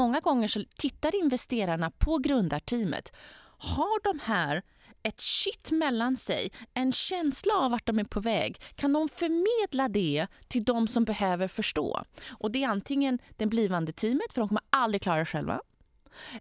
många 0.00 0.20
gånger 0.20 0.48
så 0.48 0.64
tittar 0.76 1.14
investerarna 1.14 1.90
på 1.90 2.18
grundarteamet. 2.18 3.12
Har 3.58 4.02
de 4.04 4.20
här 4.22 4.62
ett 5.02 5.20
shit 5.20 5.70
mellan 5.72 6.16
sig, 6.16 6.52
en 6.74 6.92
känsla 6.92 7.54
av 7.54 7.70
vart 7.70 7.86
de 7.86 7.98
är 7.98 8.04
på 8.04 8.20
väg, 8.20 8.62
kan 8.74 8.92
de 8.92 9.08
förmedla 9.08 9.88
det 9.88 10.26
till 10.48 10.64
de 10.64 10.88
som 10.88 11.04
behöver 11.04 11.48
förstå? 11.48 12.02
Och 12.28 12.50
det 12.50 12.64
är 12.64 12.68
antingen 12.68 13.18
det 13.36 13.46
blivande 13.46 13.92
teamet, 13.92 14.32
för 14.32 14.40
de 14.40 14.48
kommer 14.48 14.62
aldrig 14.70 15.02
klara 15.02 15.18
det 15.18 15.26
själva. 15.26 15.60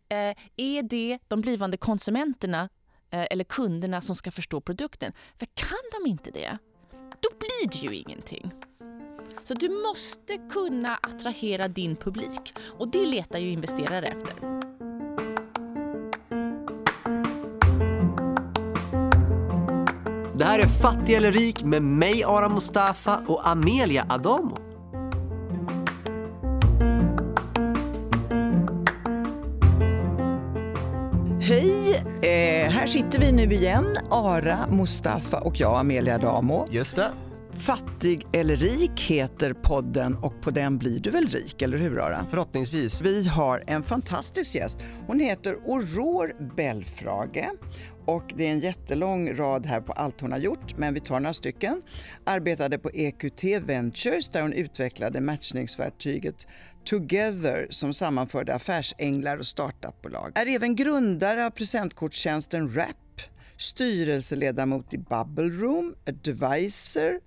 Eh, 0.09 0.35
är 0.55 0.83
det 0.83 1.19
de 1.27 1.41
blivande 1.41 1.77
konsumenterna 1.77 2.69
eh, 3.09 3.27
eller 3.31 3.43
kunderna 3.43 4.01
som 4.01 4.15
ska 4.15 4.31
förstå 4.31 4.61
produkten? 4.61 5.13
För 5.39 5.45
kan 5.45 6.03
de 6.03 6.09
inte 6.09 6.31
det, 6.31 6.57
då 6.91 7.29
blir 7.39 7.71
det 7.71 7.87
ju 7.87 7.95
ingenting. 7.95 8.51
Så 9.43 9.53
du 9.53 9.69
måste 9.69 10.37
kunna 10.49 10.95
attrahera 11.01 11.67
din 11.67 11.95
publik 11.95 12.53
och 12.77 12.91
det 12.91 13.05
letar 13.05 13.39
ju 13.39 13.49
investerare 13.51 14.05
efter. 14.05 14.33
Det 20.37 20.45
här 20.45 20.59
är 20.59 20.67
Fattig 20.67 21.14
eller 21.15 21.31
rik 21.31 21.64
med 21.64 21.83
mig 21.83 22.23
Aram 22.23 22.54
Mustafa 22.54 23.21
och 23.28 23.47
Amelia 23.47 24.05
Adamo. 24.09 24.57
Hej! 31.42 31.95
Eh, 32.22 32.72
här 32.72 32.88
sitter 32.88 33.19
vi 33.19 33.31
nu 33.31 33.53
igen, 33.53 33.97
Ara, 34.09 34.67
Mustafa 34.67 35.39
och 35.39 35.59
jag, 35.59 35.80
Amelia 35.80 36.16
Adamo. 36.16 36.67
Just 36.72 36.95
det. 36.95 37.28
Fattig 37.59 38.27
eller 38.33 38.55
rik 38.55 39.02
heter 39.02 39.53
podden 39.53 40.16
och 40.16 40.41
på 40.41 40.52
den 40.52 40.77
blir 40.77 41.00
du 41.00 41.09
väl 41.09 41.27
rik, 41.27 41.61
eller 41.61 41.77
hur 41.77 42.00
Ara? 42.00 42.25
Förhoppningsvis. 42.30 43.02
Vi 43.02 43.27
har 43.27 43.63
en 43.67 43.83
fantastisk 43.83 44.55
gäst. 44.55 44.80
Hon 45.08 45.19
heter 45.19 45.53
Aurore 45.53 46.36
Belfrage 46.55 47.50
och 48.06 48.34
det 48.36 48.47
är 48.47 48.52
en 48.52 48.59
jättelång 48.59 49.34
rad 49.34 49.66
här 49.66 49.81
på 49.81 49.94
allt 49.94 50.22
hon 50.22 50.31
har 50.31 50.39
gjort, 50.39 50.78
men 50.78 50.94
vi 50.94 51.00
tar 51.00 51.19
några 51.19 51.34
stycken. 51.34 51.81
Arbetade 52.23 52.78
på 52.78 52.92
EQT 52.94 53.44
Ventures 53.44 54.30
där 54.30 54.41
hon 54.41 54.53
utvecklade 54.53 55.22
matchningsverktyget 55.22 56.47
Together 56.86 57.67
som 57.69 57.94
sammanförde 57.94 58.56
affärsänglar 58.56 59.38
och 59.38 59.47
startupbolag. 59.47 60.31
Är 60.36 60.47
även 60.47 60.75
grundare 60.75 61.45
av 61.45 61.50
presentkortstjänsten 61.50 62.69
Wrap, 62.69 63.22
styrelseledamot 63.58 64.94
i 64.94 64.97
Bubble 64.97 65.50
Room, 65.50 65.95
advisor, 66.08 67.19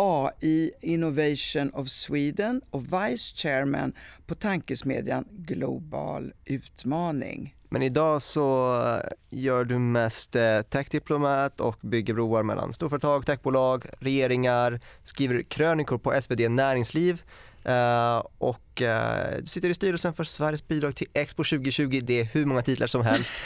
AI 0.00 0.70
Innovation 0.80 1.70
of 1.74 1.88
Sweden 1.88 2.62
och 2.70 2.84
Vice 2.84 3.36
Chairman 3.36 3.92
på 4.26 4.34
tankesmedjan 4.34 5.24
Global 5.30 6.32
Utmaning. 6.44 7.56
Men 7.68 7.82
idag 7.82 8.22
så 8.22 8.76
eh, 8.82 9.10
gör 9.30 9.64
du 9.64 9.78
mest 9.78 10.36
eh, 10.36 10.62
techdiplomat 10.62 11.60
och 11.60 11.76
bygger 11.80 12.14
broar 12.14 12.42
mellan 12.42 12.72
storföretag, 12.72 13.26
techbolag, 13.26 13.84
regeringar, 13.98 14.80
skriver 15.02 15.42
krönikor 15.42 15.98
på 15.98 16.20
SvD 16.20 16.48
Näringsliv 16.50 17.22
Uh, 17.68 18.22
och 18.38 18.82
uh, 18.82 19.40
du 19.40 19.46
sitter 19.46 19.68
i 19.68 19.74
styrelsen 19.74 20.14
för 20.14 20.24
Sveriges 20.24 20.68
bidrag 20.68 20.96
till 20.96 21.06
Expo 21.14 21.44
2020. 21.44 22.00
Det 22.02 22.20
är 22.20 22.24
hur 22.24 22.46
många 22.46 22.62
titlar 22.62 22.86
som 22.86 23.02
helst. 23.02 23.36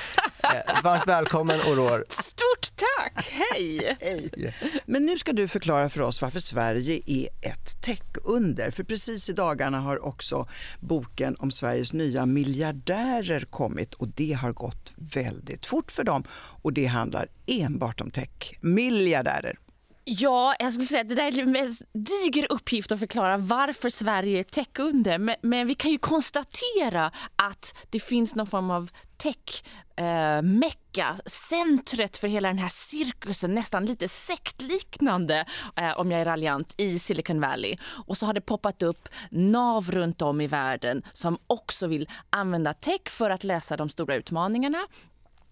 uh, 0.44 0.82
varmt 0.84 1.06
välkommen 1.06 1.60
Aurore. 1.60 2.04
Stort 2.08 2.76
tack, 2.76 3.28
hej! 3.30 3.96
hej. 4.00 4.30
Yeah. 4.36 4.54
Men 4.86 5.06
nu 5.06 5.18
ska 5.18 5.32
du 5.32 5.48
förklara 5.48 5.88
för 5.88 6.00
oss 6.00 6.22
varför 6.22 6.40
Sverige 6.40 7.00
är 7.06 7.28
ett 7.42 7.82
techunder. 7.82 8.70
För 8.70 8.84
precis 8.84 9.28
i 9.28 9.32
dagarna 9.32 9.80
har 9.80 10.04
också 10.04 10.48
boken 10.80 11.36
om 11.38 11.50
Sveriges 11.50 11.92
nya 11.92 12.26
miljardärer 12.26 13.46
kommit 13.50 13.94
och 13.94 14.08
det 14.08 14.32
har 14.32 14.52
gått 14.52 14.92
väldigt 14.96 15.66
fort 15.66 15.90
för 15.90 16.04
dem. 16.04 16.24
Och 16.62 16.72
det 16.72 16.86
handlar 16.86 17.28
enbart 17.46 18.00
om 18.00 18.10
tech. 18.10 18.58
Miljardärer. 18.60 19.58
Ja, 20.06 20.54
jag 20.58 20.72
skulle 20.72 20.86
säga 20.86 21.00
att 21.00 21.08
det 21.08 21.14
där 21.14 21.38
är 21.38 21.56
en 21.56 21.72
diger 21.92 22.52
uppgift 22.52 22.92
att 22.92 22.98
förklara 22.98 23.36
varför 23.36 23.90
Sverige 23.90 24.38
är 24.38 24.42
techunder. 24.42 25.18
Men, 25.18 25.36
men 25.42 25.66
vi 25.66 25.74
kan 25.74 25.90
ju 25.90 25.98
konstatera 25.98 27.10
att 27.36 27.86
det 27.90 28.00
finns 28.00 28.34
någon 28.34 28.46
form 28.46 28.70
av 28.70 28.90
tech 29.16 29.64
eh, 29.96 30.42
mecka, 30.42 31.16
centret 31.26 32.16
för 32.16 32.28
hela 32.28 32.48
den 32.48 32.58
här 32.58 32.68
cirkusen, 32.68 33.54
nästan 33.54 33.86
lite 33.86 34.08
sektliknande 34.08 35.44
eh, 35.76 35.98
om 35.98 36.10
jag 36.10 36.20
är 36.20 36.24
raljant, 36.24 36.74
i 36.76 36.98
Silicon 36.98 37.40
Valley. 37.40 37.76
Och 38.06 38.16
så 38.16 38.26
har 38.26 38.32
det 38.32 38.40
poppat 38.40 38.82
upp 38.82 39.08
nav 39.30 39.90
runt 39.90 40.22
om 40.22 40.40
i 40.40 40.46
världen 40.46 41.02
som 41.10 41.38
också 41.46 41.86
vill 41.86 42.08
använda 42.30 42.74
tech 42.74 43.08
för 43.08 43.30
att 43.30 43.44
lösa 43.44 43.76
de 43.76 43.88
stora 43.88 44.14
utmaningarna 44.14 44.78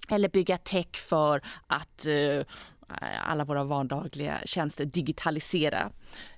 eller 0.09 0.29
bygga 0.29 0.59
tech 0.59 0.97
för 0.97 1.43
att 1.67 2.07
Eh, 2.07 2.45
alla 3.25 3.45
våra 3.45 3.65
vardagliga 3.65 4.39
tjänster 4.45 4.85
digitalisera. 4.85 5.91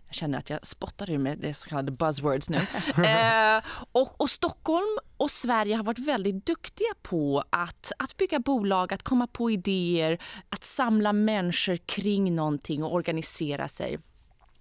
Jag 0.07 0.15
känner 0.15 0.39
att 0.39 0.51
jag 0.51 0.67
spottar 0.67 1.11
ur 1.11 1.19
med 1.19 1.39
det 1.39 1.55
så 1.55 1.69
kallade 1.69 1.93
buzzwords 1.93 2.51
nu. 2.51 2.57
eh, 3.05 3.63
och, 3.93 4.21
och, 4.21 4.31
Stockholm 4.31 4.99
och 5.17 5.31
Sverige 5.31 5.77
har 5.77 5.85
varit 5.85 5.99
väldigt 6.09 6.47
duktiga 6.47 6.95
på 7.03 7.45
att, 7.51 7.93
att 7.99 8.17
bygga 8.17 8.39
bolag, 8.39 8.93
att 8.93 9.03
komma 9.03 9.27
på 9.27 9.51
idéer, 9.51 10.19
att 10.49 10.65
samla 10.65 11.13
människor 11.13 11.77
kring 11.77 12.35
någonting 12.35 12.85
och 12.85 12.95
organisera 12.95 13.69
sig 13.69 13.99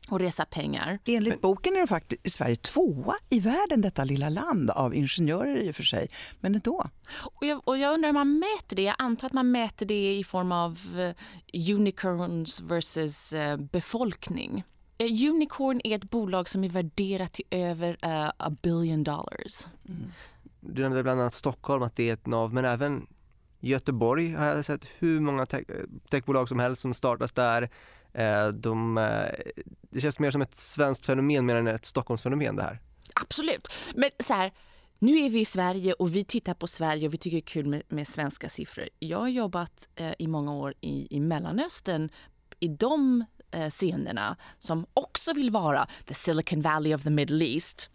och 0.09 0.19
resa 0.19 0.45
pengar. 0.45 0.99
Enligt 1.05 1.41
boken 1.41 1.75
är 1.75 1.79
de 1.79 1.87
faktiskt 1.87 2.27
i 2.27 2.29
Sverige 2.29 2.55
tvåa 2.55 3.15
i 3.29 3.39
världen, 3.39 3.81
detta 3.81 4.03
lilla 4.03 4.29
land 4.29 4.69
av 4.69 4.95
ingenjörer 4.95 5.57
i 5.57 5.71
och 5.71 5.75
för 5.75 5.83
sig, 5.83 6.09
men 6.39 6.55
ändå. 6.55 6.87
Och 7.15 7.45
jag, 7.45 7.67
och 7.67 7.77
jag 7.77 7.93
undrar 7.93 8.09
hur 8.09 8.13
man 8.13 8.39
mäter 8.39 8.75
det. 8.75 8.81
Jag 8.81 8.95
antar 8.97 9.27
att 9.27 9.33
man 9.33 9.51
mäter 9.51 9.85
det 9.85 10.17
i 10.17 10.23
form 10.23 10.51
av 10.51 10.79
uh, 10.95 11.13
unicorns 11.75 12.61
versus 12.61 13.33
uh, 13.33 13.57
befolkning. 13.57 14.63
Uh, 15.01 15.29
Unicorn 15.29 15.81
är 15.83 15.95
ett 15.95 16.09
bolag 16.09 16.49
som 16.49 16.63
är 16.63 16.69
värderat 16.69 17.33
till 17.33 17.45
över 17.51 17.97
a 18.37 18.49
billion 18.61 19.03
dollars. 19.03 19.67
Mm. 19.89 20.11
Du 20.59 20.81
nämnde 20.81 21.03
bland 21.03 21.21
annat 21.21 21.33
Stockholm, 21.33 21.83
att 21.83 21.95
det 21.95 22.09
är 22.09 22.13
ett 22.13 22.25
nav, 22.25 22.53
men 22.53 22.65
även 22.65 23.07
Göteborg 23.59 24.33
har 24.33 24.45
jag 24.45 24.65
sett 24.65 24.85
hur 24.99 25.19
många 25.19 25.45
techbolag 26.09 26.49
som 26.49 26.59
helst 26.59 26.81
som 26.81 26.93
startas 26.93 27.31
där. 27.31 27.69
Eh, 28.13 28.47
de 28.47 28.97
eh, 28.97 29.03
det 29.89 30.01
känns 30.01 30.19
mer 30.19 30.31
som 30.31 30.41
ett 30.41 30.59
svenskt 30.59 31.05
fenomen 31.05 31.45
mer 31.45 31.55
än 31.55 31.67
ett 31.67 31.85
Stockholmsfenomen 31.85 32.55
det 32.55 32.63
här. 32.63 32.79
Absolut. 33.13 33.67
Men 33.95 34.09
så 34.19 34.33
här, 34.33 34.51
nu 34.99 35.19
är 35.19 35.29
vi 35.29 35.39
i 35.39 35.45
Sverige 35.45 35.93
och 35.93 36.15
vi 36.15 36.23
tittar 36.23 36.53
på 36.53 36.67
Sverige 36.67 37.07
och 37.07 37.13
vi 37.13 37.17
tycker 37.17 37.37
det 37.37 37.41
är 37.41 37.45
kul 37.45 37.65
med, 37.65 37.83
med 37.87 38.07
svenska 38.07 38.49
siffror. 38.49 38.89
Jag 38.99 39.19
har 39.19 39.27
jobbat 39.27 39.89
eh, 39.95 40.13
i 40.19 40.27
många 40.27 40.53
år 40.53 40.73
i, 40.81 41.07
i 41.15 41.19
Mellanöstern 41.19 42.09
i 42.59 42.67
de 42.67 43.25
eh, 43.51 43.69
scenerna 43.69 44.37
som 44.59 44.85
också 44.93 45.33
vill 45.33 45.51
vara 45.51 45.87
the 46.05 46.13
Silicon 46.13 46.61
Valley 46.61 46.95
of 46.95 47.03
the 47.03 47.09
Middle 47.09 47.45
East. 47.45 47.89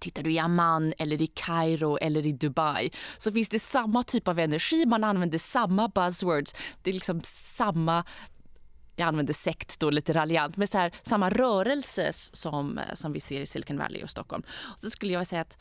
Tittar 0.00 0.22
du 0.22 0.32
i 0.32 0.38
Amman, 0.38 0.92
eller 0.98 1.22
i 1.22 1.26
Kairo 1.26 1.96
eller 1.96 2.26
i 2.26 2.32
Dubai 2.32 2.90
så 3.18 3.32
finns 3.32 3.48
det 3.48 3.58
samma 3.58 4.02
typ 4.02 4.28
av 4.28 4.38
energi, 4.38 4.86
man 4.86 5.04
använder 5.04 5.38
samma 5.38 5.88
buzzwords. 5.88 6.54
Det 6.82 6.90
är 6.90 6.94
liksom 6.94 7.20
samma 7.24 8.04
jag 8.98 9.08
använder 9.08 9.34
sekt 9.34 9.80
då 9.80 9.90
lite 9.90 10.12
raljant, 10.12 10.56
men 10.56 10.68
så 10.68 10.78
här, 10.78 10.92
samma 11.02 11.30
rörelse 11.30 12.12
som, 12.12 12.80
som 12.94 13.12
vi 13.12 13.20
ser 13.20 13.40
i 13.40 13.46
Silicon 13.46 13.78
Valley 13.78 14.02
och 14.02 14.10
Stockholm. 14.10 14.42
Och 14.72 14.80
så 14.80 14.90
skulle 14.90 15.12
jag 15.12 15.26
säga 15.26 15.42
att 15.42 15.58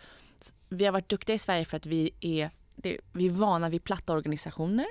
vi 0.69 0.85
har 0.85 0.91
varit 0.91 1.09
duktiga 1.09 1.35
i 1.35 1.39
Sverige 1.39 1.65
för 1.65 1.77
att 1.77 1.85
vi 1.85 2.11
är, 2.19 2.49
det, 2.75 2.97
vi 3.13 3.25
är 3.25 3.29
vana 3.29 3.69
vid 3.69 3.83
platta 3.83 4.13
organisationer 4.13 4.87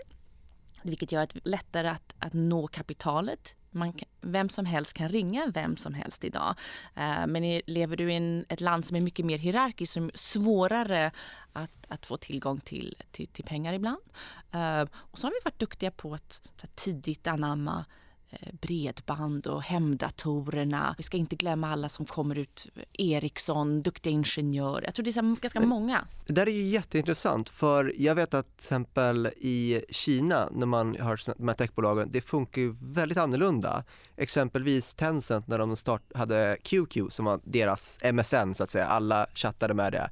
vilket 0.82 1.12
gör 1.12 1.28
det 1.32 1.40
lättare 1.44 1.88
att, 1.88 2.14
att 2.18 2.32
nå 2.32 2.66
kapitalet. 2.66 3.56
Man, 3.70 3.92
vem 4.20 4.48
som 4.48 4.66
helst 4.66 4.92
kan 4.92 5.08
ringa 5.08 5.46
vem 5.54 5.76
som 5.76 5.94
helst 5.94 6.24
idag. 6.24 6.54
Uh, 6.96 7.26
men 7.26 7.62
lever 7.66 7.96
du 7.96 8.12
i 8.12 8.16
en, 8.16 8.44
ett 8.48 8.60
land 8.60 8.84
som 8.84 8.96
är 8.96 9.00
mycket 9.00 9.26
mer 9.26 9.38
hierarkiskt 9.38 9.92
så 9.92 10.00
är 10.00 10.04
det 10.04 10.18
svårare 10.18 11.10
att, 11.52 11.86
att 11.88 12.06
få 12.06 12.16
tillgång 12.16 12.60
till, 12.60 12.97
till, 13.10 13.28
till 13.28 13.44
pengar 13.44 13.72
ibland. 13.72 14.00
Uh, 14.54 14.84
och 14.94 15.18
så 15.18 15.26
har 15.26 15.32
vi 15.32 15.44
varit 15.44 15.59
duktiga 15.59 15.91
på 15.91 16.15
att, 16.15 16.42
tidigt 16.74 17.26
anamma 17.26 17.84
bredband 18.60 19.46
och 19.46 19.62
hemdatorerna. 19.62 20.94
Vi 20.98 21.02
ska 21.02 21.16
inte 21.16 21.36
glömma 21.36 21.72
alla 21.72 21.88
som 21.88 22.06
kommer 22.06 22.38
ut, 22.38 22.66
Ericsson, 22.92 23.82
duktiga 23.82 24.12
ingenjörer. 24.12 24.84
Jag 24.84 24.94
tror 24.94 25.04
det 25.04 25.16
är 25.16 25.40
ganska 25.40 25.60
många. 25.60 26.04
Det 26.26 26.32
där 26.32 26.46
är 26.46 26.50
ju 26.50 26.62
jätteintressant 26.62 27.48
för 27.48 27.94
jag 27.96 28.14
vet 28.14 28.34
att 28.34 28.56
till 28.56 28.64
exempel 28.64 29.26
i 29.26 29.82
Kina 29.90 30.48
när 30.52 30.66
man 30.66 30.96
har 31.00 31.20
de 31.36 31.48
här 31.48 31.54
techbolagen, 31.54 32.08
det 32.12 32.20
funkar 32.20 32.62
ju 32.62 32.74
väldigt 32.80 33.18
annorlunda. 33.18 33.84
Exempelvis 34.16 34.94
Tencent 34.94 35.46
när 35.46 35.58
de 35.58 35.76
start, 35.76 36.02
hade 36.14 36.56
QQ 36.62 36.98
som 37.10 37.24
var 37.24 37.40
deras 37.44 37.98
MSN 38.12 38.54
så 38.54 38.62
att 38.62 38.70
säga, 38.70 38.86
alla 38.86 39.26
chattade 39.34 39.74
med 39.74 39.92
det. 39.92 40.10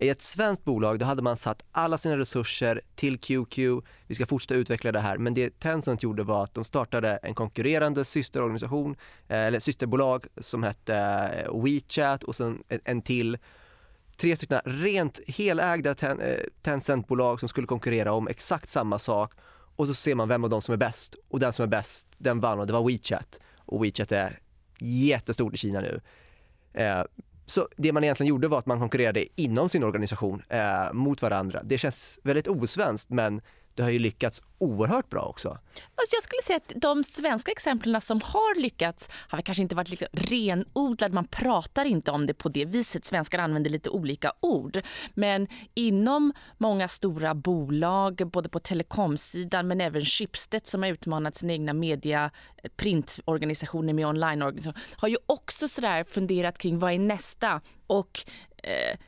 I 0.00 0.08
ett 0.08 0.22
svenskt 0.22 0.64
bolag 0.64 0.98
då 0.98 1.06
hade 1.06 1.22
man 1.22 1.36
satt 1.36 1.64
alla 1.72 1.98
sina 1.98 2.18
resurser 2.18 2.80
till 2.94 3.18
QQ, 3.18 3.58
vi 4.06 4.14
ska 4.14 4.26
fortsätta 4.26 4.54
utveckla 4.54 4.92
det 4.92 5.00
här, 5.00 5.18
men 5.18 5.34
det 5.34 5.60
Tencent 5.60 6.02
gjorde 6.02 6.22
var 6.22 6.44
att 6.44 6.54
de 6.54 6.64
startade 6.64 7.16
en 7.22 7.34
konkurrerande 7.34 8.04
systerorganisation, 8.04 8.96
eh, 9.28 9.38
eller 9.38 9.60
systerbolag 9.60 10.26
som 10.36 10.62
hette 10.62 10.94
eh, 10.96 11.62
WeChat 11.62 12.24
och 12.24 12.36
sen 12.36 12.62
en 12.84 13.02
till. 13.02 13.38
Tre 14.16 14.36
stycken 14.36 14.60
rent 14.64 15.20
helägda 15.26 15.94
ten, 15.94 16.20
eh, 16.20 16.36
Tencent-bolag 16.62 17.40
som 17.40 17.48
skulle 17.48 17.66
konkurrera 17.66 18.12
om 18.12 18.28
exakt 18.28 18.68
samma 18.68 18.98
sak. 18.98 19.32
Och 19.76 19.86
så 19.86 19.94
ser 19.94 20.14
man 20.14 20.28
vem 20.28 20.44
av 20.44 20.50
dem 20.50 20.62
som 20.62 20.72
är 20.72 20.76
bäst. 20.76 21.16
Och 21.28 21.40
den 21.40 21.52
som 21.52 21.62
är 21.62 21.66
bäst, 21.66 22.06
den 22.18 22.40
vann 22.40 22.60
och 22.60 22.66
det 22.66 22.72
var 22.72 22.90
WeChat. 22.90 23.40
Och 23.58 23.84
WeChat 23.84 24.12
är 24.12 24.38
jättestort 24.78 25.54
i 25.54 25.56
Kina 25.56 25.80
nu. 25.80 26.00
Eh, 26.72 27.02
så 27.50 27.68
det 27.76 27.92
man 27.92 28.04
egentligen 28.04 28.28
gjorde 28.28 28.48
var 28.48 28.58
att 28.58 28.66
man 28.66 28.78
konkurrerade 28.78 29.26
inom 29.36 29.68
sin 29.68 29.84
organisation 29.84 30.42
eh, 30.48 30.92
mot 30.92 31.22
varandra. 31.22 31.62
Det 31.64 31.78
känns 31.78 32.20
väldigt 32.22 32.48
osvenskt 32.48 33.10
men 33.10 33.40
det 33.78 33.84
har 33.84 33.90
ju 33.90 33.98
lyckats 33.98 34.42
oerhört 34.58 35.10
bra 35.10 35.22
också. 35.22 35.48
Alltså, 35.48 36.16
jag 36.16 36.22
skulle 36.22 36.42
säga 36.42 36.56
att 36.56 36.72
de 36.82 37.04
svenska 37.04 37.52
exemplen 37.52 38.00
som 38.00 38.20
har 38.24 38.60
lyckats 38.60 39.10
har 39.12 39.40
kanske 39.40 39.62
inte 39.62 39.76
varit 39.76 39.90
liksom 39.90 40.08
renodlade. 40.12 41.14
Man 41.14 41.26
pratar 41.26 41.84
inte 41.84 42.10
om 42.10 42.26
det 42.26 42.34
på 42.34 42.48
det 42.48 42.64
viset. 42.64 43.04
Svenskar 43.04 43.38
använder 43.38 43.70
lite 43.70 43.90
olika 43.90 44.32
ord. 44.40 44.80
Men 45.14 45.46
inom 45.74 46.32
många 46.56 46.88
stora 46.88 47.34
bolag, 47.34 48.30
både 48.32 48.48
på 48.48 48.60
telekomsidan 48.60 49.68
men 49.68 49.80
även 49.80 50.04
Schibsted 50.04 50.66
som 50.66 50.82
har 50.82 50.90
utmanat 50.90 51.36
sina 51.36 51.52
egna 51.52 51.72
media 51.72 52.30
eh, 52.62 52.70
printorganisationer 52.76 53.92
med 53.92 54.06
onlineorganisationer 54.06 54.84
har 54.96 55.08
ju 55.08 55.16
också 55.26 55.68
sådär 55.68 56.04
funderat 56.04 56.58
kring 56.58 56.78
vad 56.78 56.92
är 56.92 56.98
nästa 56.98 57.60
och 57.86 58.24
eh, 58.62 58.98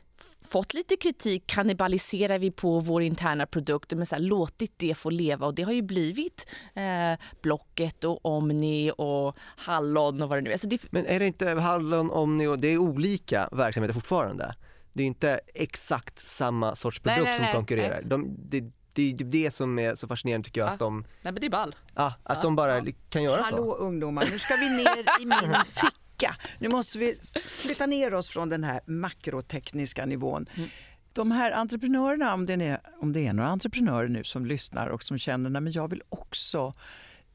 fått 0.51 0.73
lite 0.73 0.95
kritik, 0.95 1.43
kannibaliserar 1.47 2.39
vi 2.39 2.51
på 2.51 2.79
vår 2.79 3.01
interna 3.01 3.45
produkt, 3.45 3.93
men 3.93 4.05
så 4.05 4.15
här, 4.15 4.21
låtit 4.21 4.73
det 4.77 4.95
få 4.95 5.09
leva 5.09 5.45
och 5.45 5.55
det 5.55 5.63
har 5.63 5.71
ju 5.71 5.81
blivit 5.81 6.47
eh, 6.73 7.19
Blocket 7.41 8.03
och 8.03 8.25
Omni 8.25 8.91
och 8.97 9.37
Hallon 9.57 10.21
och 10.21 10.29
vad 10.29 10.37
det 10.37 10.41
nu 10.41 10.51
är. 10.51 10.67
Det... 10.67 10.91
Men 10.91 11.05
är 11.05 11.19
det 11.19 11.27
inte 11.27 11.49
Hallon, 11.49 12.11
Omni 12.11 12.47
och 12.47 12.59
det 12.59 12.67
är 12.67 12.77
olika 12.77 13.49
verksamheter 13.51 13.93
fortfarande? 13.93 14.55
Det 14.93 15.03
är 15.03 15.07
inte 15.07 15.39
exakt 15.53 16.19
samma 16.19 16.75
sorts 16.75 16.99
produkt 16.99 17.23
nej, 17.23 17.31
nej, 17.31 17.39
nej, 17.39 17.51
som 17.51 17.59
konkurrerar. 17.59 18.01
De, 18.01 18.35
det, 18.49 18.63
det 18.93 19.11
är 19.11 19.23
det 19.23 19.51
som 19.51 19.79
är 19.79 19.95
så 19.95 20.07
fascinerande 20.07 20.45
tycker 20.45 20.61
jag 20.61 20.69
ja. 20.69 20.73
att 20.73 20.79
de... 20.79 21.05
Nej 21.21 21.33
men 21.33 21.35
det 21.35 21.45
är 21.45 21.49
ball. 21.49 21.75
Ja, 21.95 22.13
att 22.23 22.37
ja. 22.37 22.43
de 22.43 22.55
bara 22.55 22.77
ja. 22.77 22.91
kan 23.09 23.23
göra 23.23 23.41
Hallå, 23.41 23.57
så. 23.57 23.63
Hallå 23.63 23.75
ungdomar, 23.75 24.27
nu 24.31 24.39
ska 24.39 24.55
vi 24.55 24.69
ner 24.69 25.21
i 25.21 25.25
min 25.25 25.55
ficka 25.65 26.00
backa. 26.21 26.35
Nu 26.59 26.69
måste 26.69 26.97
vi 26.97 27.19
flytta 27.43 27.85
ner 27.85 28.13
oss 28.13 28.29
från 28.29 28.49
den 28.49 28.63
här 28.63 28.81
makrotekniska 28.85 30.05
nivån. 30.05 30.45
Mm. 30.55 30.69
De 31.13 31.31
här 31.31 31.51
entreprenörerna, 31.51 32.33
om 32.33 32.45
det, 32.45 32.53
är, 32.53 32.79
om 33.01 33.13
det 33.13 33.27
är 33.27 33.33
några 33.33 33.49
entreprenörer 33.49 34.07
nu 34.07 34.23
som 34.23 34.45
lyssnar 34.45 34.87
och 34.87 35.03
som 35.03 35.17
känner 35.17 35.67
att 35.67 35.75
jag 35.75 35.87
vill 35.87 36.03
också 36.09 36.73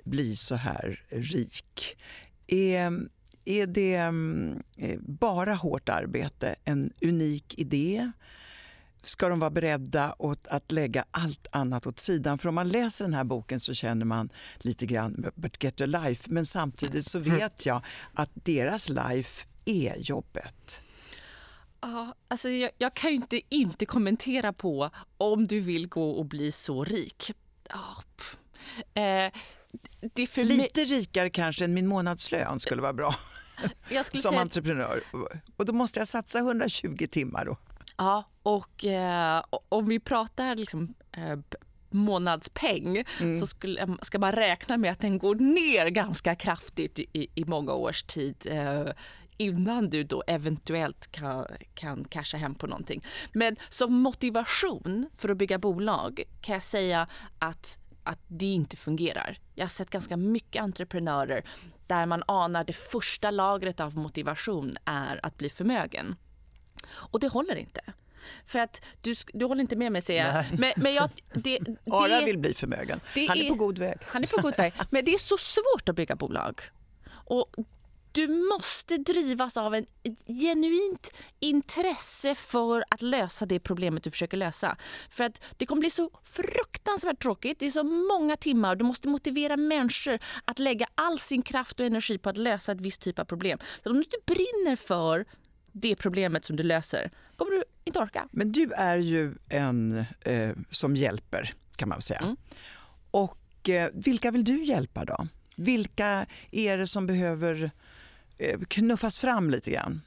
bli 0.05 0.37
så 0.37 0.55
här 0.55 1.05
rik. 1.09 1.97
Är, 2.47 3.09
är 3.45 3.67
det 3.67 3.95
eh, 4.79 4.99
bara 5.01 5.55
hårt 5.55 5.89
arbete, 5.89 6.57
en 6.65 6.93
unik 7.03 7.59
idé? 7.59 8.13
Ska 9.09 9.29
de 9.29 9.39
vara 9.39 9.51
beredda 9.51 10.15
åt 10.19 10.47
att 10.47 10.73
lägga 10.73 11.05
allt 11.11 11.47
annat 11.51 11.87
åt 11.87 12.01
sidan. 12.01 12.39
För 12.39 12.49
om 12.49 12.55
man 12.55 12.69
läser 12.69 13.05
den 13.05 13.15
här 13.15 13.25
boken 13.25 13.61
så 13.61 13.75
känner 13.75 14.05
man 14.05 14.29
lite 14.57 14.87
grann 14.87 15.27
but 15.35 15.65
get 15.65 15.81
a 15.81 15.87
life. 15.87 16.31
Men 16.31 16.47
samtidigt 16.47 17.07
så 17.07 17.19
mm. 17.19 17.39
vet 17.39 17.67
jag 17.67 17.85
att 18.15 18.31
deras 18.35 18.89
life 18.89 19.47
är 19.65 19.97
jobbet. 19.97 20.83
Ja, 21.81 22.15
alltså 22.29 22.49
jag, 22.49 22.71
jag, 22.79 22.95
kan 22.95 23.11
ju 23.11 23.17
inte 23.17 23.41
inte 23.49 23.87
kommentera 23.87 24.53
på 24.53 24.91
om 25.17 25.47
du 25.47 25.61
vill 25.61 25.89
gå 25.89 26.11
och 26.11 26.27
bli 26.27 26.53
så 26.53 26.85
rik. 26.85 27.33
Oh, 27.75 29.03
eh, 29.03 29.33
Lite 30.37 30.45
mig... 30.45 30.85
rikare 30.85 31.31
kanske 31.31 31.65
än 31.65 31.75
min 31.75 31.87
månadslön 31.87 32.61
skulle 32.61 32.83
vara 32.83 32.93
bra. 32.93 33.15
som 34.23 34.31
säga... 34.31 34.41
entreprenör. 34.41 35.03
Och 35.57 35.65
då 35.65 35.73
måste 35.73 35.99
jag 35.99 36.09
satsa 36.09 36.39
120 36.39 37.07
timmar. 37.11 37.45
Då. 37.45 37.57
Ja, 37.97 38.25
och 38.43 38.85
eh, 38.85 39.45
om 39.69 39.87
vi 39.87 40.01
pratar 40.01 40.57
liksom, 40.57 40.95
eh, 41.13 41.39
månadspeng 41.91 43.05
mm. 43.21 43.41
så 43.41 43.47
skulle, 43.47 43.81
eh, 43.81 43.89
ska 44.03 44.19
man 44.19 44.33
räkna 44.33 44.77
med 44.77 44.93
att 44.93 45.01
den 45.01 45.19
går 45.19 45.35
ner 45.35 45.87
ganska 45.87 46.35
kraftigt 46.35 46.99
i, 46.99 47.27
i 47.35 47.45
många 47.45 47.73
års 47.73 48.03
tid 48.03 48.47
eh, 48.51 48.87
innan 49.37 49.91
du 49.91 50.05
då 50.05 50.23
eventuellt 50.27 51.13
kan, 51.13 51.47
kan 51.75 52.05
casha 52.05 52.37
hem 52.37 52.55
på 52.55 52.67
någonting. 52.67 53.05
Men 53.33 53.57
som 53.69 53.95
motivation 53.95 55.11
för 55.17 55.29
att 55.29 55.37
bygga 55.37 55.59
bolag 55.59 56.23
kan 56.41 56.53
jag 56.53 56.63
säga 56.63 57.09
att 57.39 57.79
att 58.07 58.21
det 58.27 58.47
inte 58.47 58.77
fungerar. 58.77 59.39
Jag 59.55 59.65
har 59.65 59.69
sett 59.69 59.91
ganska 59.91 60.17
mycket 60.17 60.63
entreprenörer 60.63 61.45
där 61.87 62.07
man 62.07 62.23
anar 62.29 62.65
det 62.65 62.73
första 62.73 63.31
lagret 63.31 63.81
av 63.81 63.97
motivation 63.97 64.77
är 64.85 65.21
att 65.23 65.39
bli 65.39 65.49
förmögen. 65.49 66.17
Och 66.89 67.21
det 67.21 67.29
håller 67.29 67.57
inte. 67.57 67.81
För 68.47 68.59
att 68.59 68.85
du, 69.01 69.15
du 69.33 69.45
håller 69.45 69.61
inte 69.61 69.77
med 69.77 69.93
mig 69.93 70.03
säger 70.03 70.27
jag. 70.27 70.59
Men, 70.59 70.73
men 70.77 70.95
jag 70.95 71.11
det, 71.35 71.59
det, 71.85 71.93
Ara 71.93 72.21
vill 72.21 72.39
bli 72.39 72.55
förmögen. 72.55 73.01
Han 73.29 73.39
är, 73.39 73.45
är 73.45 73.49
på 73.49 73.55
god 73.55 73.79
väg. 73.79 73.99
Han 74.07 74.23
är 74.23 74.27
på 74.27 74.41
god 74.43 74.57
väg. 74.57 74.73
Men 74.91 75.05
det 75.05 75.15
är 75.15 75.19
så 75.19 75.37
svårt 75.39 75.89
att 75.89 75.97
bygga 75.97 76.17
bolag. 76.17 76.61
Och 77.09 77.55
du 78.13 78.29
måste 78.29 78.97
drivas 78.97 79.57
av 79.57 79.75
en, 79.75 79.87
ett 80.03 80.27
genuint 80.27 81.13
intresse 81.41 82.35
för 82.35 82.85
att 82.89 83.03
lösa 83.03 83.47
det 83.47 83.61
problemet 83.61 84.03
du 84.03 84.11
försöker 84.11 84.37
lösa. 84.37 84.77
För 85.11 85.25
att 85.25 85.45
det 85.57 85.67
kommer 85.67 85.81
bli 85.81 85.91
så 85.91 86.11
fruktansvärt 86.25 87.23
tråkigt. 87.23 87.59
Det 87.59 87.67
är 87.67 87.71
så 87.71 87.85
många 87.85 88.37
timmar. 88.37 88.77
Du 88.77 88.85
måste 88.85 89.09
motivera 89.09 89.57
människor 89.57 90.19
att 90.45 90.59
lägga 90.59 90.87
all 90.95 91.19
sin 91.19 91.43
kraft 91.43 91.81
och 91.81 91.87
energi 91.87 92.19
på 92.19 92.29
att 92.29 92.37
lösa 92.37 92.73
ett 92.73 92.81
visst 92.81 93.03
typ 93.03 93.19
av 93.19 93.25
problem. 93.25 93.59
Så 93.83 93.91
om 93.91 93.97
du 93.97 94.03
inte 94.03 94.19
brinner 94.27 94.77
för 94.77 95.25
det 95.81 95.97
problemet 95.97 96.45
som 96.45 96.57
du 96.57 96.63
löser 96.63 97.11
kommer 97.37 97.51
du 97.51 97.65
inte 97.85 97.99
orka. 97.99 98.29
Men 98.31 98.53
du 98.53 98.73
är 98.73 98.97
ju 98.97 99.35
en 99.49 100.05
eh, 100.21 100.51
som 100.71 100.97
hjälper 100.97 101.55
kan 101.77 101.89
man 101.89 102.03
säga. 102.03 102.21
Mm. 102.21 102.37
Och 103.11 103.69
eh, 103.69 103.91
vilka 103.95 104.31
vill 104.31 104.45
du 104.45 104.65
hjälpa 104.65 105.05
då? 105.05 105.29
Vilka 105.57 106.27
är 106.51 106.79
det 106.79 106.87
som 106.87 107.07
behöver 107.07 107.71
eh, 108.39 108.61
knuffas 108.61 109.19
fram 109.19 109.51
lite 109.51 109.71
grann? 109.71 110.03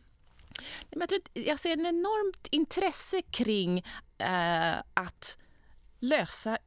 Jag, 0.89 1.09
tror, 1.09 1.21
jag 1.33 1.59
ser 1.59 1.73
en 1.73 1.85
enormt 1.85 2.47
intresse 2.51 3.21
kring 3.21 3.77
eh, 4.17 4.75
att 4.93 5.37
lösa 5.99 6.57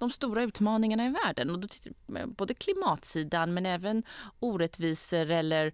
de 0.00 0.10
stora 0.10 0.42
utmaningarna 0.42 1.06
i 1.06 1.08
världen. 1.08 1.50
Och 1.50 1.60
då, 1.60 1.68
eh, 2.16 2.26
både 2.26 2.54
klimatsidan 2.54 3.54
men 3.54 3.66
även 3.66 4.02
orättvisor 4.40 5.30
eller 5.30 5.72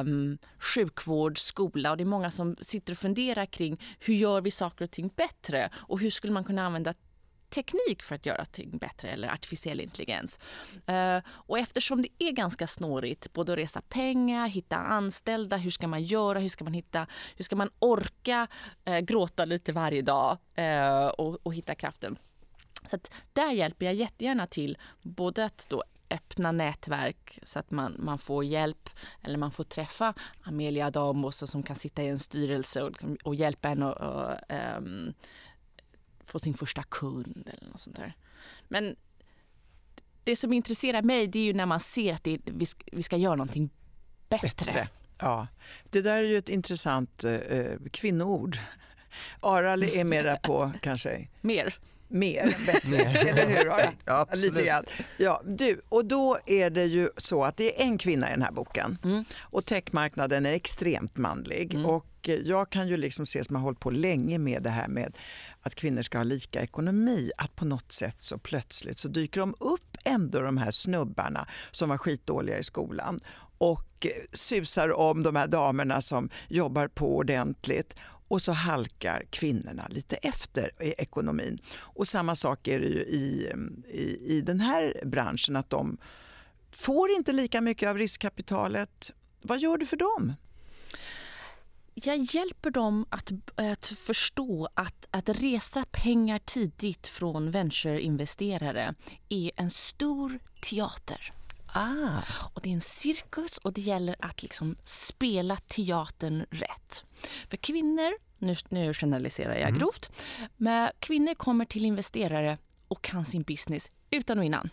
um, 0.00 0.38
sjukvård, 0.58 1.38
skola. 1.38 1.90
Och 1.90 1.96
det 1.96 2.02
är 2.02 2.06
många 2.06 2.30
som 2.30 2.56
sitter 2.60 2.92
och 2.92 2.98
funderar 2.98 3.46
kring 3.46 3.80
hur 3.98 4.14
gör 4.14 4.40
vi 4.40 4.50
saker 4.50 4.84
och 4.84 4.90
ting 4.90 5.12
bättre 5.16 5.70
och 5.74 6.00
hur 6.00 6.10
skulle 6.10 6.32
man 6.32 6.44
kunna 6.44 6.66
använda 6.66 6.94
teknik 7.50 8.02
för 8.02 8.14
att 8.14 8.26
göra 8.26 8.44
ting 8.44 8.78
bättre 8.78 9.08
eller 9.08 9.28
artificiell 9.28 9.80
intelligens. 9.80 10.38
Uh, 10.90 11.22
och 11.28 11.58
eftersom 11.58 12.02
det 12.02 12.08
är 12.18 12.32
ganska 12.32 12.66
snårigt, 12.66 13.32
både 13.32 13.52
att 13.52 13.58
resa 13.58 13.80
pengar, 13.80 14.48
hitta 14.48 14.76
anställda, 14.76 15.56
hur 15.56 15.70
ska 15.70 15.88
man 15.88 16.02
göra, 16.02 16.38
hur 16.38 16.48
ska 16.48 16.64
man 16.64 16.74
hitta, 16.74 17.06
hur 17.36 17.44
ska 17.44 17.56
man 17.56 17.70
orka 17.78 18.46
uh, 18.88 18.98
gråta 18.98 19.44
lite 19.44 19.72
varje 19.72 20.02
dag 20.02 20.38
uh, 20.58 21.06
och, 21.06 21.38
och 21.42 21.54
hitta 21.54 21.74
kraften. 21.74 22.18
Så 22.90 22.98
där 23.32 23.50
hjälper 23.50 23.86
jag 23.86 23.94
jättegärna 23.94 24.46
till, 24.46 24.78
både 25.02 25.44
att 25.44 25.66
då 25.68 25.84
öppna 26.10 26.52
nätverk 26.52 27.38
så 27.42 27.58
att 27.58 27.70
man, 27.70 27.96
man 27.98 28.18
får 28.18 28.44
hjälp 28.44 28.90
eller 29.22 29.38
man 29.38 29.50
får 29.50 29.64
träffa 29.64 30.14
Amelia 30.42 30.90
Damos 30.90 31.50
som 31.50 31.62
kan 31.62 31.76
sitta 31.76 32.02
i 32.02 32.08
en 32.08 32.18
styrelse 32.18 32.82
och, 32.82 32.90
liksom, 32.90 33.16
och 33.24 33.34
hjälpa 33.34 33.68
en 33.68 33.82
att 33.82 34.40
um, 34.78 35.14
få 36.24 36.38
sin 36.38 36.54
första 36.54 36.82
kund 36.82 37.50
eller 37.58 37.70
något 37.70 37.80
sånt 37.80 37.96
där. 37.96 38.16
Men 38.68 38.96
det 40.24 40.36
som 40.36 40.52
intresserar 40.52 41.02
mig 41.02 41.26
det 41.26 41.38
är 41.38 41.44
ju 41.44 41.52
när 41.52 41.66
man 41.66 41.80
ser 41.80 42.14
att 42.14 42.24
det, 42.24 42.40
vi, 42.44 42.66
ska, 42.66 42.84
vi 42.92 43.02
ska 43.02 43.16
göra 43.16 43.34
någonting 43.34 43.70
bättre. 44.28 44.48
bättre. 44.48 44.88
Ja, 45.18 45.46
det 45.90 46.00
där 46.00 46.16
är 46.16 46.22
ju 46.22 46.38
ett 46.38 46.48
intressant 46.48 47.24
eh, 47.24 47.76
kvinnoord. 47.92 48.58
Aral 49.40 49.82
är 49.82 50.04
mera 50.04 50.36
på 50.36 50.72
kanske... 50.82 51.28
Mer 51.40 51.74
mer, 52.10 52.56
bättre, 52.66 52.96
eller 52.96 53.48
hur? 53.48 53.66
Ja, 53.70 53.92
ja, 54.04 54.26
Lite 54.34 54.64
grann. 54.64 54.84
Ja, 55.16 55.42
du, 55.44 55.80
och 55.88 56.04
då 56.04 56.38
är 56.46 56.70
det 56.70 56.84
ju 56.84 57.10
så 57.16 57.44
att 57.44 57.56
det 57.56 57.80
är 57.80 57.86
en 57.86 57.98
kvinna 57.98 58.28
i 58.28 58.30
den 58.30 58.42
här 58.42 58.52
boken 58.52 58.98
mm. 59.04 59.24
och 59.40 59.66
techmarknaden 59.66 60.46
är 60.46 60.52
extremt 60.52 61.16
manlig. 61.16 61.74
Mm. 61.74 61.86
Och 61.86 62.28
jag 62.44 62.70
kan 62.70 62.88
ju 62.88 62.96
liksom 62.96 63.26
se 63.26 63.44
som 63.44 63.56
har 63.56 63.62
hållit 63.62 63.80
på 63.80 63.90
länge 63.90 64.38
med 64.38 64.62
det 64.62 64.70
här 64.70 64.88
med 64.88 65.16
att 65.60 65.74
kvinnor 65.74 66.02
ska 66.02 66.18
ha 66.18 66.24
lika 66.24 66.62
ekonomi, 66.62 67.30
att 67.36 67.56
på 67.56 67.64
något 67.64 67.92
sätt 67.92 68.22
så 68.22 68.38
plötsligt 68.38 68.98
så 68.98 69.08
dyker 69.08 69.40
de 69.40 69.54
upp 69.60 69.96
ändå 70.04 70.40
de 70.40 70.56
här 70.56 70.70
snubbarna 70.70 71.48
som 71.70 71.88
var 71.88 71.98
skitdåliga 71.98 72.58
i 72.58 72.62
skolan 72.62 73.20
och 73.58 74.06
susar 74.32 74.92
om 74.92 75.22
de 75.22 75.36
här 75.36 75.46
damerna 75.46 76.00
som 76.00 76.30
jobbar 76.48 76.88
på 76.88 77.16
ordentligt 77.16 77.96
och 78.30 78.42
så 78.42 78.52
halkar 78.52 79.24
kvinnorna 79.30 79.86
lite 79.90 80.16
efter 80.16 80.82
i 80.82 80.94
ekonomin. 80.98 81.58
Och 81.78 82.08
samma 82.08 82.36
sak 82.36 82.68
är 82.68 82.80
det 82.80 82.86
ju 82.86 83.00
i, 83.00 83.52
i, 83.88 84.36
i 84.36 84.40
den 84.40 84.60
här 84.60 85.02
branschen, 85.04 85.56
att 85.56 85.70
de 85.70 85.98
får 86.72 87.10
inte 87.10 87.32
lika 87.32 87.60
mycket 87.60 87.88
av 87.88 87.98
riskkapitalet. 87.98 89.10
Vad 89.42 89.58
gör 89.60 89.76
du 89.76 89.86
för 89.86 89.96
dem? 89.96 90.34
jag 91.94 92.18
hjälper 92.18 92.70
dem 92.70 93.06
att, 93.10 93.32
att 93.54 93.86
förstå 93.86 94.68
att, 94.74 95.06
att 95.10 95.28
resa 95.28 95.84
pengar 95.90 96.38
tidigt 96.38 97.08
från 97.08 97.50
ventureinvesterare 97.50 98.94
är 99.28 99.50
en 99.56 99.70
stor 99.70 100.38
teater. 100.62 101.32
Ah. 101.72 102.22
Och 102.54 102.60
det 102.62 102.68
är 102.68 102.74
en 102.74 102.80
cirkus 102.80 103.58
och 103.58 103.72
det 103.72 103.80
gäller 103.80 104.16
att 104.18 104.42
liksom 104.42 104.76
spela 104.84 105.56
teatern 105.56 106.46
rätt. 106.50 107.04
För 107.50 107.56
kvinnor, 107.56 108.12
nu, 108.38 108.54
nu 108.68 108.94
generaliserar 108.94 109.56
jag 109.56 109.78
grovt, 109.78 110.10
men 110.56 110.90
kvinnor 110.98 111.34
kommer 111.34 111.64
till 111.64 111.84
investerare 111.84 112.58
och 112.88 113.02
kan 113.02 113.24
sin 113.24 113.42
business 113.42 113.90
utan 114.10 114.38
och 114.38 114.44
innan. 114.44 114.70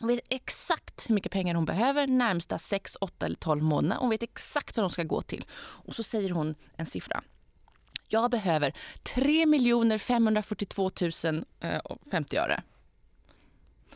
Hon 0.00 0.08
vet 0.08 0.32
exakt 0.32 1.10
hur 1.10 1.14
mycket 1.14 1.32
pengar 1.32 1.54
hon 1.54 1.64
behöver 1.64 2.06
närmsta 2.06 2.58
6, 2.58 2.96
8 3.00 3.26
eller 3.26 3.36
12 3.36 3.62
månader. 3.62 4.00
Hon 4.00 4.10
vet 4.10 4.22
exakt 4.22 4.76
vad 4.76 4.84
de 4.84 4.90
ska 4.90 5.02
gå 5.02 5.22
till. 5.22 5.44
Och 5.56 5.94
så 5.94 6.02
säger 6.02 6.30
hon 6.30 6.54
en 6.76 6.86
siffra. 6.86 7.22
Jag 8.08 8.30
behöver 8.30 8.74
3 9.02 9.98
542 9.98 10.90
050 12.10 12.36
öre. 12.36 12.62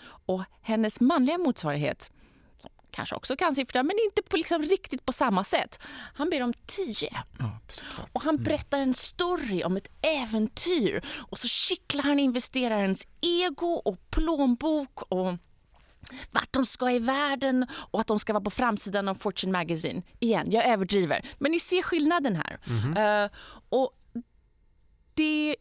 Och 0.02 0.44
hennes 0.62 1.00
manliga 1.00 1.38
motsvarighet 1.38 2.10
kanske 2.90 3.14
också 3.14 3.36
kan 3.36 3.54
siffra, 3.54 3.82
men 3.82 3.96
inte 4.04 4.22
på 4.22 4.36
liksom 4.36 4.62
riktigt 4.62 5.04
på 5.04 5.12
samma 5.12 5.44
sätt. 5.44 5.82
Han 6.14 6.30
ber 6.30 6.42
om 6.42 6.52
10. 6.66 7.24
Ja. 7.38 7.58
Och 8.12 8.22
han 8.22 8.42
berättar 8.42 8.78
en 8.78 8.94
story 8.94 9.64
om 9.64 9.76
ett 9.76 9.88
äventyr 10.02 11.04
och 11.16 11.38
så 11.38 11.48
kittlar 11.48 12.02
han 12.02 12.18
investerarens 12.18 13.06
ego 13.20 13.66
och 13.66 14.10
plånbok 14.10 15.02
och 15.02 15.34
vart 16.30 16.52
de 16.52 16.66
ska 16.66 16.90
i 16.90 16.98
världen 16.98 17.66
och 17.72 18.00
att 18.00 18.06
de 18.06 18.18
ska 18.18 18.32
vara 18.32 18.44
på 18.44 18.50
framsidan 18.50 19.08
av 19.08 19.14
Fortune 19.14 19.52
Magazine. 19.52 20.02
Igen, 20.20 20.50
jag 20.50 20.66
överdriver. 20.66 21.26
Men 21.38 21.52
ni 21.52 21.60
ser 21.60 21.82
skillnaden 21.82 22.36
här. 22.36 22.58
Eh, 23.24 23.30
och 23.68 23.92
det 25.14 25.56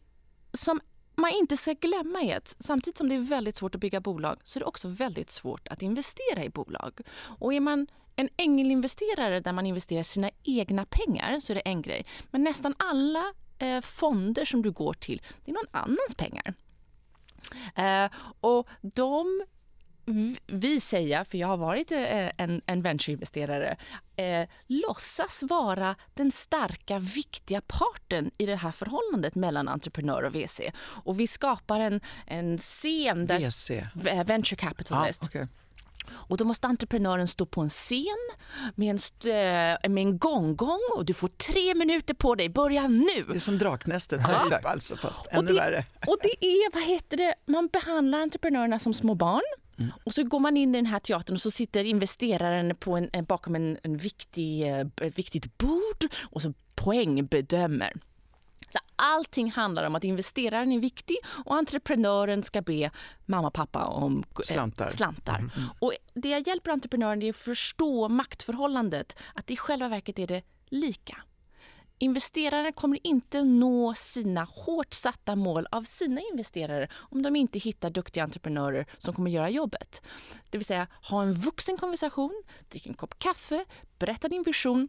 som 0.52 0.80
man 1.18 1.30
inte 1.30 1.56
ska 1.56 1.72
glömma 1.72 2.20
är 2.20 2.36
att 2.36 2.56
samtidigt 2.58 2.98
som 2.98 3.08
det 3.08 3.14
är 3.14 3.18
väldigt 3.18 3.56
svårt 3.56 3.74
att 3.74 3.80
bygga 3.80 4.00
bolag 4.00 4.38
så 4.44 4.58
är 4.58 4.60
det 4.60 4.66
också 4.66 4.88
väldigt 4.88 5.30
svårt 5.30 5.68
att 5.68 5.82
investera 5.82 6.44
i 6.44 6.48
bolag. 6.50 7.00
Och 7.38 7.54
är 7.54 7.60
man 7.60 7.86
en 8.16 8.28
ängelinvesterare 8.36 9.40
där 9.40 9.52
man 9.52 9.66
investerar 9.66 10.02
sina 10.02 10.30
egna 10.44 10.84
pengar 10.84 11.40
så 11.40 11.52
är 11.52 11.54
det 11.54 11.60
en 11.60 11.82
grej. 11.82 12.06
Men 12.30 12.42
nästan 12.42 12.74
alla 12.76 13.24
eh, 13.58 13.80
fonder 13.80 14.44
som 14.44 14.62
du 14.62 14.70
går 14.70 14.94
till, 14.94 15.22
det 15.44 15.50
är 15.50 15.54
någon 15.54 15.82
annans 15.82 16.14
pengar. 16.16 16.54
Eh, 17.74 18.10
och 18.40 18.68
de 18.82 19.44
vi 20.46 20.80
säger, 20.80 21.24
för 21.24 21.38
jag 21.38 21.48
har 21.48 21.56
varit 21.56 21.92
eh, 21.92 22.30
en, 22.36 22.62
en 22.66 22.82
ventureinvesterare, 22.82 23.76
eh, 24.16 24.48
låtsas 24.66 25.42
vara 25.42 25.96
den 26.14 26.30
starka, 26.32 26.98
viktiga 26.98 27.60
parten 27.60 28.30
i 28.38 28.46
det 28.46 28.56
här 28.56 28.70
förhållandet 28.70 29.34
mellan 29.34 29.68
entreprenör 29.68 30.22
och 30.22 30.34
VC. 30.34 30.60
Och 31.04 31.20
vi 31.20 31.26
skapar 31.26 31.80
en, 31.80 32.00
en 32.26 32.58
scen 32.58 33.26
där... 33.26 33.38
VC. 33.48 33.70
V- 33.94 34.22
Venture 34.26 34.56
capitalist. 34.56 35.22
okej. 35.24 35.46
Och 36.10 36.36
då 36.36 36.44
måste 36.44 36.66
entreprenören 36.66 37.28
stå 37.28 37.46
på 37.46 37.60
en 37.60 37.68
scen 37.68 38.16
med 38.74 38.90
en, 38.90 39.30
eh, 39.32 39.90
med 39.90 40.02
en 40.02 40.18
gonggong 40.18 40.80
och 40.96 41.04
du 41.04 41.14
får 41.14 41.28
tre 41.28 41.74
minuter 41.74 42.14
på 42.14 42.34
dig. 42.34 42.48
Börja 42.48 42.88
nu! 42.88 43.24
Det 43.28 43.34
är 43.34 43.38
som 43.38 43.58
Draknästet, 43.58 44.20
Ja. 44.50 44.60
alltså, 44.64 44.96
fast 44.96 45.26
Och 45.26 45.32
ännu 45.34 45.46
det, 45.46 45.54
värre. 45.54 45.84
och 46.06 46.16
det 46.22 46.46
är, 46.46 46.74
vad 46.74 46.82
heter 46.82 47.16
det, 47.16 47.34
man 47.46 47.66
behandlar 47.72 48.18
entreprenörerna 48.20 48.78
som 48.78 48.94
små 48.94 49.14
barn. 49.14 49.42
Mm. 49.78 49.92
Och 50.04 50.14
så 50.14 50.24
går 50.24 50.40
man 50.40 50.56
in 50.56 50.74
i 50.74 50.78
den 50.78 50.86
här 50.86 51.00
teatern 51.00 51.36
och 51.36 51.40
så 51.40 51.50
sitter 51.50 51.84
investeraren 51.84 52.76
på 52.76 52.96
en, 52.96 53.10
en, 53.12 53.24
bakom 53.24 53.54
en, 53.54 53.78
en 53.82 53.96
viktig, 53.96 54.62
eh, 54.62 54.86
ett 55.00 55.18
viktigt 55.18 55.58
bord 55.58 56.04
och 56.22 56.42
så 56.42 56.52
poängbedömer. 56.74 57.92
Så 58.68 58.78
allting 58.96 59.50
handlar 59.50 59.84
om 59.84 59.94
att 59.94 60.04
investeraren 60.04 60.72
är 60.72 60.80
viktig 60.80 61.16
och 61.44 61.56
entreprenören 61.56 62.42
ska 62.42 62.62
be 62.62 62.90
mamma 63.26 63.48
och 63.48 63.54
pappa 63.54 63.84
om 63.84 64.24
eh, 64.38 64.42
Slantar. 64.42 64.88
slantar. 64.88 65.50
Och 65.78 65.92
det 66.14 66.28
jag 66.28 66.46
hjälper 66.46 66.70
entreprenören 66.70 67.22
är 67.22 67.30
att 67.30 67.36
förstå 67.36 68.08
maktförhållandet, 68.08 69.16
att 69.34 69.50
i 69.50 69.56
själva 69.56 69.88
verket 69.88 70.18
är 70.18 70.26
det 70.26 70.42
lika. 70.68 71.16
Investerare 71.98 72.72
kommer 72.72 73.06
inte 73.06 73.44
nå 73.44 73.94
sina 73.94 74.44
hårt 74.44 74.94
satta 74.94 75.36
mål 75.36 75.66
av 75.70 75.82
sina 75.82 76.20
investerare 76.30 76.88
om 76.94 77.22
de 77.22 77.36
inte 77.36 77.58
hittar 77.58 77.90
duktiga 77.90 78.24
entreprenörer 78.24 78.86
som 78.98 79.14
kommer 79.14 79.30
göra 79.30 79.50
jobbet. 79.50 80.02
Det 80.50 80.58
vill 80.58 80.64
säga, 80.64 80.86
ha 81.10 81.22
en 81.22 81.32
vuxen 81.32 81.76
konversation, 81.76 82.42
drick 82.68 82.86
en 82.86 82.94
kopp 82.94 83.18
kaffe, 83.18 83.64
berätta 83.98 84.28
din 84.28 84.42
vision 84.42 84.88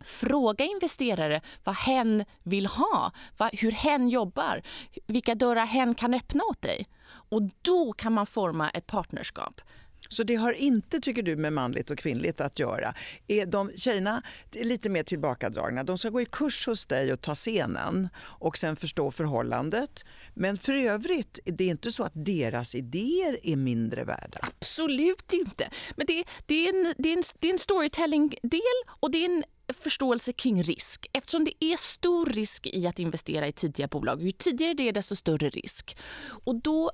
Fråga 0.00 0.64
investerare 0.64 1.40
vad 1.64 1.76
hen 1.76 2.24
vill 2.42 2.66
ha, 2.66 3.12
vad, 3.38 3.50
hur 3.52 3.70
hen 3.70 4.08
jobbar, 4.08 4.62
vilka 5.06 5.34
dörrar 5.34 5.66
hen 5.66 5.94
kan 5.94 6.14
öppna 6.14 6.44
åt 6.44 6.62
dig. 6.62 6.86
Och 7.06 7.42
då 7.62 7.92
kan 7.92 8.12
man 8.12 8.26
forma 8.26 8.70
ett 8.70 8.86
partnerskap. 8.86 9.60
Så 10.08 10.22
det 10.22 10.34
har 10.34 10.52
inte, 10.52 11.00
tycker 11.00 11.22
du, 11.22 11.36
med 11.36 11.52
manligt 11.52 11.90
och 11.90 11.98
kvinnligt 11.98 12.40
att 12.40 12.58
göra. 12.58 12.94
Är 13.28 13.46
de 13.46 13.72
tjejerna 13.76 14.22
lite 14.52 14.88
mer 14.88 15.02
tillbakadragna? 15.02 15.84
De 15.84 15.98
ska 15.98 16.08
gå 16.08 16.20
i 16.20 16.26
kurs 16.26 16.66
hos 16.66 16.86
dig 16.86 17.12
och 17.12 17.20
ta 17.20 17.34
scenen 17.34 18.08
och 18.18 18.58
sen 18.58 18.76
förstå 18.76 19.10
förhållandet. 19.10 20.04
Men 20.34 20.56
för 20.56 20.72
övrigt, 20.72 21.38
det 21.44 21.64
är 21.64 21.68
inte 21.68 21.92
så 21.92 22.04
att 22.04 22.12
deras 22.14 22.74
idéer 22.74 23.40
är 23.42 23.56
mindre 23.56 24.04
värda. 24.04 24.38
Absolut 24.42 25.32
inte. 25.32 25.70
Men 25.96 26.06
det, 26.06 26.24
det, 26.46 26.68
är, 26.68 26.74
en, 26.74 26.94
det, 26.98 27.12
är, 27.12 27.16
en, 27.16 27.24
det 27.40 27.48
är 27.48 27.52
en 27.52 27.58
storytelling-del 27.58 28.60
och 29.00 29.10
det 29.10 29.24
är 29.24 29.28
en 29.30 29.44
förståelse 29.72 30.32
kring 30.32 30.62
risk. 30.62 31.06
Eftersom 31.12 31.44
det 31.44 31.64
är 31.64 31.76
stor 31.76 32.26
risk 32.26 32.66
i 32.66 32.86
att 32.86 32.98
investera 32.98 33.48
i 33.48 33.52
tidiga 33.52 33.86
bolag. 33.86 34.22
Ju 34.22 34.32
tidigare 34.32 34.74
det 34.74 34.88
är, 34.88 34.92
desto 34.92 35.16
större 35.16 35.48
risk. 35.48 35.96
Och 36.44 36.54
då 36.54 36.90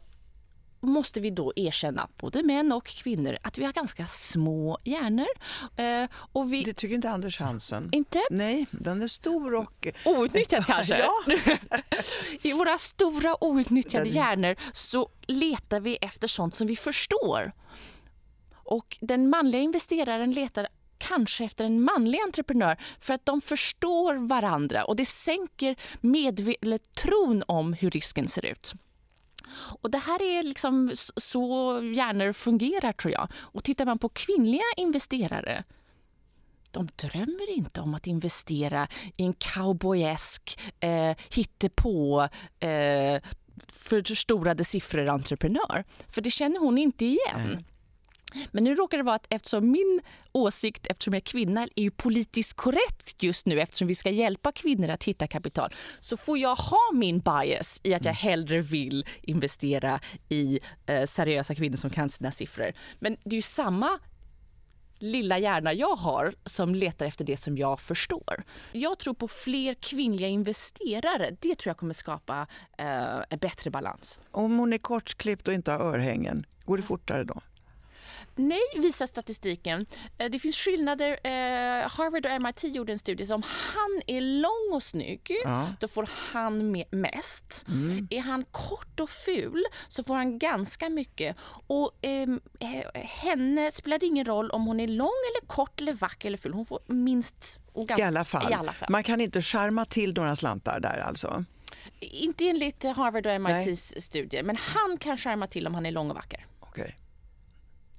måste 0.80 1.20
vi 1.20 1.30
då 1.30 1.52
erkänna, 1.56 2.08
både 2.16 2.42
män 2.42 2.72
och 2.72 2.86
kvinnor, 2.86 3.38
att 3.42 3.58
vi 3.58 3.64
har 3.64 3.72
ganska 3.72 4.06
små 4.06 4.78
hjärnor. 4.84 5.26
Eh, 5.76 6.10
och 6.32 6.52
vi... 6.52 6.64
Det 6.64 6.74
tycker 6.74 6.94
inte 6.94 7.10
Anders 7.10 7.38
Hansen. 7.38 7.88
Inte 7.92 8.22
Nej, 8.30 8.66
den 8.70 9.02
är 9.02 9.08
stor 9.08 9.54
och... 9.54 9.86
outnyttjad 10.04 10.66
kanske. 10.66 10.98
Ja. 11.00 11.36
I 12.42 12.52
våra 12.52 12.78
stora 12.78 13.44
outnyttjade 13.44 14.08
hjärnor 14.08 14.56
så 14.72 15.08
letar 15.26 15.80
vi 15.80 15.96
efter 15.96 16.28
sånt 16.28 16.54
som 16.54 16.66
vi 16.66 16.76
förstår. 16.76 17.52
Och 18.54 18.98
den 19.00 19.30
manliga 19.30 19.60
investeraren 19.60 20.32
letar 20.32 20.68
kanske 20.98 21.44
efter 21.44 21.64
en 21.64 21.82
manlig 21.82 22.20
entreprenör 22.20 22.76
för 23.00 23.14
att 23.14 23.26
de 23.26 23.40
förstår 23.40 24.14
varandra 24.14 24.84
och 24.84 24.96
det 24.96 25.06
sänker 25.06 25.76
medve- 26.00 26.56
eller 26.62 26.78
tron 26.78 27.42
om 27.46 27.72
hur 27.72 27.90
risken 27.90 28.28
ser 28.28 28.46
ut. 28.46 28.74
Och 29.82 29.90
Det 29.90 29.98
här 29.98 30.22
är 30.22 30.42
liksom 30.42 30.92
så 31.16 31.74
hjärnor 31.96 32.32
fungerar, 32.32 32.92
tror 32.92 33.12
jag. 33.12 33.28
Och 33.36 33.64
Tittar 33.64 33.86
man 33.86 33.98
på 33.98 34.08
kvinnliga 34.08 34.64
investerare 34.76 35.64
de 36.70 36.88
drömmer 36.96 37.50
inte 37.50 37.80
om 37.80 37.94
att 37.94 38.06
investera 38.06 38.88
i 39.16 39.24
en 39.24 39.32
cowboyesk, 39.32 40.60
eh, 40.80 41.16
hittepå, 41.30 42.28
eh, 42.60 43.22
förstorade 43.68 44.64
siffror-entreprenör. 44.64 45.84
För 46.08 46.22
det 46.22 46.30
känner 46.30 46.60
hon 46.60 46.78
inte 46.78 47.04
igen. 47.04 47.64
Men 48.52 48.64
nu 48.64 48.74
råkar 48.74 48.98
det 48.98 49.04
vara 49.04 49.16
att 49.16 49.26
eftersom 49.30 49.70
min 49.70 50.00
åsikt, 50.32 50.86
eftersom 50.86 51.14
jag 51.14 51.20
är 51.20 51.24
kvinna, 51.24 51.68
är 51.76 51.82
ju 51.82 51.90
politiskt 51.90 52.56
korrekt 52.56 53.22
just 53.22 53.46
nu 53.46 53.60
eftersom 53.60 53.88
vi 53.88 53.94
ska 53.94 54.10
hjälpa 54.10 54.52
kvinnor 54.52 54.88
att 54.88 55.04
hitta 55.04 55.26
kapital 55.26 55.74
så 56.00 56.16
får 56.16 56.38
jag 56.38 56.56
ha 56.56 56.90
min 56.94 57.18
bias 57.20 57.80
i 57.82 57.94
att 57.94 58.04
jag 58.04 58.12
hellre 58.12 58.60
vill 58.60 59.06
investera 59.22 60.00
i 60.28 60.60
eh, 60.86 61.04
seriösa 61.04 61.54
kvinnor 61.54 61.76
som 61.76 61.90
kan 61.90 62.08
sina 62.08 62.30
siffror. 62.30 62.72
Men 62.98 63.16
det 63.24 63.30
är 63.30 63.36
ju 63.36 63.42
samma 63.42 63.98
lilla 65.00 65.38
hjärna 65.38 65.72
jag 65.72 65.96
har 65.96 66.34
som 66.44 66.74
letar 66.74 67.06
efter 67.06 67.24
det 67.24 67.36
som 67.36 67.58
jag 67.58 67.80
förstår. 67.80 68.42
Jag 68.72 68.98
tror 68.98 69.14
på 69.14 69.28
fler 69.28 69.74
kvinnliga 69.74 70.28
investerare. 70.28 71.36
Det 71.40 71.54
tror 71.54 71.70
jag 71.70 71.76
kommer 71.76 71.94
skapa 71.94 72.46
eh, 72.78 73.18
en 73.30 73.38
bättre 73.38 73.70
balans. 73.70 74.18
Om 74.30 74.58
hon 74.58 74.72
är 74.72 74.78
kortklippt 74.78 75.48
och 75.48 75.54
inte 75.54 75.72
har 75.72 75.80
örhängen, 75.80 76.46
går 76.64 76.76
det 76.76 76.82
fortare 76.82 77.24
då? 77.24 77.40
Nej, 78.48 78.60
visar 78.76 79.06
statistiken. 79.06 79.86
Eh, 80.18 80.30
Det 80.30 80.38
finns 80.38 80.56
skillnader. 80.56 81.10
Eh, 81.24 81.88
Harvard 81.90 82.26
och 82.26 82.42
MIT 82.42 82.64
gjorde 82.64 82.92
en 82.92 82.98
studie 82.98 83.26
som 83.26 83.42
han 83.46 84.00
är 84.06 84.20
lång 84.20 84.70
och 84.76 84.82
snygg, 84.82 85.30
Ja. 85.44 85.68
då 85.80 85.88
får 85.88 86.08
han 86.32 86.76
me- 86.76 86.94
mest. 86.94 87.66
Är 88.10 88.20
han 88.20 88.44
kort 88.50 89.00
och 89.00 89.10
ful 89.10 89.64
så 89.88 90.04
får 90.04 90.14
han 90.14 90.38
ganska 90.38 90.88
mycket. 90.88 91.36
Och 91.66 91.90
ehm, 92.02 92.40
eh, 92.60 93.00
henne 93.00 93.72
spelar 93.72 93.98
det 93.98 94.06
ingen 94.06 94.24
roll 94.24 94.50
om 94.50 94.66
hon 94.66 94.80
är 94.80 94.88
lång 94.88 95.06
eller 95.08 95.46
kort 95.46 95.80
eller 95.80 95.92
vacker 95.92 96.28
eller 96.28 96.38
ful. 96.38 96.52
Hon 96.54 96.66
får 96.66 96.80
minst 96.86 97.60
och 97.72 97.82
I 97.82 97.86
ganska, 97.86 98.06
alla 98.06 98.24
fall. 98.24 98.50
I 98.50 98.54
alla 98.54 98.72
fall. 98.72 98.88
Man 98.90 99.02
kan 99.02 99.20
inte 99.20 99.42
charma 99.42 99.84
till 99.84 100.14
några 100.14 100.36
slantar 100.36 100.80
där 100.80 100.98
alltså? 100.98 101.44
Inte 102.00 102.48
enligt 102.48 102.84
Harvard 102.84 103.26
och 103.26 103.40
MITs 103.40 103.94
studie, 103.98 104.42
men 104.42 104.56
han 104.56 104.98
kan 104.98 105.18
skärma 105.18 105.46
till 105.46 105.66
om 105.66 105.74
han 105.74 105.86
är 105.86 105.90
lång 105.92 106.10
och 106.10 106.16
vacker. 106.16 106.46
Okej. 106.60 106.96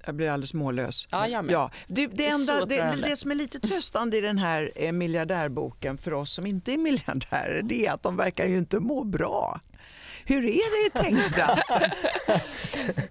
Jag 0.06 0.14
blir 0.14 0.30
alldeles 0.30 0.54
mållös. 0.54 1.08
Ja. 1.10 1.28
Ja, 1.28 1.70
det, 1.86 2.06
det, 2.06 2.26
är 2.26 2.34
enda, 2.34 2.64
det, 2.64 2.94
det 3.02 3.16
som 3.16 3.30
är 3.30 3.34
lite 3.34 3.60
tröstande 3.60 4.16
i 4.16 4.20
den 4.20 4.38
här 4.38 4.72
eh, 4.76 4.92
miljardärboken 4.92 5.98
för 5.98 6.12
oss 6.12 6.32
som 6.32 6.46
inte 6.46 6.72
är 6.72 6.78
miljardärer, 6.78 7.62
det 7.62 7.86
är 7.86 7.92
att 7.92 8.02
de 8.02 8.16
verkar 8.16 8.46
ju 8.46 8.58
inte 8.58 8.80
må 8.80 9.04
bra. 9.04 9.60
Hur 10.24 10.44
är 10.44 10.82
det 10.82 10.86
i 10.86 10.90
techbranschen? 10.90 11.90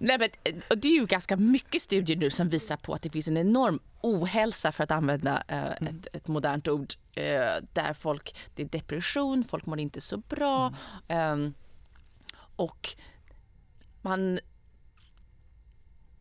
Nej, 0.00 0.18
men, 0.18 0.28
eh, 0.44 0.54
och 0.70 0.78
det 0.78 0.88
är 0.88 0.92
ju 0.92 1.06
ganska 1.06 1.36
mycket 1.36 1.82
studier 1.82 2.16
nu 2.16 2.30
som 2.30 2.48
visar 2.48 2.76
på 2.76 2.94
att 2.94 3.02
det 3.02 3.10
finns 3.10 3.28
en 3.28 3.36
enorm 3.36 3.80
ohälsa 4.00 4.72
för 4.72 4.84
att 4.84 4.90
använda 4.90 5.42
eh, 5.48 5.64
ett, 5.64 6.06
ett 6.12 6.28
modernt 6.28 6.68
ord 6.68 6.94
eh, 7.14 7.24
där 7.72 7.92
folk, 7.92 8.36
det 8.54 8.62
är 8.62 8.66
depression, 8.66 9.44
folk 9.44 9.66
mår 9.66 9.80
inte 9.80 10.00
så 10.00 10.16
bra 10.16 10.74
ehm, 11.08 11.54
och 12.56 12.88
man 14.02 14.38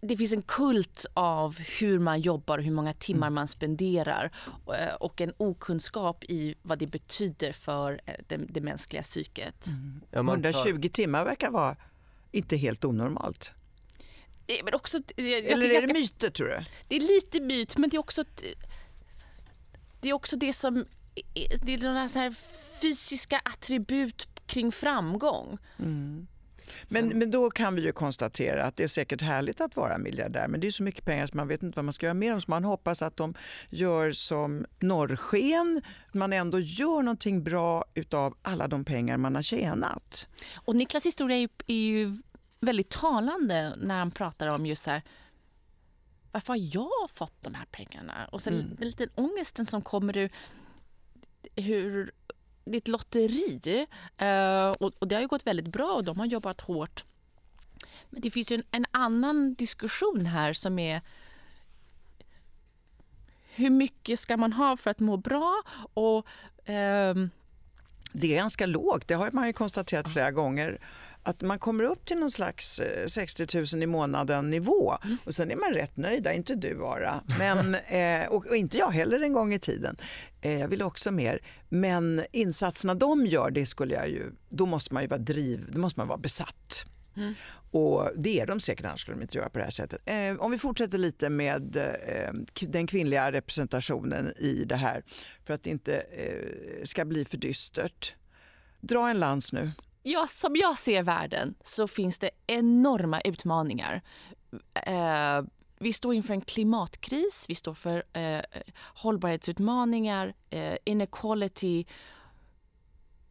det 0.01 0.17
finns 0.17 0.33
en 0.33 0.41
kult 0.41 1.05
av 1.13 1.59
hur 1.59 1.99
man 1.99 2.21
jobbar 2.21 2.57
och 2.57 2.63
hur 2.63 2.71
många 2.71 2.93
timmar 2.93 3.29
man 3.29 3.47
spenderar 3.47 4.31
eh, 4.77 4.93
och 4.99 5.21
en 5.21 5.33
okunskap 5.37 6.23
i 6.23 6.55
vad 6.61 6.79
det 6.79 6.87
betyder 6.87 7.53
för 7.53 8.01
eh, 8.05 8.13
det, 8.27 8.37
det 8.37 8.61
mänskliga 8.61 9.03
psyket. 9.03 9.65
Ja, 10.11 10.21
man 10.23 10.41
tar- 10.41 10.49
120 10.49 10.89
timmar 10.93 11.23
verkar 11.25 11.51
vara 11.51 11.75
inte 12.31 12.57
helt 12.57 12.85
onormalt. 12.85 13.51
Eh, 14.47 14.55
Men 14.65 14.73
också, 14.73 14.97
jag, 15.15 15.27
jag 15.27 15.35
Eller 15.45 15.65
är 15.65 15.69
det 15.69 15.73
ganska- 15.73 15.93
myter 15.93 16.29
tror 16.29 16.47
du? 16.47 16.63
Det 16.87 16.95
är 16.95 16.99
lite 16.99 17.41
myt, 17.41 17.77
men 17.77 17.89
det 17.89 17.95
är 17.97 17.99
också 17.99 18.23
det 20.01 20.09
är 20.09 20.13
också 20.13 20.35
det 20.35 20.53
som 20.53 20.85
det 21.61 21.73
är 21.73 21.77
några 21.83 22.09
så 22.09 22.19
här 22.19 22.31
fysiska 22.81 23.41
attribut 23.45 24.27
kring 24.45 24.71
framgång. 24.71 25.57
Men, 26.89 27.07
men 27.07 27.31
då 27.31 27.49
kan 27.49 27.75
vi 27.75 27.81
ju 27.81 27.91
konstatera 27.91 28.65
att 28.65 28.75
det 28.75 28.83
är 28.83 28.87
säkert 28.87 29.21
härligt 29.21 29.61
att 29.61 29.75
vara 29.75 29.97
miljardär 29.97 30.47
men 30.47 30.59
det 30.59 30.67
är 30.67 30.71
så 30.71 30.83
mycket 30.83 31.05
pengar 31.05 31.27
så 31.27 31.37
man 31.37 31.47
vet 31.47 31.63
inte 31.63 31.75
vad 31.75 31.85
man 31.85 31.93
ska 31.93 32.05
göra 32.05 32.13
med 32.13 32.31
dem. 32.31 32.41
Så 32.41 32.51
man 32.51 32.63
hoppas 32.63 33.01
att 33.01 33.17
de 33.17 33.33
gör 33.69 34.11
som 34.11 34.65
norrsken, 34.79 35.81
man 36.13 36.33
ändå 36.33 36.59
gör 36.59 37.03
någonting 37.03 37.43
bra 37.43 37.85
utav 37.93 38.37
alla 38.41 38.67
de 38.67 38.85
pengar 38.85 39.17
man 39.17 39.35
har 39.35 39.41
tjänat. 39.41 40.27
Och 40.55 40.75
Niklas 40.75 41.05
historia 41.05 41.37
är 41.37 41.41
ju, 41.41 41.49
är 41.67 41.75
ju 41.75 42.17
väldigt 42.59 42.89
talande 42.89 43.73
när 43.77 43.97
han 43.97 44.11
pratar 44.11 44.47
om 44.47 44.65
just 44.65 44.83
så 44.83 44.89
här 44.91 45.01
varför 46.31 46.53
har 46.53 46.69
jag 46.73 47.09
fått 47.13 47.41
de 47.41 47.53
här 47.53 47.65
pengarna? 47.71 48.13
Och 48.31 48.41
sen 48.41 48.75
den 48.79 48.87
liten 48.87 49.09
ångesten 49.15 49.65
som 49.65 49.81
kommer 49.81 50.17
ur 50.17 50.31
hur 51.55 52.11
ett 52.65 52.87
lotteri 52.87 53.87
eh, 54.17 54.69
och, 54.69 55.07
det 55.07 55.15
har 55.15 55.21
ju 55.21 55.27
gått 55.27 55.47
väldigt 55.47 55.67
bra 55.67 55.93
och 55.93 56.03
de 56.03 56.19
har 56.19 56.25
jobbat 56.25 56.61
hårt. 56.61 57.03
Men 58.09 58.21
det 58.21 58.31
finns 58.31 58.51
ju 58.51 58.55
en, 58.55 58.63
en 58.71 58.85
annan 58.91 59.53
diskussion 59.53 60.25
här 60.25 60.53
som 60.53 60.79
är 60.79 61.01
hur 63.55 63.69
mycket 63.69 64.19
ska 64.19 64.37
man 64.37 64.53
ha 64.53 64.77
för 64.77 64.91
att 64.91 64.99
må 64.99 65.17
bra? 65.17 65.61
Och 65.93 66.27
ehm, 66.65 67.29
Det 68.11 68.31
är 68.31 68.35
ganska 68.35 68.65
lågt, 68.65 69.07
det 69.07 69.13
har 69.13 69.31
man 69.31 69.47
ju 69.47 69.53
konstaterat 69.53 70.13
flera 70.13 70.31
gånger. 70.31 70.79
Att 71.23 71.41
man 71.41 71.59
kommer 71.59 71.83
upp 71.83 72.05
till 72.05 72.17
någon 72.17 72.31
slags 72.31 72.79
eh, 72.79 73.07
60 73.07 73.47
000 73.73 73.83
i 73.83 73.85
månaden 73.85 74.49
nivå 74.49 74.97
och 75.25 75.33
sen 75.33 75.51
är 75.51 75.55
man 75.55 75.73
rätt 75.73 75.97
nöjda, 75.97 76.33
inte 76.33 76.55
du 76.55 76.85
Ara, 76.85 77.23
men, 77.39 77.75
eh, 77.87 78.27
och, 78.29 78.45
och 78.45 78.55
inte 78.55 78.77
jag 78.77 78.89
heller 78.91 79.21
en 79.21 79.33
gång 79.33 79.53
i 79.53 79.59
tiden. 79.59 79.97
Eh, 80.41 80.59
jag 80.59 80.67
vill 80.67 80.81
också 80.81 81.11
mer. 81.11 81.39
Men 81.69 82.23
insatserna 82.31 82.95
de 82.95 83.25
gör, 83.25 83.51
det 83.51 83.65
skulle 83.65 83.95
jag 83.95 84.09
ju, 84.09 84.31
då 84.49 84.65
måste 84.65 84.93
man 84.93 85.03
ju 85.03 85.09
vara 85.09 85.19
driv, 85.19 85.69
då 85.71 85.79
måste 85.79 85.99
man 85.99 86.07
vara 86.07 86.17
besatt. 86.17 86.85
Och 87.71 88.09
det 88.17 88.39
är 88.39 88.45
de 88.45 88.59
säkert, 88.59 88.85
annars 88.85 89.01
skulle 89.01 89.17
de 89.17 89.21
inte 89.21 89.37
göra 89.37 89.49
på 89.49 89.57
det 89.57 89.63
här 89.63 89.71
sättet. 89.71 90.01
Eh, 90.05 90.35
om 90.39 90.51
vi 90.51 90.57
fortsätter 90.57 90.97
lite 90.97 91.29
med 91.29 91.75
eh, 91.77 92.33
den 92.61 92.87
kvinnliga 92.87 93.31
representationen 93.31 94.33
i 94.37 94.63
det 94.65 94.75
här 94.75 95.03
för 95.45 95.53
att 95.53 95.63
det 95.63 95.69
inte 95.69 95.95
eh, 95.99 96.83
ska 96.83 97.05
bli 97.05 97.25
för 97.25 97.37
dystert. 97.37 98.15
Dra 98.81 99.09
en 99.09 99.19
lans 99.19 99.53
nu. 99.53 99.71
Ja, 100.03 100.27
som 100.27 100.55
jag 100.55 100.77
ser 100.77 101.03
världen 101.03 101.55
så 101.63 101.87
finns 101.87 102.19
det 102.19 102.29
enorma 102.47 103.21
utmaningar. 103.21 104.01
Eh, 104.73 105.41
vi 105.79 105.93
står 105.93 106.13
inför 106.13 106.33
en 106.33 106.41
klimatkris, 106.41 107.45
vi 107.49 107.55
står 107.55 107.73
för 107.73 108.03
eh, 108.13 108.41
hållbarhetsutmaningar, 108.95 110.33
eh, 110.49 110.77
inequality. 110.83 111.85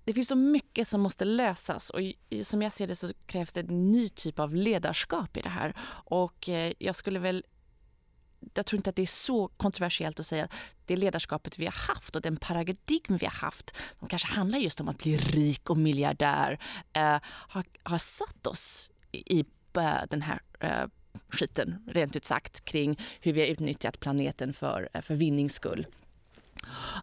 Det 0.05 0.15
finns 0.15 0.29
så 0.29 0.37
mycket 0.37 0.89
som 0.89 1.01
måste 1.01 1.25
lösas 1.25 1.91
och 1.91 2.01
som 2.43 2.63
jag 2.63 2.73
ser 2.73 2.87
det 2.87 2.97
så 2.97 3.09
krävs 3.27 3.53
det 3.53 3.61
en 3.61 3.93
ny 3.93 4.09
typ 4.09 4.39
av 4.39 4.55
ledarskap 4.55 5.37
i 5.37 5.41
det 5.41 5.49
här. 5.49 5.77
Och 6.05 6.49
eh, 6.49 6.73
jag 6.79 6.97
skulle 6.97 7.19
väl 7.19 7.45
jag 8.55 8.67
tror 8.67 8.77
inte 8.77 8.91
att 8.91 8.97
det 8.97 9.03
är 9.03 9.07
så 9.07 9.49
kontroversiellt 9.49 10.21
att 10.21 10.27
säga 10.27 10.45
att 10.45 10.53
det 10.87 10.97
ledarskapet 10.97 11.59
vi 11.59 11.65
har 11.65 11.95
haft 11.95 12.17
och 12.17 12.23
den 12.23 12.37
paradigm 12.37 13.17
vi 13.21 13.27
har 13.27 13.33
haft 13.33 13.77
som 13.99 14.09
kanske 14.09 14.29
handlar 14.29 14.59
just 14.59 14.81
om 14.81 14.89
att 14.89 14.99
bli 14.99 15.17
rik 15.17 15.71
och 15.71 15.77
miljardär 15.77 16.59
eh, 16.93 17.19
har, 17.25 17.65
har 17.83 17.99
satt 17.99 18.47
oss 18.47 18.91
i, 19.13 19.39
i 19.39 19.45
eh, 19.77 19.93
den 20.11 20.23
här 20.23 20.41
eh, 20.61 20.87
skiten, 21.29 21.85
rent 21.87 22.17
ut 22.17 22.25
sagt, 22.25 22.65
kring 22.65 23.01
hur 23.21 23.33
vi 23.33 23.41
har 23.41 23.49
utnyttjat 23.49 24.01
planeten 24.01 24.53
för, 24.53 24.89
eh, 24.93 25.01
för 25.01 25.15
vinnings 25.15 25.55
skull. 25.55 25.87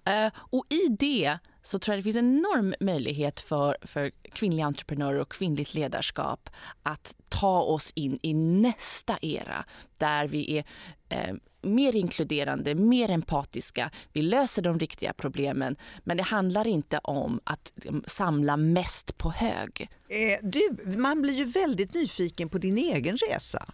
Eh, 0.05 0.31
och 0.35 0.65
i 0.69 0.87
det 0.99 1.37
så 1.61 1.79
tror 1.79 1.93
jag 1.93 1.99
det 1.99 2.03
finns 2.03 2.15
en 2.15 2.37
enorm 2.37 2.73
möjlighet 2.79 3.39
för, 3.39 3.77
för 3.81 4.11
kvinnliga 4.31 4.65
entreprenörer 4.65 5.19
och 5.19 5.31
kvinnligt 5.31 5.73
ledarskap 5.73 6.49
att 6.83 7.15
ta 7.29 7.61
oss 7.61 7.91
in 7.95 8.19
i 8.21 8.33
nästa 8.33 9.17
era 9.21 9.65
där 9.97 10.27
vi 10.27 10.57
är 10.57 10.63
eh, 11.09 11.35
mer 11.61 11.95
inkluderande, 11.95 12.75
mer 12.75 13.09
empatiska. 13.09 13.91
Vi 14.13 14.21
löser 14.21 14.61
de 14.61 14.79
riktiga 14.79 15.13
problemen, 15.13 15.75
men 16.03 16.17
det 16.17 16.23
handlar 16.23 16.67
inte 16.67 16.97
om 16.97 17.39
att 17.43 17.73
mm, 17.85 18.03
samla 18.07 18.57
mest 18.57 19.17
på 19.17 19.31
hög. 19.31 19.89
Eh, 20.09 20.39
du, 20.41 20.77
man 20.97 21.21
blir 21.21 21.33
ju 21.33 21.45
väldigt 21.45 21.93
nyfiken 21.93 22.49
på 22.49 22.57
din 22.57 22.77
egen 22.77 23.17
resa. 23.17 23.65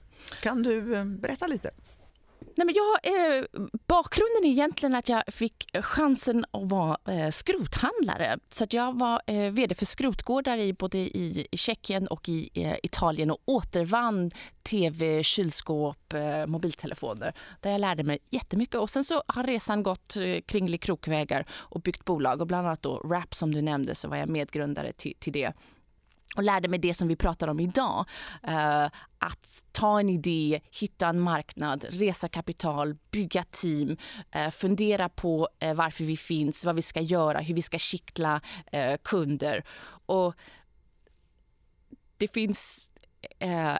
Kan 0.41 0.63
du 0.63 0.95
eh, 0.95 1.05
berätta 1.05 1.47
lite? 1.47 1.71
Nej, 2.55 2.65
men 2.65 2.75
jag, 2.75 3.15
eh, 3.37 3.43
bakgrunden 3.87 4.43
är 4.43 4.49
egentligen 4.49 4.95
att 4.95 5.09
jag 5.09 5.23
fick 5.27 5.77
chansen 5.81 6.45
att 6.51 6.69
vara 6.69 6.97
eh, 7.07 7.29
skrothandlare. 7.29 8.39
Så 8.49 8.63
att 8.63 8.73
jag 8.73 8.99
var 8.99 9.21
eh, 9.27 9.51
vd 9.51 9.75
för 9.75 9.85
skrotgårdar 9.85 10.57
i 10.57 10.73
både 10.73 10.97
i, 10.97 11.47
i 11.51 11.57
Tjeckien 11.57 12.07
och 12.07 12.29
i 12.29 12.49
eh, 12.53 12.75
Italien 12.83 13.31
och 13.31 13.41
återvann 13.45 14.31
tv, 14.63 15.23
kylskåp, 15.23 16.13
eh, 16.13 16.45
mobiltelefoner. 16.47 17.33
Där 17.59 17.71
jag 17.71 17.81
lärde 17.81 18.03
mig 18.03 18.19
jättemycket. 18.29 18.75
Och 18.75 18.89
sen 18.89 19.03
så 19.03 19.23
har 19.27 19.43
resan 19.43 19.83
gått 19.83 20.15
eh, 20.15 20.41
kringlig 20.45 20.81
krokvägar 20.81 21.45
och 21.51 21.81
byggt 21.81 22.05
bolag. 22.05 22.41
Och 22.41 22.47
bland 22.47 22.67
annat 22.67 22.81
då 22.81 22.97
Rap 22.97 23.33
som 23.33 23.53
du 23.53 23.61
nämnde 23.61 23.95
så 23.95 24.07
var 24.07 24.17
jag 24.17 24.29
medgrundare 24.29 24.93
till, 24.93 25.13
till 25.19 25.33
det 25.33 25.53
och 26.35 26.43
lärde 26.43 26.67
mig 26.67 26.79
det 26.79 26.93
som 26.93 27.07
vi 27.07 27.15
pratar 27.15 27.47
om 27.47 27.59
idag. 27.59 28.05
Uh, 28.47 28.89
att 29.17 29.63
ta 29.71 29.99
en 29.99 30.09
idé, 30.09 30.61
hitta 30.79 31.07
en 31.07 31.19
marknad, 31.19 31.85
resa 31.89 32.29
kapital, 32.29 32.95
bygga 33.11 33.43
team, 33.43 33.97
uh, 34.35 34.49
fundera 34.49 35.09
på 35.09 35.49
uh, 35.63 35.73
varför 35.73 36.03
vi 36.03 36.17
finns, 36.17 36.65
vad 36.65 36.75
vi 36.75 36.81
ska 36.81 37.01
göra, 37.01 37.39
hur 37.39 37.55
vi 37.55 37.61
ska 37.61 37.77
kittla 37.77 38.41
kunder. 39.03 39.63
Och 40.05 40.33
det 42.17 42.27
finns 42.27 42.89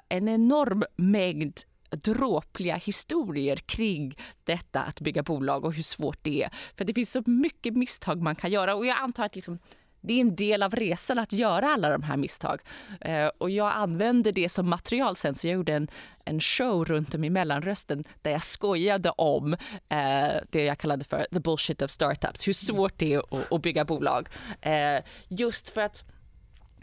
en 0.10 0.30
enorm 0.30 0.84
mängd 0.96 1.60
dråpliga 1.92 2.76
historier 2.76 3.56
kring 3.56 4.18
detta 4.44 4.82
att 4.82 5.02
bygga 5.02 5.24
bolag 5.24 5.66
och 5.66 5.74
hur 5.74 5.84
svårt 5.84 6.20
det 6.22 6.44
är. 6.44 6.50
För 6.78 6.86
det 6.86 6.94
finns 6.94 7.12
så 7.12 7.24
mycket 7.26 7.76
misstag 7.76 8.22
man 8.22 8.36
kan 8.36 8.52
göra 8.52 8.76
och 8.76 8.86
jag 8.86 8.98
antar 8.98 9.26
att 9.26 9.36
liksom, 9.36 9.60
det 10.04 10.14
är 10.14 10.22
en 10.22 10.36
del 10.36 10.64
av 10.64 10.76
resan 10.76 11.20
att 11.20 11.34
göra 11.34 11.70
alla 11.70 11.90
de 11.90 12.04
här 12.04 12.18
misstag. 12.18 12.62
Eh, 13.02 13.28
och 13.38 13.50
jag 13.50 13.72
använde 13.76 14.32
det 14.32 14.50
som 14.50 14.70
material 14.70 15.16
sen 15.16 15.36
så 15.36 15.48
jag 15.48 15.54
gjorde 15.54 15.74
en, 15.74 15.88
en 16.26 16.40
show 16.40 16.86
runt 16.86 17.16
om 17.16 17.24
i 17.24 17.30
mellanrösten 17.30 18.04
där 18.22 18.32
jag 18.32 18.44
skojade 18.44 19.10
om 19.10 19.54
eh, 19.90 20.42
det 20.50 20.64
jag 20.64 20.78
kallade 20.78 21.06
för 21.06 21.26
the 21.34 21.40
bullshit 21.40 21.82
of 21.82 21.92
startups. 21.92 22.48
Hur 22.48 22.54
svårt 22.54 22.94
det 22.98 23.14
är 23.14 23.20
att, 23.20 23.52
att 23.52 23.62
bygga 23.62 23.86
bolag. 23.86 24.30
Eh, 24.62 25.04
just 25.30 25.70
för 25.70 25.82
att 25.82 26.06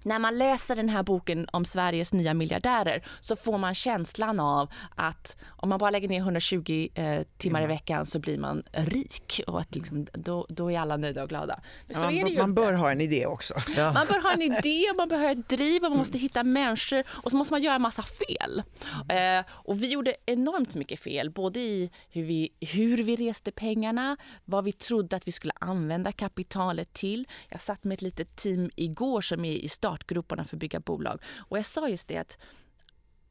när 0.02 0.18
man 0.18 0.38
läser 0.38 0.76
den 0.76 0.88
här 0.88 1.02
boken 1.02 1.46
om 1.52 1.64
Sveriges 1.64 2.12
nya 2.12 2.34
miljardärer 2.34 3.04
så 3.20 3.36
får 3.36 3.58
man 3.58 3.74
känslan 3.74 4.40
av 4.40 4.68
att 4.94 5.36
om 5.48 5.68
man 5.68 5.78
bara 5.78 5.90
lägger 5.90 6.08
ner 6.08 6.18
120 6.18 6.88
eh, 6.94 7.22
timmar 7.36 7.62
i 7.62 7.66
veckan 7.66 8.06
så 8.06 8.18
blir 8.18 8.38
man 8.38 8.62
rik 8.72 9.40
och 9.46 9.60
att 9.60 9.74
liksom, 9.74 10.06
då, 10.12 10.46
då 10.48 10.70
är 10.70 10.78
alla 10.78 10.96
nöjda 10.96 11.22
och 11.22 11.28
glada. 11.28 11.60
Så 11.90 12.00
man, 12.00 12.34
man 12.34 12.54
bör 12.54 12.72
ha 12.72 12.90
en 12.90 13.00
idé 13.00 13.26
också. 13.26 13.54
Man 13.76 14.06
bör 14.06 14.22
ha 14.22 14.32
en 14.32 14.42
idé, 14.42 14.90
och 14.90 14.96
man 14.96 15.08
bör 15.08 15.18
ha 15.18 15.30
ett 15.30 15.48
driv, 15.48 15.84
och 15.84 15.90
man 15.90 15.98
måste 15.98 16.18
hitta 16.18 16.42
människor 16.42 17.04
och 17.08 17.30
så 17.30 17.36
måste 17.36 17.54
man 17.54 17.62
göra 17.62 17.74
en 17.74 17.82
massa 17.82 18.02
fel. 18.02 18.62
Eh, 19.08 19.44
och 19.50 19.82
vi 19.82 19.92
gjorde 19.92 20.16
enormt 20.26 20.74
mycket 20.74 21.00
fel, 21.00 21.30
både 21.30 21.60
i 21.60 21.90
hur 22.10 22.22
vi, 22.22 22.52
hur 22.60 23.02
vi 23.02 23.16
reste 23.16 23.52
pengarna, 23.52 24.16
vad 24.44 24.64
vi 24.64 24.72
trodde 24.72 25.16
att 25.16 25.28
vi 25.28 25.32
skulle 25.32 25.52
använda 25.60 26.12
kapitalet 26.12 26.92
till. 26.92 27.28
Jag 27.48 27.60
satt 27.60 27.84
med 27.84 27.94
ett 27.94 28.02
litet 28.02 28.36
team 28.36 28.70
igår 28.76 29.20
som 29.20 29.44
är 29.44 29.52
i 29.52 29.68
startgroparna 29.90 30.44
för 30.44 30.56
att 30.56 30.60
bygga 30.60 30.80
bolag 30.80 31.22
och 31.48 31.58
jag 31.58 31.66
sa 31.66 31.88
just 31.88 32.08
det 32.08 32.16
att 32.16 32.38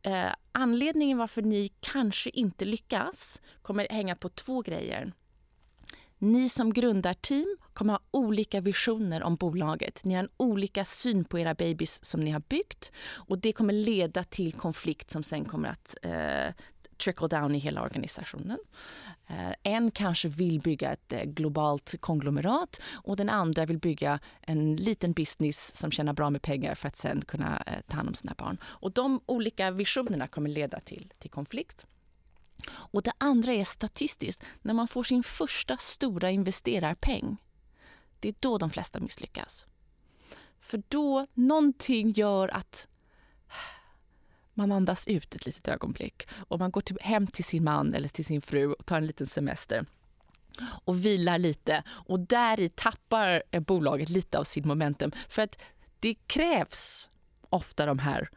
eh, 0.02 0.32
anledningen 0.52 1.18
varför 1.18 1.42
ni 1.42 1.72
kanske 1.80 2.30
inte 2.30 2.66
lyckas 2.66 3.42
kommer 3.62 3.88
hänga 3.90 4.16
på 4.16 4.30
två 4.30 4.62
grejer. 4.62 5.14
Ni 6.18 6.50
som 6.50 6.74
grundarteam 6.74 7.58
kommer 7.74 7.94
ha 7.94 8.00
olika 8.12 8.62
visioner 8.62 9.24
om 9.24 9.36
bolaget. 9.36 10.06
Ni 10.06 10.14
har 10.14 10.24
en 10.24 10.30
olika 10.38 10.86
syn 10.86 11.26
på 11.26 11.40
era 11.40 11.54
babys 11.54 12.06
som 12.06 12.22
ni 12.22 12.32
har 12.32 12.44
byggt 12.50 12.92
och 13.30 13.40
det 13.40 13.54
kommer 13.54 13.74
leda 13.74 14.24
till 14.24 14.54
konflikt 14.54 15.10
som 15.10 15.24
sen 15.24 15.46
kommer 15.46 15.70
att 15.70 15.96
eh, 16.02 16.54
trickle 17.00 17.28
down 17.28 17.56
i 17.56 17.60
hela 17.60 17.82
organisationen. 17.82 18.60
Eh, 19.28 19.54
en 19.64 19.92
kanske 19.92 20.28
vill 20.28 20.60
bygga 20.60 20.94
ett 20.94 21.14
eh, 21.14 21.24
globalt 21.24 21.96
konglomerat 22.00 22.82
och 22.92 23.16
den 23.16 23.30
andra 23.30 23.66
vill 23.66 23.78
bygga 23.78 24.20
en 24.42 24.76
liten 24.76 25.14
business 25.14 25.76
som 25.76 25.92
tjänar 25.92 26.14
bra 26.14 26.30
med 26.30 26.42
pengar 26.42 26.76
för 26.76 26.88
att 26.88 26.96
sen 26.96 27.26
kunna 27.26 27.64
eh, 27.66 27.82
ta 27.88 27.96
hand 27.96 28.08
om 28.08 28.14
sina 28.14 28.34
barn. 28.38 28.58
Och 28.64 28.92
de 28.92 29.22
olika 29.26 29.72
visionerna 29.72 30.28
kommer 30.28 30.50
leda 30.50 30.80
till, 30.80 31.14
till 31.20 31.32
konflikt. 31.32 31.86
Och 32.70 33.04
det 33.04 33.12
andra 33.18 33.54
är 33.54 33.64
statistiskt. 33.64 34.44
När 34.62 34.74
man 34.74 34.88
får 34.88 35.04
sin 35.04 35.24
första 35.24 35.78
stora 35.78 36.32
investerarpeng, 36.32 37.38
det 38.20 38.30
är 38.30 38.36
då 38.40 38.58
de 38.58 38.70
flesta 38.70 39.00
misslyckas. 39.00 39.68
För 40.60 40.84
då 40.88 41.28
någonting 41.34 42.12
gör 42.12 42.48
att 42.48 42.88
man 44.60 44.72
andas 44.72 45.08
ut 45.08 45.36
ett 45.36 45.46
litet 45.46 45.68
ögonblick 45.68 46.28
och 46.48 46.60
man 46.60 46.72
går 46.72 46.82
till, 46.82 46.98
hem 47.02 47.28
till 47.28 47.44
sin 47.44 47.64
man 47.64 47.94
eller 47.94 48.10
till 48.10 48.26
sin 48.26 48.42
fru 48.42 48.74
och 48.74 48.86
tar 48.86 48.98
en 48.98 49.08
liten 49.08 49.28
semester 49.28 49.86
och 50.86 51.06
vilar 51.06 51.38
lite 51.38 51.84
och 51.90 52.20
där 52.20 52.60
i 52.60 52.70
tappar 52.70 53.60
bolaget 53.60 54.10
lite 54.10 54.38
av 54.38 54.44
sin 54.44 54.68
momentum. 54.68 55.12
För 55.30 55.42
att 55.42 55.62
det 56.00 56.16
krävs 56.28 57.10
ofta 57.50 57.86
de 57.86 58.00
här 58.00 58.30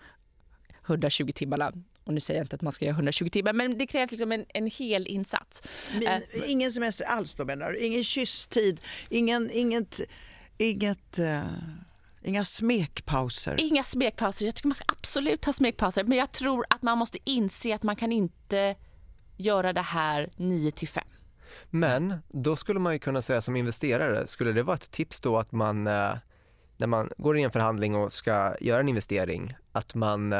120 0.86 1.30
timmarna 1.34 1.72
och 2.04 2.14
nu 2.14 2.20
säger 2.20 2.40
jag 2.40 2.44
inte 2.44 2.56
att 2.56 2.62
man 2.62 2.72
ska 2.72 2.84
göra 2.84 2.94
120 2.94 3.28
timmar, 3.28 3.52
men 3.52 3.78
det 3.78 3.86
krävs 3.86 4.10
liksom 4.10 4.32
en, 4.32 4.44
en 4.48 4.66
hel 4.66 5.06
insats. 5.06 5.90
Min, 5.94 6.08
äh, 6.08 6.20
ingen 6.46 6.72
semester 6.72 7.04
alls 7.04 7.34
då 7.34 7.44
menar 7.44 7.72
du? 7.72 7.78
Ingen 7.78 8.04
kysstid? 8.04 8.80
Ingen, 9.08 9.50
inget... 9.50 10.00
inget 10.58 11.18
uh... 11.18 11.40
Inga 12.24 12.44
smekpauser? 12.44 13.60
Inga 13.60 13.82
smekpauser. 13.82 14.46
Jag 14.46 14.54
tycker 14.54 14.68
man 14.68 14.74
ska 14.74 14.84
absolut 14.88 15.44
ha 15.44 15.52
smekpauser. 15.52 16.04
Men 16.04 16.18
jag 16.18 16.32
tror 16.32 16.66
att 16.70 16.82
man 16.82 16.98
måste 16.98 17.18
inse 17.24 17.74
att 17.74 17.82
man 17.82 17.96
kan 17.96 18.12
inte 18.12 18.76
göra 19.36 19.72
det 19.72 19.82
här 19.82 20.30
9 20.36 20.70
till 20.70 20.88
5. 20.88 21.04
Men 21.70 22.14
då 22.28 22.56
skulle 22.56 22.80
man 22.80 22.92
ju 22.92 22.98
kunna 22.98 23.22
säga 23.22 23.42
som 23.42 23.56
investerare, 23.56 24.26
skulle 24.26 24.52
det 24.52 24.62
vara 24.62 24.76
ett 24.76 24.90
tips 24.90 25.20
då 25.20 25.38
att 25.38 25.52
man 25.52 25.86
eh, 25.86 26.14
när 26.76 26.86
man 26.86 27.10
går 27.18 27.36
in 27.36 27.40
i 27.40 27.44
en 27.44 27.50
förhandling 27.50 27.94
och 27.94 28.12
ska 28.12 28.54
göra 28.60 28.80
en 28.80 28.88
investering, 28.88 29.54
att 29.72 29.94
man 29.94 30.34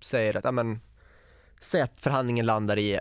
säger 0.00 0.36
att 0.36 0.44
amen, 0.44 0.80
säg 1.60 1.80
att 1.82 2.00
förhandlingen 2.00 2.46
landar 2.46 2.76
i 2.76 2.94
eh, 2.94 3.00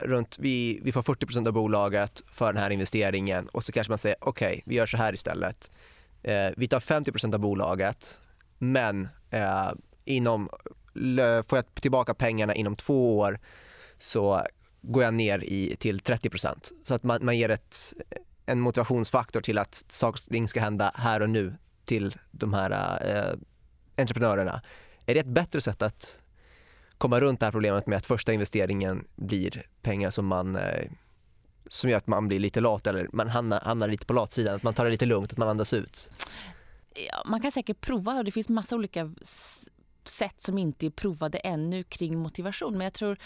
runt, 0.00 0.38
vi, 0.38 0.80
vi 0.82 0.92
får 0.92 1.02
40% 1.02 1.46
av 1.46 1.52
bolaget 1.52 2.22
för 2.30 2.52
den 2.52 2.62
här 2.62 2.70
investeringen 2.70 3.48
och 3.48 3.64
så 3.64 3.72
kanske 3.72 3.90
man 3.90 3.98
säger 3.98 4.16
okej, 4.20 4.48
okay, 4.48 4.62
vi 4.64 4.74
gör 4.74 4.86
så 4.86 4.96
här 4.96 5.12
istället. 5.12 5.70
Eh, 6.22 6.50
vi 6.56 6.68
tar 6.68 6.80
50% 6.80 7.34
av 7.34 7.40
bolaget 7.40 8.20
men 8.58 9.08
eh, 9.30 9.70
inom, 10.04 10.48
får 11.48 11.58
jag 11.58 11.74
tillbaka 11.74 12.14
pengarna 12.14 12.54
inom 12.54 12.76
två 12.76 13.18
år 13.18 13.38
så 13.96 14.42
går 14.82 15.02
jag 15.02 15.14
ner 15.14 15.44
i, 15.44 15.76
till 15.78 16.00
30% 16.00 16.72
Så 16.82 16.94
att 16.94 17.02
man, 17.02 17.24
man 17.24 17.38
ger 17.38 17.48
ett, 17.48 17.94
en 18.46 18.60
motivationsfaktor 18.60 19.40
till 19.40 19.58
att 19.58 19.74
saker 19.74 20.22
och 20.26 20.32
ting 20.32 20.48
ska 20.48 20.60
hända 20.60 20.92
här 20.94 21.22
och 21.22 21.30
nu 21.30 21.54
till 21.84 22.16
de 22.30 22.54
här 22.54 22.70
eh, 22.70 23.38
entreprenörerna. 23.96 24.62
Är 25.06 25.14
det 25.14 25.20
ett 25.20 25.26
bättre 25.26 25.60
sätt 25.60 25.82
att 25.82 26.22
komma 26.98 27.20
runt 27.20 27.40
det 27.40 27.46
här 27.46 27.52
problemet 27.52 27.86
med 27.86 27.96
att 27.96 28.06
första 28.06 28.32
investeringen 28.32 29.04
blir 29.16 29.66
pengar 29.82 30.10
som 30.10 30.26
man 30.26 30.56
eh, 30.56 30.90
som 31.72 31.90
gör 31.90 31.96
att 31.96 32.06
man 32.06 32.28
blir 32.28 32.40
lite 32.40 32.60
lat 32.60 32.86
eller 32.86 33.08
man 33.12 33.28
hamnar, 33.28 33.60
hamnar 33.60 33.88
lite 33.88 34.06
på 34.06 34.12
latsidan, 34.12 34.54
att 34.54 34.62
man 34.62 34.74
tar 34.74 34.84
det 34.84 34.90
lite 34.90 35.06
lugnt, 35.06 35.32
att 35.32 35.38
man 35.38 35.48
andas 35.48 35.72
ut? 35.72 36.10
Ja, 36.94 37.22
man 37.26 37.40
kan 37.40 37.52
säkert 37.52 37.80
prova 37.80 38.18
och 38.18 38.24
det 38.24 38.30
finns 38.30 38.48
massa 38.48 38.76
olika 38.76 39.14
sätt 40.04 40.40
som 40.40 40.58
inte 40.58 40.86
är 40.86 40.90
provade 40.90 41.38
ännu 41.38 41.84
kring 41.84 42.18
motivation. 42.18 42.72
Men 42.72 42.84
jag 42.84 42.94
tror 42.94 43.18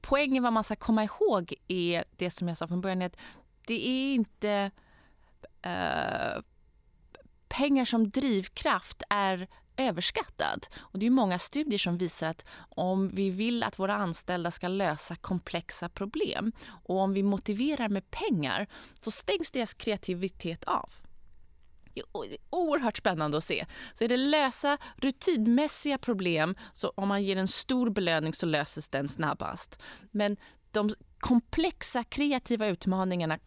poängen 0.00 0.42
vad 0.42 0.52
man 0.52 0.64
ska 0.64 0.76
komma 0.76 1.04
ihåg 1.04 1.54
är 1.68 2.04
det 2.16 2.30
som 2.30 2.48
jag 2.48 2.56
sa 2.56 2.66
från 2.66 2.80
början, 2.80 3.02
att 3.02 3.16
det 3.66 3.88
är 3.88 4.14
inte 4.14 4.70
uh, 5.66 6.42
pengar 7.48 7.84
som 7.84 8.10
drivkraft 8.10 9.02
är 9.08 9.48
överskattad. 9.76 10.66
Och 10.78 10.98
det 10.98 11.06
är 11.06 11.10
många 11.10 11.38
studier 11.38 11.78
som 11.78 11.98
visar 11.98 12.28
att 12.28 12.44
om 12.68 13.08
vi 13.08 13.30
vill 13.30 13.62
att 13.62 13.78
våra 13.78 13.94
anställda 13.94 14.50
ska 14.50 14.68
lösa 14.68 15.16
komplexa 15.16 15.88
problem 15.88 16.52
och 16.84 16.98
om 16.98 17.12
vi 17.12 17.22
motiverar 17.22 17.88
med 17.88 18.10
pengar 18.10 18.66
så 19.00 19.10
stängs 19.10 19.50
deras 19.50 19.74
kreativitet 19.74 20.64
av. 20.64 20.92
Det 21.94 22.00
är 22.00 22.36
oerhört 22.50 22.96
spännande 22.96 23.38
att 23.38 23.44
se. 23.44 23.66
Så 23.94 24.04
är 24.04 24.08
det 24.08 24.16
lösa 24.16 24.78
rutinmässiga 24.96 25.98
problem, 25.98 26.56
så 26.74 26.88
om 26.88 27.08
man 27.08 27.22
ger 27.22 27.36
en 27.36 27.48
stor 27.48 27.90
belöning 27.90 28.34
så 28.34 28.46
löses 28.46 28.88
den 28.88 29.08
snabbast. 29.08 29.78
Men 30.10 30.36
de 30.70 30.90
komplexa 31.18 32.04
kreativa 32.04 32.66
utmaningarna 32.66 33.38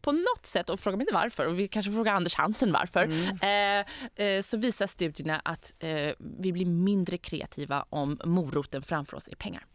på 0.00 0.12
något 0.12 0.46
sätt, 0.46 0.70
och 0.70 0.80
fråga 0.80 0.96
mig 0.96 1.04
inte 1.04 1.14
varför, 1.14 1.46
och 1.46 1.58
vi 1.58 1.68
kanske 1.68 1.92
frågar 1.92 2.12
Anders 2.12 2.34
Hansen 2.34 2.72
varför, 2.72 3.04
mm. 3.04 3.84
eh, 4.16 4.26
eh, 4.26 4.40
så 4.42 4.56
visar 4.56 4.86
studierna 4.86 5.40
att 5.44 5.74
eh, 5.78 6.12
vi 6.18 6.52
blir 6.52 6.66
mindre 6.66 7.18
kreativa 7.18 7.84
om 7.90 8.20
moroten 8.24 8.82
framför 8.82 9.16
oss 9.16 9.28
är 9.28 9.36
pengar. 9.36 9.66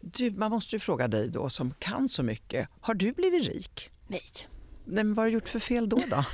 Du, 0.00 0.30
man 0.30 0.50
måste 0.50 0.76
ju 0.76 0.80
fråga 0.80 1.08
dig 1.08 1.28
då 1.28 1.48
som 1.48 1.74
kan 1.78 2.08
så 2.08 2.22
mycket, 2.22 2.68
har 2.80 2.94
du 2.94 3.12
blivit 3.12 3.48
rik? 3.48 3.90
Nej. 4.08 4.22
Nej, 4.84 5.04
men 5.04 5.14
vad 5.14 5.24
har 5.24 5.26
du 5.26 5.32
gjort 5.34 5.48
för 5.48 5.58
fel 5.58 5.88
då? 5.88 5.96
då? 5.96 6.06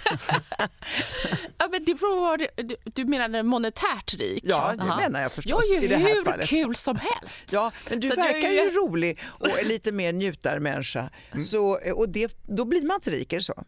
ja, 1.59 1.69
men 1.71 1.85
det 1.85 1.95
beror, 1.95 2.39
du, 2.63 2.77
du 2.85 3.05
menar 3.05 3.43
monetärt 3.43 4.15
rik? 4.15 4.45
Ja, 4.47 4.75
det 4.77 4.83
Aha. 4.83 4.97
menar 4.97 5.21
jag 5.23 5.33
förstås. 5.33 5.51
Jag 5.51 5.77
är 5.77 5.81
ju 5.81 5.87
i 5.87 5.89
det 5.89 5.97
hur 5.97 6.25
fallet. 6.25 6.49
kul 6.49 6.75
som 6.75 6.97
helst. 6.97 7.53
Ja, 7.53 7.73
men 7.91 8.01
du 8.01 8.09
Så 8.09 8.15
verkar 8.15 8.49
ju 8.49 8.71
rolig 8.71 9.21
och 9.25 9.65
lite 9.65 9.93
mer 9.93 10.13
njutarmänniska. 10.13 11.11
Mm. 11.33 11.45
Så, 11.45 11.93
och 11.95 12.09
det, 12.09 12.37
då 12.43 12.65
blir 12.65 12.83
man 12.83 12.95
inte 12.95 13.11
rik, 13.11 13.33
är 13.33 13.37
det 13.37 13.43
så? 13.43 13.65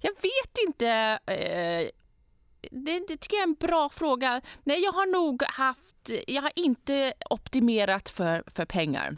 Jag 0.00 0.12
vet 0.12 0.58
inte. 0.66 0.88
Eh, 1.26 1.88
det, 2.70 2.98
det 3.08 3.16
tycker 3.16 3.36
jag 3.36 3.42
är 3.42 3.48
en 3.48 3.54
bra 3.54 3.88
fråga. 3.88 4.40
Nej, 4.64 4.80
jag 4.82 4.92
har 4.92 5.06
nog 5.06 5.42
haft... 5.42 6.10
Jag 6.26 6.42
har 6.42 6.52
inte 6.56 7.14
optimerat 7.30 8.10
för, 8.10 8.44
för 8.46 8.64
pengar. 8.64 9.16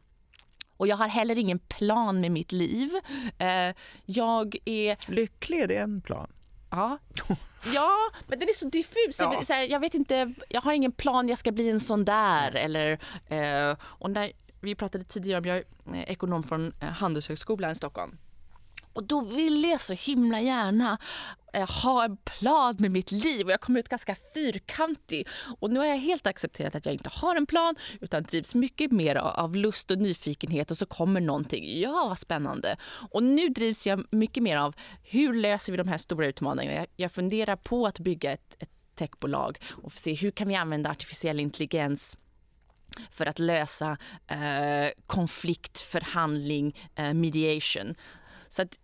Och 0.76 0.86
jag 0.86 0.96
har 0.96 1.08
heller 1.08 1.38
ingen 1.38 1.58
plan 1.58 2.20
med 2.20 2.32
mitt 2.32 2.52
liv. 2.52 2.90
Eh, 3.38 3.74
jag 4.04 4.56
är... 4.64 5.10
Lycklig, 5.10 5.60
är 5.60 5.68
det 5.68 5.76
en 5.76 6.00
plan? 6.00 6.30
Ja. 6.70 6.98
ja, 7.74 7.96
men 8.26 8.38
den 8.38 8.48
är 8.48 8.52
så 8.52 8.68
diffus. 8.68 9.18
Ja. 9.18 9.44
Så 9.44 9.52
här, 9.52 9.62
jag 9.62 9.80
vet 9.80 9.94
inte, 9.94 10.34
jag 10.48 10.60
har 10.60 10.72
ingen 10.72 10.92
plan, 10.92 11.28
jag 11.28 11.38
ska 11.38 11.52
bli 11.52 11.70
en 11.70 11.80
sån 11.80 12.04
där. 12.04 12.52
Eller, 12.56 12.92
eh, 13.28 13.76
och 13.82 14.10
när 14.10 14.32
vi 14.60 14.74
pratade 14.74 15.04
tidigare 15.04 15.38
om, 15.38 15.44
jag 15.44 15.56
är 15.56 15.64
ekonom 16.10 16.42
från 16.42 16.72
eh, 16.80 16.88
Handelshögskolan 16.88 17.70
i 17.70 17.74
Stockholm. 17.74 18.18
Och 18.92 19.04
då 19.04 19.20
ville 19.20 19.68
jag 19.68 19.80
så 19.80 19.94
himla 19.94 20.40
gärna 20.40 20.98
ha 21.62 22.04
en 22.04 22.16
plan 22.16 22.76
med 22.78 22.90
mitt 22.90 23.12
liv 23.12 23.46
och 23.46 23.52
jag 23.52 23.60
kom 23.60 23.76
ut 23.76 23.88
ganska 23.88 24.16
fyrkantig. 24.34 25.28
Och 25.60 25.70
nu 25.70 25.78
har 25.78 25.86
jag 25.86 25.96
helt 25.96 26.26
accepterat 26.26 26.74
att 26.74 26.86
jag 26.86 26.94
inte 26.94 27.10
har 27.12 27.36
en 27.36 27.46
plan 27.46 27.74
utan 28.00 28.22
drivs 28.22 28.54
mycket 28.54 28.92
mer 28.92 29.16
av 29.16 29.56
lust 29.56 29.90
och 29.90 29.98
nyfikenhet 29.98 30.70
och 30.70 30.78
så 30.78 30.86
kommer 30.86 31.20
någonting. 31.20 31.80
Ja, 31.80 32.06
vad 32.08 32.18
spännande. 32.18 32.76
Och 33.10 33.22
nu 33.22 33.48
drivs 33.48 33.86
jag 33.86 34.04
mycket 34.10 34.42
mer 34.42 34.56
av 34.56 34.74
hur 35.02 35.34
löser 35.34 35.72
vi 35.72 35.76
de 35.76 35.88
här 35.88 35.98
stora 35.98 36.26
utmaningarna. 36.26 36.86
Jag 36.96 37.12
funderar 37.12 37.56
på 37.56 37.86
att 37.86 37.98
bygga 37.98 38.32
ett, 38.32 38.56
ett 38.58 38.70
techbolag 38.94 39.58
och 39.70 39.92
se 39.92 40.14
hur 40.14 40.30
kan 40.30 40.48
vi 40.48 40.54
använda 40.54 40.90
artificiell 40.90 41.40
intelligens 41.40 42.18
för 43.10 43.26
att 43.26 43.38
lösa 43.38 43.96
eh, 44.26 44.90
konflikt, 45.06 45.80
förhandling, 45.80 46.76
eh, 46.94 47.14
mediation. 47.14 47.94
Så 48.48 48.62
att 48.62 48.78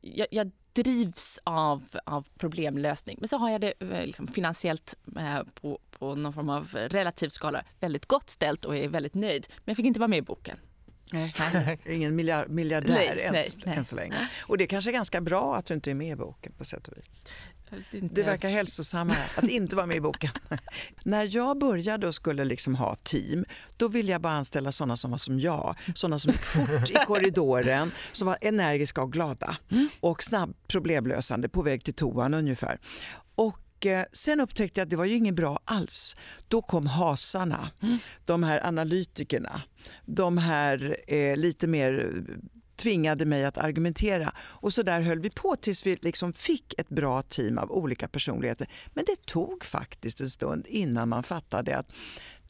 jag, 0.00 0.26
jag 0.30 0.50
drivs 0.82 1.40
av, 1.44 1.82
av 2.04 2.26
problemlösning. 2.38 3.16
Men 3.20 3.28
så 3.28 3.36
har 3.36 3.50
jag 3.50 3.60
det 3.60 3.72
eh, 3.80 4.06
liksom, 4.06 4.28
finansiellt 4.28 4.94
eh, 5.16 5.40
på, 5.60 5.78
på 5.98 6.14
någon 6.14 6.32
form 6.32 6.50
av 6.50 6.68
relativ 6.72 7.28
skala 7.28 7.64
väldigt 7.80 8.06
gott 8.06 8.30
ställt 8.30 8.64
och 8.64 8.76
är 8.76 8.88
väldigt 8.88 9.14
nöjd. 9.14 9.46
Men 9.50 9.64
jag 9.64 9.76
fick 9.76 9.86
inte 9.86 10.00
vara 10.00 10.08
med 10.08 10.18
i 10.18 10.22
boken. 10.22 10.58
Nej, 11.12 11.32
ingen 11.86 12.16
miljard, 12.16 12.50
miljardär 12.50 12.94
nej, 12.94 13.22
än, 13.22 13.32
nej, 13.32 13.50
än 13.64 13.84
så 13.84 13.96
länge. 13.96 14.28
Och 14.42 14.58
det 14.58 14.64
är 14.64 14.68
kanske 14.68 14.90
är 14.90 14.92
ganska 14.92 15.20
bra 15.20 15.56
att 15.56 15.66
du 15.66 15.74
inte 15.74 15.90
är 15.90 15.94
med 15.94 16.12
i 16.12 16.16
boken 16.16 16.52
på 16.52 16.64
sätt 16.64 16.88
och 16.88 16.98
vis. 16.98 17.32
Det 17.90 18.22
verkar 18.22 18.48
hälsosammare 18.48 19.18
att 19.36 19.48
inte 19.48 19.76
vara 19.76 19.86
med 19.86 19.96
i 19.96 20.00
boken. 20.00 20.30
När 21.04 21.36
jag 21.36 21.58
började 21.58 22.06
och 22.06 22.14
skulle 22.14 22.44
liksom 22.44 22.74
ha 22.74 22.96
team, 22.96 23.44
då 23.76 23.88
ville 23.88 24.12
jag 24.12 24.20
bara 24.20 24.32
anställa 24.32 24.72
sådana 24.72 24.96
som 24.96 25.10
var 25.10 25.18
som 25.18 25.40
jag. 25.40 25.76
Sådana 25.94 26.18
som 26.18 26.32
gick 26.32 26.40
fort 26.40 26.90
i 26.90 26.94
korridoren, 27.06 27.90
som 28.12 28.26
var 28.26 28.38
energiska 28.40 29.02
och 29.02 29.12
glada 29.12 29.56
mm. 29.70 29.88
och 30.00 30.22
snabbt 30.22 30.68
problemlösande 30.68 31.48
på 31.48 31.62
väg 31.62 31.84
till 31.84 31.94
toan 31.94 32.34
ungefär. 32.34 32.78
Och 33.34 33.60
Och 33.78 33.86
eh, 33.86 34.04
sen 34.12 34.40
upptäckte 34.40 34.80
jag 34.80 34.86
att 34.86 34.90
det 34.90 34.96
var 34.96 35.04
ju 35.04 35.16
inget 35.16 35.34
bra 35.34 35.58
alls. 35.64 36.16
Då 36.48 36.62
kom 36.62 36.86
hasarna, 36.86 37.70
mm. 37.82 37.98
de 38.26 38.42
här 38.42 38.66
analytikerna, 38.66 39.62
de 40.04 40.38
här 40.38 40.96
eh, 41.06 41.36
lite 41.36 41.66
mer 41.66 42.14
tvingade 42.78 43.24
mig 43.24 43.44
att 43.44 43.58
argumentera. 43.58 44.32
Och 44.38 44.72
så 44.72 44.82
där 44.82 45.00
höll 45.00 45.20
vi 45.20 45.30
på 45.30 45.56
tills 45.60 45.86
vi 45.86 45.98
liksom 46.02 46.32
fick 46.32 46.74
ett 46.78 46.88
bra 46.88 47.22
team 47.22 47.58
av 47.58 47.72
olika 47.72 48.08
personligheter. 48.08 48.68
Men 48.94 49.04
det 49.04 49.26
tog 49.26 49.64
faktiskt 49.64 50.20
en 50.20 50.30
stund 50.30 50.66
innan 50.66 51.08
man 51.08 51.22
fattade 51.22 51.76
att 51.76 51.92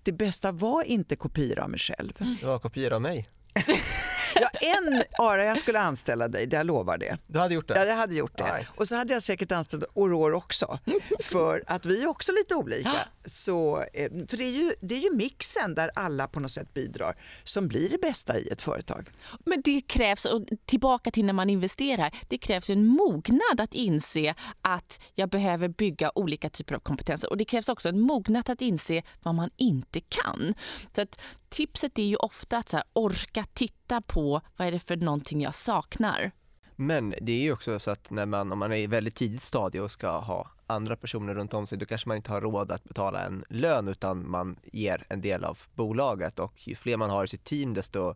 det 0.03 0.13
bästa 0.13 0.53
var 0.53 0.83
inte 0.83 1.17
kopior 1.17 1.59
av 1.59 1.71
mig 1.71 1.79
själv. 1.81 2.13
Det 2.41 2.47
var 2.47 2.59
kopior 2.59 2.93
av 2.93 3.03
mig. 3.03 3.29
Ja, 4.41 4.49
en 4.61 5.03
Ara, 5.19 5.45
jag 5.45 5.59
skulle 5.59 5.81
anställa 5.81 6.29
dig, 6.29 6.49
jag 6.51 6.67
lovar 6.67 6.99
det. 6.99 7.19
Du 7.27 7.39
hade 7.39 7.55
gjort 7.55 7.69
det? 7.69 7.75
Ja, 7.75 7.85
jag 7.85 7.97
hade 7.97 8.15
gjort 8.15 8.39
det. 8.39 8.45
Right. 8.45 8.69
Och 8.77 8.89
så 8.89 8.97
hade 8.97 9.13
jag 9.13 9.23
säkert 9.23 9.53
anställt 9.53 9.85
Aurore 9.97 10.37
också, 10.37 10.79
för 11.21 11.65
att 11.67 11.87
vi 11.87 12.03
är 12.03 12.07
också 12.07 12.33
lite 12.33 12.55
olika. 12.55 13.09
Så, 13.25 13.85
eh, 13.93 14.11
för 14.29 14.37
det 14.37 14.45
är, 14.45 14.51
ju, 14.51 14.75
det 14.81 14.95
är 14.95 14.99
ju 14.99 15.15
mixen 15.15 15.75
där 15.75 15.91
alla 15.95 16.29
på 16.29 16.41
något 16.41 16.53
sätt 16.53 16.75
bidrar 16.75 17.15
som 17.45 17.69
blir 17.69 17.89
det 17.89 17.99
bästa 17.99 18.39
i 18.39 18.49
ett 18.49 18.63
företag. 18.63 19.09
Men 19.45 19.63
det 19.65 19.81
krävs, 19.81 20.25
och 20.25 20.43
tillbaka 20.67 21.11
till 21.11 21.25
när 21.25 21.33
man 21.33 21.51
investerar, 21.51 22.15
det 22.29 22.39
krävs 22.39 22.71
en 22.71 22.87
mognad 22.87 23.61
att 23.61 23.75
inse 23.75 24.35
att 24.61 25.01
jag 25.15 25.29
behöver 25.29 25.69
bygga 25.69 26.13
olika 26.15 26.51
typer 26.51 26.75
av 26.75 26.81
kompetenser 26.81 27.31
och 27.31 27.37
det 27.37 27.45
krävs 27.45 27.69
också 27.69 27.89
en 27.89 28.01
mognad 28.01 28.51
att 28.51 28.61
inse 28.61 29.03
vad 29.23 29.35
man 29.35 29.51
inte 29.57 30.01
kan. 30.01 30.55
Så 30.95 31.03
att 31.03 31.21
tipset 31.49 31.99
är 31.99 32.03
ju 32.03 32.17
ofta 32.17 32.59
att 32.59 32.69
så 32.69 32.77
här, 32.77 32.87
orka 32.93 33.45
titta 33.55 34.01
på 34.01 34.41
vad 34.57 34.69
är 34.69 34.73
det 34.73 34.79
för 34.79 34.97
någonting 34.97 35.41
jag 35.41 35.55
saknar. 35.55 36.31
Men 36.77 37.15
det 37.21 37.33
är 37.33 37.43
ju 37.43 37.53
också 37.53 37.79
så 37.79 37.91
att 37.91 38.11
när 38.11 38.27
man, 38.27 38.53
om 38.53 38.59
man 38.59 38.73
är 38.73 38.77
i 38.77 38.87
väldigt 38.87 39.15
tidigt 39.15 39.43
stadie 39.43 39.81
och 39.81 39.91
ska 39.91 40.19
ha 40.19 40.51
andra 40.67 40.97
personer 40.97 41.35
runt 41.35 41.55
om 41.55 41.67
sig, 41.67 41.79
då 41.79 41.87
kanske 41.87 42.09
man 42.09 42.17
inte 42.17 42.31
har 42.31 42.41
råd 42.41 42.73
att 42.73 42.85
betala 42.85 43.21
en 43.27 43.45
lön 43.49 43.89
utan 43.89 44.31
man 44.31 44.57
ger 44.73 45.05
en 45.09 45.21
del 45.21 45.45
av 45.45 45.59
bolaget 45.75 46.39
och 46.39 46.69
ju 46.69 46.75
fler 46.75 46.97
man 46.97 47.11
har 47.11 47.25
i 47.25 47.29
sitt 47.29 47.45
team 47.45 47.75
desto 47.75 48.15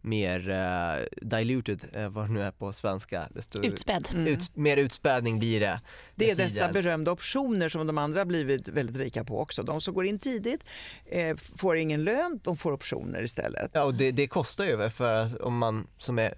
mer 0.00 0.48
uh, 0.50 1.04
diluted, 1.22 1.84
uh, 1.96 2.08
vad 2.08 2.28
det 2.28 2.32
nu 2.32 2.42
är 2.42 2.50
på 2.50 2.72
svenska. 2.72 3.28
Desto 3.30 3.62
Utspädd. 3.62 4.08
Mm. 4.12 4.26
Ut, 4.26 4.56
mer 4.56 4.76
utspädning 4.76 5.38
blir 5.38 5.60
det. 5.60 5.80
Det 6.14 6.30
är 6.30 6.34
dessa 6.34 6.72
berömda 6.72 7.12
optioner 7.12 7.68
som 7.68 7.86
de 7.86 7.98
andra 7.98 8.24
blivit 8.24 8.68
väldigt 8.68 8.96
rika 8.96 9.24
på 9.24 9.40
också. 9.40 9.62
De 9.62 9.80
som 9.80 9.94
går 9.94 10.06
in 10.06 10.18
tidigt 10.18 10.64
eh, 11.06 11.36
får 11.56 11.76
ingen 11.76 12.04
lön, 12.04 12.40
de 12.42 12.56
får 12.56 12.72
optioner 12.72 13.22
istället. 13.22 13.70
Ja, 13.74 13.84
och 13.84 13.94
det, 13.94 14.10
det 14.10 14.28
kostar 14.28 14.64
ju 14.64 14.90
för 14.90 15.14
att 15.14 15.36
om 15.40 15.58
man 15.58 15.86
som 15.98 16.18
är 16.18 16.34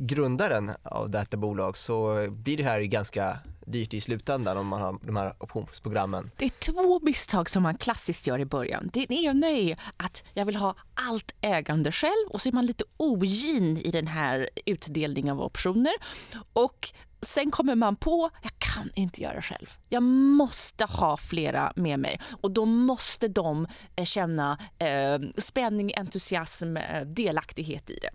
grundaren 0.00 0.70
av 0.82 1.10
detta 1.10 1.36
bolag 1.36 1.76
så 1.76 2.26
blir 2.30 2.56
det 2.56 2.62
här 2.62 2.80
ganska 2.80 3.38
dyrt 3.66 3.94
i 3.94 4.00
slutändan 4.00 4.58
om 4.58 4.66
man 4.66 4.80
har 4.80 4.98
de 5.02 5.16
här 5.16 5.34
optionsprogrammen. 5.38 6.30
Det 6.36 6.44
är 6.44 6.72
två 6.72 7.00
misstag 7.02 7.50
som 7.50 7.62
man 7.62 7.76
klassiskt 7.76 8.26
gör 8.26 8.38
i 8.38 8.44
början. 8.44 8.90
Det 8.92 9.10
ena 9.10 9.46
är 9.46 9.80
att 9.96 10.24
jag 10.34 10.44
vill 10.44 10.56
ha 10.56 10.74
allt 10.94 11.34
ägande 11.40 11.92
själv 11.92 12.28
och 12.30 12.40
så 12.40 12.48
är 12.48 12.52
man 12.52 12.66
lite 12.66 12.84
ogin 12.96 13.76
i 13.76 13.90
den 13.90 14.06
här 14.06 14.50
utdelningen 14.66 15.36
av 15.36 15.42
optioner. 15.42 15.92
Och 16.52 16.92
sen 17.22 17.50
kommer 17.50 17.74
man 17.74 17.96
på, 17.96 18.30
jag 18.42 18.52
kan 18.58 18.90
inte 18.94 19.22
göra 19.22 19.42
själv. 19.42 19.78
Jag 19.88 20.02
måste 20.02 20.84
ha 20.84 21.16
flera 21.16 21.72
med 21.76 21.98
mig 21.98 22.20
och 22.40 22.50
då 22.50 22.64
måste 22.64 23.28
de 23.28 23.66
eh, 23.96 24.04
känna 24.04 24.58
eh, 24.78 25.20
spänning, 25.36 25.92
entusiasm, 25.96 26.76
eh, 26.76 27.06
delaktighet 27.06 27.90
i 27.90 27.98
det. 28.02 28.10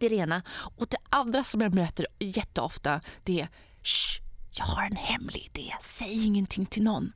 Det 0.00 0.06
är 0.06 0.10
det 0.10 0.16
ena. 0.16 0.42
Och 0.76 0.86
det 0.86 0.96
andra 1.10 1.44
som 1.44 1.60
jag 1.60 1.74
möter 1.74 2.06
jätteofta 2.18 3.00
det 3.24 3.40
är 3.40 3.48
Shh, 3.82 4.20
jag 4.50 4.64
har 4.64 4.86
en 4.86 4.96
hemlig 4.96 5.50
idé, 5.54 5.74
säg 5.80 6.24
ingenting 6.24 6.66
till 6.66 6.82
någon. 6.82 7.12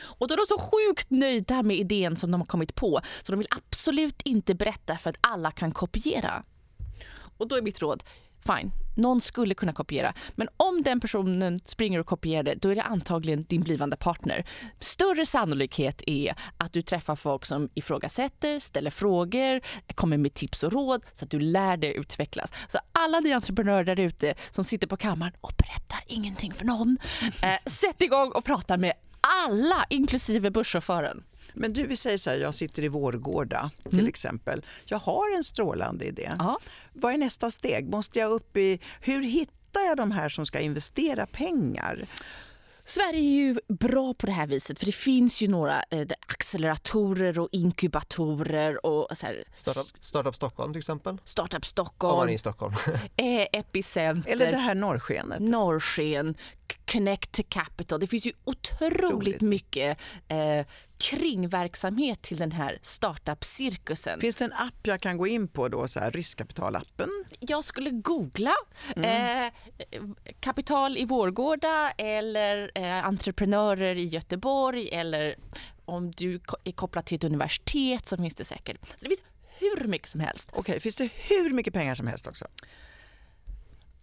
Och 0.00 0.28
då 0.28 0.34
är 0.34 0.36
de 0.36 0.46
så 0.46 0.58
sjukt 0.58 1.10
nöjda 1.10 1.62
med 1.62 1.76
idén 1.76 2.16
som 2.16 2.30
de 2.30 2.40
har 2.40 2.46
kommit 2.46 2.74
på 2.74 3.00
så 3.22 3.32
de 3.32 3.38
vill 3.38 3.48
absolut 3.50 4.22
inte 4.22 4.54
berätta 4.54 4.98
för 4.98 5.10
att 5.10 5.16
alla 5.20 5.50
kan 5.50 5.72
kopiera. 5.72 6.42
Och 7.38 7.48
då 7.48 7.56
är 7.56 7.62
mitt 7.62 7.82
råd, 7.82 8.04
fine, 8.46 8.72
någon 8.96 9.20
skulle 9.20 9.54
kunna 9.54 9.72
kopiera. 9.72 10.14
Men 10.34 10.48
om 10.56 10.82
den 10.82 11.00
personen 11.00 11.60
springer 11.64 11.98
och 11.98 12.06
kopierar 12.06 12.42
det, 12.42 12.54
då 12.54 12.68
är 12.68 12.74
det 12.74 12.82
antagligen 12.82 13.42
din 13.42 13.62
blivande 13.62 13.96
partner. 13.96 14.44
Större 14.80 15.26
sannolikhet 15.26 16.02
är 16.06 16.34
att 16.56 16.72
du 16.72 16.82
träffar 16.82 17.16
folk 17.16 17.44
som 17.46 17.68
ifrågasätter, 17.74 18.58
ställer 18.58 18.90
frågor, 18.90 19.60
kommer 19.94 20.16
med 20.16 20.34
tips 20.34 20.62
och 20.62 20.72
råd 20.72 21.04
så 21.12 21.24
att 21.24 21.30
du 21.30 21.40
lär 21.40 21.76
dig 21.76 21.96
utvecklas. 21.96 22.52
Så 22.68 22.78
alla 22.92 23.20
ni 23.20 23.32
entreprenörer 23.32 23.84
där 23.84 24.00
ute 24.00 24.34
som 24.50 24.64
sitter 24.64 24.86
på 24.86 24.96
kammaren 24.96 25.32
och 25.40 25.52
berättar 25.56 26.04
ingenting 26.06 26.52
för 26.52 26.64
någon, 26.64 26.98
eh, 27.42 27.70
sätt 27.70 28.02
igång 28.02 28.32
och 28.32 28.44
prata 28.44 28.76
med 28.76 28.92
alla, 29.46 29.86
inklusive 29.90 30.50
busschauffören. 30.50 31.24
Men 31.54 31.72
du, 31.72 31.86
vi 31.86 31.96
säger 31.96 32.18
så 32.18 32.30
här, 32.30 32.38
jag 32.38 32.54
sitter 32.54 32.84
i 32.84 32.88
Vårgårda 32.88 33.70
till 33.82 33.98
mm. 33.98 34.08
exempel. 34.08 34.64
Jag 34.84 34.98
har 34.98 35.36
en 35.36 35.44
strålande 35.44 36.04
idé. 36.04 36.32
Aha. 36.38 36.58
Vad 36.92 37.12
är 37.12 37.16
nästa 37.16 37.50
steg? 37.50 37.88
Måste 37.88 38.18
jag 38.18 38.32
upp 38.32 38.56
i... 38.56 38.80
Hur 39.00 39.22
hittar 39.22 39.80
jag 39.80 39.96
de 39.96 40.10
här 40.10 40.28
som 40.28 40.46
ska 40.46 40.60
investera 40.60 41.26
pengar? 41.26 42.06
Sverige 42.90 43.20
är 43.20 43.34
ju 43.34 43.56
bra 43.68 44.14
på 44.14 44.26
det 44.26 44.32
här 44.32 44.46
viset 44.46 44.78
för 44.78 44.86
det 44.86 44.92
finns 44.92 45.42
ju 45.42 45.48
några 45.48 45.82
eh, 45.90 46.06
acceleratorer 46.26 47.38
och 47.38 47.48
inkubatorer 47.52 48.86
och 48.86 49.08
så 49.16 49.26
här. 49.26 49.44
Startup, 49.54 49.86
Startup 50.00 50.34
Stockholm 50.34 50.72
till 50.72 50.78
exempel? 50.78 51.18
Startup 51.24 51.66
Stockholm. 51.66 52.12
Om 52.12 52.18
man 52.18 52.28
är 52.28 52.32
i 52.32 52.38
Stockholm. 52.38 52.74
eh, 53.16 53.46
Epicenter. 53.52 54.30
Eller 54.30 54.50
det 54.50 54.56
här 54.56 54.74
norrskenet. 54.74 55.40
Norrsken, 55.40 56.34
Connect 56.92 57.32
to 57.32 57.42
Capital. 57.48 58.00
Det 58.00 58.06
finns 58.06 58.26
ju 58.26 58.32
otroligt 58.44 59.00
Roligt. 59.00 59.40
mycket 59.40 59.98
eh, 60.28 60.66
kringverksamhet 61.00 62.22
till 62.22 62.36
den 62.36 62.52
här 62.52 62.78
startup-cirkusen. 62.82 64.20
Finns 64.20 64.36
det 64.36 64.44
en 64.44 64.52
app 64.52 64.86
jag 64.86 65.00
kan 65.00 65.16
gå 65.16 65.26
in 65.26 65.48
på 65.48 65.68
då, 65.68 65.88
så 65.88 66.00
här, 66.00 66.10
riskkapitalappen? 66.10 67.08
Jag 67.40 67.64
skulle 67.64 67.90
googla 67.90 68.54
mm. 68.96 69.44
eh, 69.44 69.52
kapital 70.40 70.96
i 70.96 71.04
Vårgårda 71.04 71.90
eller 71.90 72.70
eh, 72.74 73.06
entreprenörer 73.06 73.96
i 73.96 74.04
Göteborg 74.04 74.88
eller 74.88 75.34
om 75.84 76.10
du 76.10 76.40
är 76.64 76.72
kopplad 76.72 77.04
till 77.04 77.16
ett 77.16 77.24
universitet 77.24 78.06
så 78.06 78.16
finns 78.16 78.34
det 78.34 78.44
säkert. 78.44 78.86
Så 78.86 78.96
det 79.00 79.08
finns 79.08 79.22
hur 79.58 79.88
mycket 79.88 80.08
som 80.08 80.20
helst. 80.20 80.48
Okej, 80.52 80.60
okay, 80.60 80.80
finns 80.80 80.96
det 80.96 81.08
hur 81.14 81.50
mycket 81.50 81.74
pengar 81.74 81.94
som 81.94 82.06
helst 82.06 82.26
också? 82.26 82.46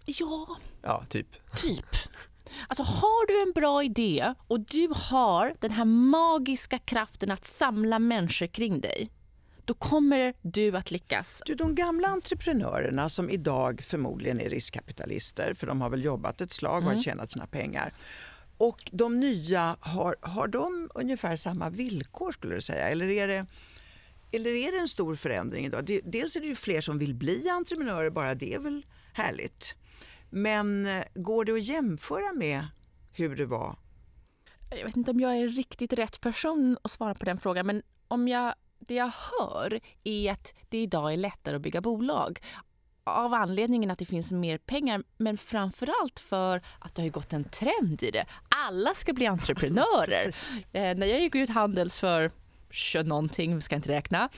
Ja. 0.05 0.57
Ja, 0.81 1.05
typ. 1.09 1.55
Typ. 1.55 1.95
Alltså 2.67 2.83
har 2.83 3.27
du 3.27 3.41
en 3.41 3.51
bra 3.51 3.83
idé 3.83 4.33
och 4.47 4.59
du 4.59 4.89
har 4.95 5.53
den 5.59 5.71
här 5.71 5.85
magiska 5.85 6.79
kraften 6.79 7.31
att 7.31 7.45
samla 7.45 7.99
människor 7.99 8.47
kring 8.47 8.81
dig 8.81 9.09
då 9.67 9.73
kommer 9.73 10.33
du 10.41 10.77
att 10.77 10.91
lyckas. 10.91 11.41
Du, 11.45 11.55
de 11.55 11.75
gamla 11.75 12.07
entreprenörerna 12.07 13.09
som 13.09 13.29
idag 13.29 13.81
förmodligen 13.81 14.39
är 14.39 14.49
riskkapitalister, 14.49 15.53
för 15.53 15.67
de 15.67 15.81
har 15.81 15.89
väl 15.89 16.03
jobbat 16.03 16.41
ett 16.41 16.51
slag 16.51 16.83
och 16.83 16.91
mm. 16.91 17.03
tjänat 17.03 17.31
sina 17.31 17.47
pengar. 17.47 17.93
Och 18.57 18.89
de 18.93 19.19
nya, 19.19 19.77
har, 19.79 20.15
har 20.21 20.47
de 20.47 20.89
ungefär 20.95 21.35
samma 21.35 21.69
villkor 21.69 22.31
skulle 22.31 22.55
du 22.55 22.61
säga? 22.61 22.89
Eller 22.89 23.09
är 23.09 23.27
det, 23.27 23.45
eller 24.31 24.49
är 24.49 24.71
det 24.71 24.77
en 24.77 24.87
stor 24.87 25.15
förändring 25.15 25.65
idag? 25.65 26.01
Dels 26.03 26.35
är 26.35 26.39
det 26.39 26.47
ju 26.47 26.55
fler 26.55 26.81
som 26.81 26.99
vill 26.99 27.15
bli 27.15 27.49
entreprenörer, 27.49 28.09
bara 28.09 28.35
det 28.35 28.53
är 28.53 28.59
väl 28.59 28.85
härligt. 29.13 29.75
Men 30.29 30.85
eh, 30.85 31.03
går 31.13 31.45
det 31.45 31.53
att 31.53 31.63
jämföra 31.63 32.33
med 32.33 32.67
hur 33.11 33.35
det 33.35 33.45
var? 33.45 33.75
Jag 34.69 34.85
vet 34.85 34.97
inte 34.97 35.11
om 35.11 35.19
jag 35.19 35.37
är 35.37 35.47
riktigt 35.47 35.93
rätt 35.93 36.21
person 36.21 36.77
att 36.81 36.91
svara 36.91 37.13
på 37.13 37.25
den 37.25 37.37
frågan 37.37 37.65
men 37.65 37.83
om 38.07 38.27
jag, 38.27 38.53
det 38.79 38.95
jag 38.95 39.11
hör 39.39 39.79
är 40.03 40.31
att 40.31 40.53
det 40.69 40.77
idag 40.77 41.13
är 41.13 41.17
lättare 41.17 41.55
att 41.55 41.61
bygga 41.61 41.81
bolag 41.81 42.39
av 43.03 43.33
anledningen 43.33 43.91
att 43.91 43.99
det 43.99 44.05
finns 44.05 44.31
mer 44.31 44.57
pengar 44.57 45.03
men 45.17 45.37
framförallt 45.37 46.19
för 46.19 46.61
att 46.79 46.95
det 46.95 47.01
har 47.01 47.09
gått 47.09 47.33
en 47.33 47.43
trend 47.43 48.03
i 48.03 48.11
det. 48.11 48.25
Alla 48.67 48.93
ska 48.93 49.13
bli 49.13 49.27
entreprenörer. 49.27 50.35
eh, 50.73 50.97
när 50.97 51.07
jag 51.07 51.19
gick 51.19 51.35
ut 51.35 51.49
Handels 51.49 51.99
för 51.99 52.31
någonting, 53.03 53.55
vi 53.55 53.61
ska 53.61 53.75
inte 53.75 53.89
räkna, 53.89 54.29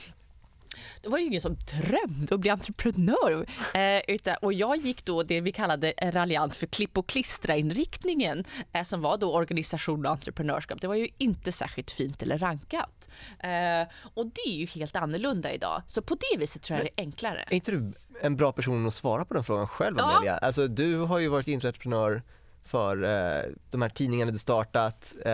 det 1.02 1.08
var 1.08 1.18
ju 1.18 1.24
ingen 1.24 1.40
som 1.40 1.56
drömde 1.80 2.34
att 2.34 2.40
bli 2.40 2.50
entreprenör. 2.50 3.46
Eh, 3.74 4.02
utan, 4.08 4.36
och 4.42 4.52
jag 4.52 4.76
gick 4.76 5.04
då 5.04 5.22
det 5.22 5.40
vi 5.40 5.52
kallade 5.52 5.94
raljant 6.02 6.56
för 6.56 6.66
klipp 6.66 6.98
och 6.98 7.08
klistra-inriktningen 7.08 8.44
eh, 8.72 8.84
som 8.84 9.02
var 9.02 9.16
då 9.16 9.34
organisation 9.34 10.06
och 10.06 10.12
entreprenörskap. 10.12 10.80
Det 10.80 10.88
var 10.88 10.94
ju 10.94 11.08
inte 11.18 11.52
särskilt 11.52 11.90
fint 11.90 12.22
eller 12.22 12.38
rankat. 12.38 13.08
Eh, 13.38 13.88
och 14.14 14.26
det 14.26 14.50
är 14.50 14.56
ju 14.56 14.66
helt 14.66 14.96
annorlunda 14.96 15.52
idag. 15.52 15.82
Så 15.86 16.02
på 16.02 16.14
det 16.14 16.38
viset 16.38 16.62
tror 16.62 16.78
jag 16.78 16.84
Men, 16.84 16.92
det 16.96 17.02
är 17.02 17.04
enklare. 17.04 17.44
Är 17.48 17.54
inte 17.54 17.70
du 17.70 17.92
en 18.22 18.36
bra 18.36 18.52
person 18.52 18.86
att 18.86 18.94
svara 18.94 19.24
på 19.24 19.34
den 19.34 19.44
frågan 19.44 19.68
själv 19.68 19.98
Amelia? 19.98 20.32
Ja. 20.32 20.46
Alltså, 20.46 20.66
du 20.66 20.98
har 20.98 21.18
ju 21.18 21.28
varit 21.28 21.48
entreprenör 21.48 22.22
för 22.70 23.02
eh, 23.02 23.52
de 23.70 23.82
här 23.82 23.88
tidningarna 23.88 24.30
du 24.30 24.38
startat. 24.38 25.14
Eh, 25.24 25.32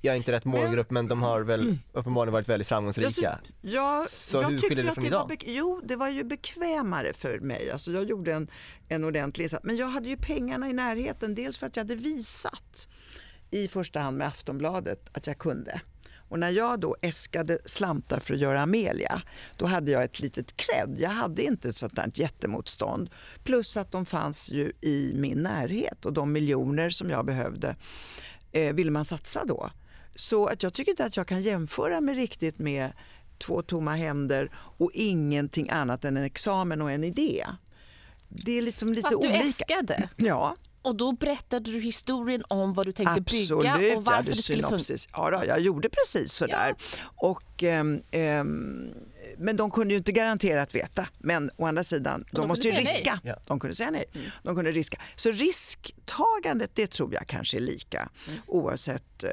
jag 0.00 0.12
är 0.12 0.14
inte 0.14 0.32
rätt 0.32 0.44
målgrupp 0.44 0.90
men 0.90 1.08
de 1.08 1.22
har 1.22 1.40
väl 1.40 1.78
uppenbarligen 1.92 2.32
varit 2.32 2.48
väldigt 2.48 2.68
framgångsrika. 2.68 3.38
Jag, 3.60 4.08
så 4.08 4.36
jag 4.36 4.50
hur 4.50 4.58
skiljer 4.58 4.84
det 4.84 4.94
från 4.94 5.06
idag? 5.06 5.28
Var 5.28 5.36
jo, 5.44 5.80
det 5.84 5.96
var 5.96 6.08
ju 6.08 6.24
bekvämare 6.24 7.12
för 7.12 7.38
mig. 7.38 7.70
Alltså 7.70 7.92
jag 7.92 8.04
gjorde 8.04 8.32
en, 8.32 8.50
en 8.88 9.04
ordentlig 9.04 9.44
insats. 9.44 9.64
Men 9.64 9.76
jag 9.76 9.86
hade 9.86 10.08
ju 10.08 10.16
pengarna 10.16 10.68
i 10.68 10.72
närheten. 10.72 11.34
Dels 11.34 11.58
för 11.58 11.66
att 11.66 11.76
jag 11.76 11.84
hade 11.84 11.94
visat 11.94 12.88
i 13.50 13.68
första 13.68 14.00
hand 14.00 14.16
med 14.16 14.26
Aftonbladet 14.26 15.08
att 15.12 15.26
jag 15.26 15.38
kunde. 15.38 15.80
Och 16.30 16.38
när 16.38 16.50
jag 16.50 16.80
då 16.80 16.96
äskade 17.02 17.58
slantar 17.64 18.20
för 18.20 18.34
att 18.34 18.40
göra 18.40 18.62
Amelia, 18.62 19.22
då 19.56 19.66
hade 19.66 19.90
jag 19.90 20.04
ett 20.04 20.20
litet 20.20 20.56
cred. 20.56 20.96
Jag 20.98 21.10
hade 21.10 21.42
inte 21.42 21.68
ett 21.68 21.76
sånt 21.76 21.96
där 21.96 22.10
jättemotstånd. 22.14 23.10
Plus 23.44 23.76
att 23.76 23.92
de 23.92 24.06
fanns 24.06 24.50
ju 24.50 24.72
i 24.80 25.12
min 25.14 25.38
närhet 25.38 26.06
och 26.06 26.12
de 26.12 26.32
miljoner 26.32 26.90
som 26.90 27.10
jag 27.10 27.26
behövde 27.26 27.76
eh, 28.52 28.72
ville 28.74 28.90
man 28.90 29.04
satsa 29.04 29.44
då. 29.44 29.70
Så 30.14 30.46
att 30.46 30.62
jag 30.62 30.74
tycker 30.74 30.90
inte 30.90 31.04
att 31.04 31.16
jag 31.16 31.26
kan 31.26 31.42
jämföra 31.42 32.00
mig 32.00 32.14
riktigt 32.14 32.58
med 32.58 32.92
två 33.38 33.62
tomma 33.62 33.94
händer 33.94 34.50
och 34.54 34.90
ingenting 34.94 35.70
annat 35.70 36.04
än 36.04 36.16
en 36.16 36.24
examen 36.24 36.82
och 36.82 36.90
en 36.90 37.04
idé. 37.04 37.46
Det 38.28 38.58
är 38.58 38.62
liksom 38.62 38.88
lite 38.88 39.00
Fast 39.00 39.22
du 39.22 39.28
olika. 39.28 39.44
äskade. 39.44 40.08
Ja, 40.16 40.56
Och 40.82 40.96
då 40.96 41.12
berättade 41.12 41.70
du 41.70 41.80
historien 41.80 42.44
om 42.48 42.72
vad 42.72 42.86
du 42.86 42.92
tänkte 42.92 43.12
absolut. 43.20 43.78
bygga 43.78 43.96
och 43.96 44.04
varför 44.04 44.30
det 44.30 44.36
skulle 44.42 44.62
synopsis. 44.62 45.08
Ja, 45.12 45.30
då, 45.30 45.42
jag 45.46 45.60
gjorde 45.60 45.88
precis 45.88 46.32
så 46.32 46.46
där. 46.46 46.74
Och, 47.02 47.62
ehm, 47.62 48.00
ehm, 48.10 48.90
men 49.38 49.56
de 49.56 49.70
kunde 49.70 49.94
ju 49.94 49.98
inte 49.98 50.12
garanterat 50.12 50.74
veta. 50.74 51.06
Men 51.18 51.50
å 51.56 51.66
andra 51.66 51.84
sidan, 51.84 52.24
de, 52.30 52.36
de 52.36 52.48
måste 52.48 52.68
ju 52.68 52.74
riska. 52.74 53.20
nej. 53.22 53.32
Ja. 53.36 53.42
De 53.46 53.60
kunde 53.60 53.74
säga 53.74 53.90
nej. 53.90 54.04
Mm. 54.14 54.30
De 54.42 54.54
kunde 54.56 54.70
riska. 54.72 55.00
Så 55.16 55.30
risktagandet, 55.30 56.70
det 56.74 56.86
tror 56.90 57.14
jag 57.14 57.26
kanske 57.26 57.56
är 57.56 57.60
lika 57.60 58.08
Mm. 58.28 58.40
oavsett 58.46 59.24
eh, 59.24 59.30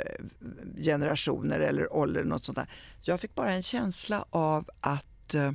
generationer 0.84 1.60
eller 1.60 1.94
ålder. 1.94 2.24
Något 2.24 2.46
sånt 2.46 2.56
där. 2.56 2.70
Jag 3.02 3.22
fick 3.22 3.36
bara 3.36 3.52
en 3.52 3.64
känsla 3.64 4.26
av 4.30 4.70
att 4.80 5.34
eh, 5.34 5.52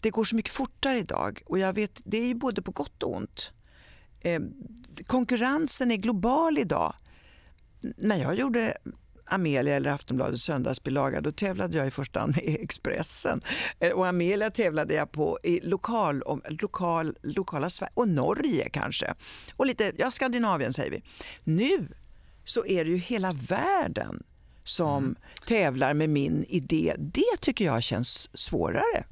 det 0.00 0.10
går 0.10 0.24
så 0.24 0.36
mycket 0.36 0.52
fortare 0.52 0.98
idag. 0.98 1.42
Och 1.46 1.58
jag 1.58 1.72
vet, 1.72 2.00
det 2.04 2.16
är 2.16 2.26
ju 2.26 2.34
både 2.34 2.62
på 2.62 2.70
gott 2.70 3.02
och 3.02 3.16
ont. 3.16 3.52
Eh, 4.20 4.40
konkurrensen 5.06 5.90
är 5.90 5.96
global 5.96 6.58
idag. 6.58 6.94
När 7.96 8.16
jag 8.16 8.34
gjorde 8.34 8.76
Amelia 9.24 9.76
eller 9.76 9.90
Aftonbladets 9.90 10.42
söndagsbilaga 10.42 11.20
då 11.20 11.30
tävlade 11.30 11.78
jag 11.78 11.86
i 11.86 11.90
första 11.90 12.20
hand 12.20 12.36
med 12.36 12.56
Expressen. 12.60 13.40
Eh, 13.80 13.90
Och 13.90 14.06
Amelia 14.06 14.50
tävlade 14.50 14.94
jag 14.94 15.12
på 15.12 15.38
i 15.42 15.60
lokal, 15.60 16.22
om, 16.22 16.42
lokal, 16.48 17.16
lokala 17.22 17.70
Sverige 17.70 17.92
och 17.94 18.08
Norge 18.08 18.68
kanske. 18.68 19.14
Och 19.56 19.66
lite, 19.66 19.92
ja 19.98 20.10
Skandinavien 20.10 20.72
säger 20.72 20.90
vi. 20.90 21.02
Nu 21.44 21.88
så 22.44 22.66
är 22.66 22.84
det 22.84 22.90
ju 22.90 22.96
hela 22.96 23.32
världen 23.32 24.22
som 24.64 25.16
tävlar 25.46 25.94
med 25.94 26.08
min 26.08 26.44
idé. 26.48 26.94
Det 26.98 27.40
tycker 27.40 27.64
jag 27.64 27.82
känns 27.82 28.38
svårare. 28.38 29.04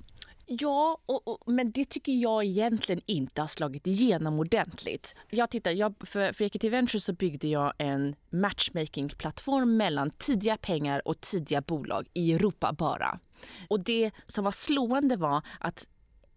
Ja, 0.51 0.99
och, 1.07 1.29
och, 1.29 1.53
men 1.53 1.71
det 1.71 1.85
tycker 1.85 2.13
jag 2.13 2.45
egentligen 2.45 3.03
inte 3.07 3.41
har 3.41 3.49
slagit 3.49 3.87
igenom 3.87 4.39
ordentligt. 4.39 5.15
Jag 5.31 5.51
tittar, 5.51 5.71
jag, 5.71 5.95
för, 6.01 6.33
för 6.33 6.45
Equity 6.45 6.69
Ventures 6.69 7.05
så 7.05 7.13
byggde 7.13 7.49
jag 7.49 7.73
en 7.79 8.15
matchmaking-plattform 8.31 9.77
mellan 9.77 10.11
tidiga 10.11 10.57
pengar 10.57 11.09
och 11.09 11.21
tidiga 11.21 11.61
bolag 11.61 12.09
i 12.15 12.33
Europa 12.33 12.73
bara. 12.73 13.19
Och 13.69 13.81
det 13.81 14.11
som 14.27 14.45
var 14.45 14.51
slående 14.51 15.17
var 15.17 15.43
att 15.61 15.87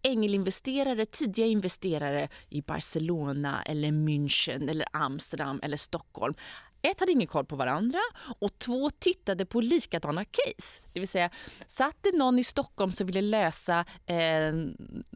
ängelinvesterare, 0.01 1.05
tidiga 1.05 1.45
investerare 1.45 2.29
i 2.49 2.61
Barcelona 2.61 3.63
eller 3.63 3.87
München 3.87 4.69
eller 4.69 4.85
Amsterdam 4.91 5.59
eller 5.63 5.77
Stockholm 5.77 6.33
ett 6.81 6.99
hade 6.99 7.11
ingen 7.11 7.27
koll 7.27 7.45
på 7.45 7.55
varandra 7.55 7.99
och 8.39 8.59
två 8.59 8.89
tittade 8.89 9.45
på 9.45 9.61
likadana 9.61 10.25
case. 10.25 10.83
Det 10.93 10.99
vill 10.99 11.09
säga, 11.09 11.29
satt 11.67 11.97
det 12.01 12.17
någon 12.17 12.39
i 12.39 12.43
Stockholm 12.43 12.91
som 12.91 13.07
ville 13.07 13.21
lösa 13.21 13.85
eh, 14.05 14.53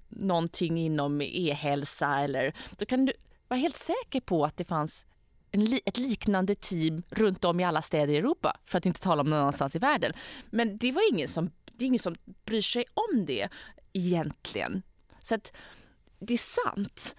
någonting 0.10 0.80
inom 0.80 1.21
e-hälsa 1.21 2.19
eller 2.19 2.54
då 2.78 2.86
kan 2.86 3.06
du 3.06 3.13
vara 3.47 3.60
helt 3.60 3.78
säker 3.78 4.21
på 4.21 4.45
att 4.45 4.58
det 4.58 4.65
fanns 4.65 5.06
en 5.51 5.80
ett 5.86 5.97
liknande 5.97 6.56
team 6.56 7.04
runt 7.10 7.45
om 7.45 7.60
i 7.60 7.63
alla 7.63 7.82
städer 7.82 8.13
i 8.13 8.17
Europa, 8.17 8.58
för 8.65 8.78
att 8.78 8.86
inte 8.86 8.99
tala 8.99 9.21
om 9.21 9.30
någon 9.30 9.39
annanstans 9.39 9.75
i 9.75 9.80
världen. 9.80 10.13
Men 10.49 10.78
det 10.78 10.91
var 10.91 11.13
ingen 11.13 11.28
som, 11.28 11.51
det 11.71 11.86
är 11.86 11.88
ingen 11.88 11.99
som 11.99 12.15
bryr 12.45 12.62
sig 12.62 12.86
om 12.93 13.25
det 13.25 13.49
egentligen. 13.93 14.82
Så 15.21 15.36
att 15.36 15.54
det 16.19 16.34
är 16.34 16.38
sant. 16.38 17.15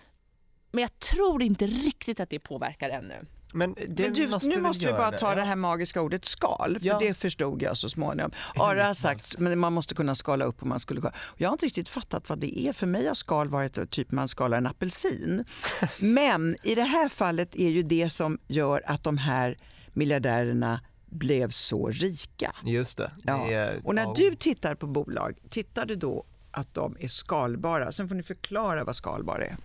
Men 0.70 0.82
jag 0.82 0.98
tror 0.98 1.42
inte 1.42 1.66
riktigt 1.66 2.20
att 2.20 2.30
det 2.30 2.38
påverkar 2.38 2.90
ännu. 2.90 3.26
Men 3.52 3.74
det 3.88 4.02
Men 4.02 4.12
du, 4.12 4.28
måste 4.28 4.48
nu 4.48 4.60
måste 4.60 4.86
vi 4.86 4.92
bara 4.92 5.12
ta 5.12 5.28
Ja. 5.28 5.34
det 5.34 5.42
här 5.42 5.56
magiska 5.56 6.02
ordet 6.02 6.24
skal, 6.24 6.78
för 6.80 6.86
Ja. 6.86 6.98
det 6.98 7.14
förstod 7.14 7.62
jag 7.62 7.76
så 7.76 7.88
småningom. 7.88 8.30
Ara 8.54 8.84
har 8.86 8.94
sagt 8.94 9.38
men 9.38 9.58
man 9.58 9.72
måste 9.72 9.94
kunna 9.94 10.14
skala 10.14 10.44
upp 10.44 10.60
och 10.60 10.66
man 10.66 10.80
skulle 10.80 11.12
Jag 11.36 11.48
har 11.48 11.52
inte 11.52 11.66
riktigt 11.66 11.88
fattat 11.88 12.28
vad 12.28 12.38
det 12.38 12.58
är. 12.58 12.72
För 12.72 12.86
mig 12.86 13.06
har 13.06 13.14
skal 13.14 13.48
varit 13.48 13.90
typ 13.90 14.10
man 14.10 14.28
skalar 14.28 14.58
en 14.58 14.66
apelsin. 14.66 15.44
Men 16.00 16.56
i 16.62 16.74
det 16.74 16.82
här 16.82 17.08
fallet 17.08 17.54
är 17.56 17.68
ju 17.68 17.82
det 17.82 18.10
som 18.10 18.38
gör 18.48 18.82
att 18.86 19.04
de 19.04 19.18
här 19.18 19.56
miljardärerna 19.92 20.80
blev 21.06 21.50
så 21.50 21.88
rika. 21.88 22.54
Just 22.64 22.98
det. 22.98 23.10
Ja. 23.24 23.44
det 23.48 23.54
är, 23.54 23.80
Och 23.84 23.94
när 23.94 24.14
du 24.14 24.36
tittar 24.36 24.74
på 24.74 24.86
bolag, 24.86 25.38
tittar 25.48 25.86
du 25.86 25.94
då 25.96 26.24
att 26.50 26.74
de 26.74 26.96
är 27.00 27.08
skalbara? 27.08 27.92
Sen 27.92 28.08
får 28.08 28.14
ni 28.14 28.22
förklara 28.22 28.84
vad 28.84 28.96
skalbar 28.96 29.38
är. 29.38 29.56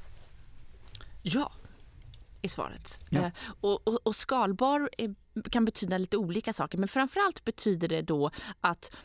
Ja, 1.21 1.51
är 2.41 2.47
svaret. 2.47 2.99
Ja. 3.09 3.19
Eh, 3.19 3.31
och, 3.61 3.87
och, 3.87 4.07
och 4.07 4.15
skalbar 4.15 4.89
är, 4.97 5.15
kan 5.49 5.65
betyda 5.65 5.97
lite 5.97 6.17
olika 6.17 6.53
saker 6.53 6.77
men 6.77 6.87
framförallt 6.87 7.45
betyder 7.45 7.87
det 7.87 8.01
då 8.01 8.31
att 8.61 8.95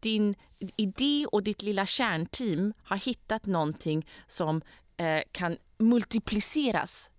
din 0.00 0.34
idé 0.58 1.26
och 1.32 1.42
ditt 1.42 1.62
lilla 1.62 1.86
kärnteam 1.86 2.72
har 2.82 2.96
hittat 2.96 3.46
någonting 3.46 4.06
som 4.26 4.62
eh, 4.96 5.22
kan 5.32 5.56
multipliceras 5.78 7.10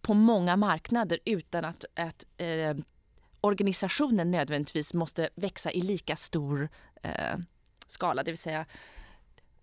på 0.00 0.14
många 0.14 0.56
marknader 0.56 1.18
utan 1.24 1.64
att, 1.64 1.84
att 1.94 2.26
eh, 2.36 2.74
organisationen 3.40 4.30
nödvändigtvis 4.30 4.94
måste 4.94 5.30
växa 5.34 5.72
i 5.72 5.80
lika 5.80 6.16
stor 6.16 6.68
eh, 7.02 7.36
skala. 7.86 8.22
Det 8.22 8.30
vill 8.30 8.38
säga 8.38 8.66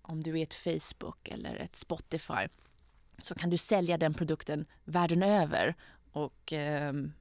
om 0.01 0.23
du 0.23 0.39
är 0.39 0.43
ett 0.43 0.53
Facebook 0.53 1.27
eller 1.27 1.55
ett 1.55 1.75
Spotify 1.75 2.47
så 3.23 3.35
kan 3.35 3.49
du 3.49 3.57
sälja 3.57 3.97
den 3.97 4.13
produkten 4.13 4.65
världen 4.85 5.23
över. 5.23 5.75
Och, 6.11 6.53
ehm, 6.53 7.11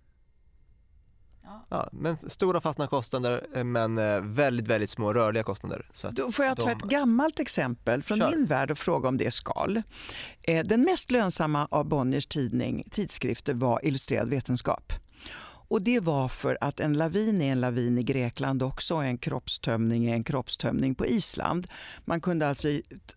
Ja, 1.68 1.88
men 1.92 2.16
stora 2.26 2.60
fasta 2.60 2.86
kostnader 2.86 3.46
eh, 3.54 3.64
men 3.64 3.98
eh, 3.98 4.20
väldigt, 4.20 4.66
väldigt 4.68 4.90
små 4.90 5.12
rörliga 5.12 5.42
kostnader. 5.42 5.88
Så 5.92 6.08
att 6.08 6.16
Då 6.16 6.32
får 6.32 6.44
jag 6.44 6.56
ta 6.56 6.64
de- 6.66 6.70
ett 6.70 6.82
gammalt 6.82 7.40
exempel 7.40 8.02
från 8.02 8.18
Kör. 8.18 8.30
min 8.30 8.46
värld 8.46 8.70
och 8.70 8.78
fråga 8.78 9.08
om 9.08 9.16
det 9.16 9.26
är 9.26 9.30
skal. 9.30 9.82
Eh, 10.42 10.64
Den 10.66 10.80
mest 10.82 11.10
lönsamma 11.10 11.68
av 11.70 11.84
Bonniers 11.88 12.26
tidning, 12.26 12.84
tidskrifter 12.90 13.54
var 13.54 13.86
Illustrerad 13.86 14.28
vetenskap. 14.28 14.92
Och 15.70 15.82
det 15.82 16.00
var 16.00 16.28
för 16.28 16.58
att 16.60 16.80
en 16.80 16.92
lavin 16.92 17.42
är 17.42 17.52
en 17.52 17.60
lavin 17.60 17.98
i 17.98 18.02
Grekland 18.02 18.62
också 18.62 18.94
och 18.94 19.04
en 19.04 19.18
kroppstömning 19.18 20.06
är 20.10 20.14
en 20.14 20.24
kroppstömning 20.24 20.94
på 20.94 21.06
Island. 21.06 21.66
Man 22.04 22.20
kunde 22.20 22.48
alltså 22.48 22.68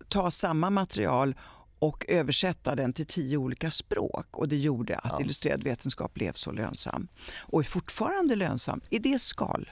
ta 0.07 0.31
samma 0.31 0.69
material 0.69 1.35
och 1.81 2.05
översätta 2.07 2.75
den 2.75 2.93
till 2.93 3.05
tio 3.05 3.37
olika 3.37 3.71
språk 3.71 4.25
och 4.31 4.47
det 4.47 4.57
gjorde 4.57 4.95
att 4.97 5.11
Ja. 5.11 5.21
Illustrerad 5.21 5.63
vetenskap 5.63 6.13
blev 6.13 6.33
så 6.33 6.51
lönsam. 6.51 7.07
Och 7.39 7.59
är 7.59 7.63
fortfarande 7.63 8.35
lönsam. 8.35 8.81
Är 8.89 8.99
det 8.99 9.19
skal? 9.21 9.71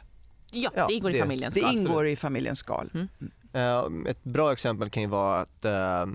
ja, 0.52 0.72
Ja, 0.76 0.88
det 0.88 0.94
ingår 0.94 1.12
i 1.12 1.14
det- 1.14 1.20
familjens 1.20 1.54
Det 1.56 1.60
skal. 1.62 1.78
ingår 1.78 2.08
i 2.08 2.16
familjens 2.16 2.60
skal. 2.60 2.90
Eh, 3.54 3.84
Ett 4.08 4.24
bra 4.24 4.52
exempel 4.54 4.90
kan 4.90 5.04
ju 5.04 5.10
vara 5.10 5.40
att, 5.40 5.66
eh, 5.66 6.06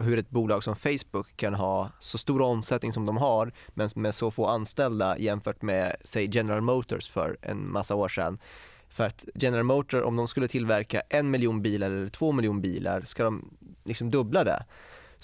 hur 0.00 0.18
ett 0.18 0.30
bolag 0.30 0.64
som 0.64 0.76
Facebook 0.76 1.36
kan 1.36 1.54
ha 1.54 1.90
så 1.98 2.18
stor 2.18 2.40
omsättning 2.42 2.92
som 2.92 3.06
de 3.06 3.16
har 3.16 3.52
men 3.68 3.88
med 3.94 4.14
så 4.14 4.30
få 4.30 4.46
anställda 4.46 5.18
jämfört 5.18 5.62
med 5.62 5.96
säg 6.04 6.28
General 6.32 6.60
Motors 6.60 7.08
för 7.10 7.36
en 7.42 7.72
massa 7.72 7.94
år 7.94 8.08
sedan. 8.08 8.38
För 8.88 9.04
att 9.06 9.24
General 9.34 9.64
Motors, 9.64 10.02
om 10.04 10.16
de 10.16 10.28
skulle 10.28 10.48
tillverka 10.48 11.00
en 11.08 11.30
miljon 11.30 11.62
bilar 11.62 11.90
eller 11.90 12.08
två 12.08 12.32
miljoner 12.32 12.60
bilar, 12.60 13.02
ska 13.04 13.24
de 13.24 13.50
liksom 13.84 14.10
dubbla 14.10 14.44
det 14.44 14.64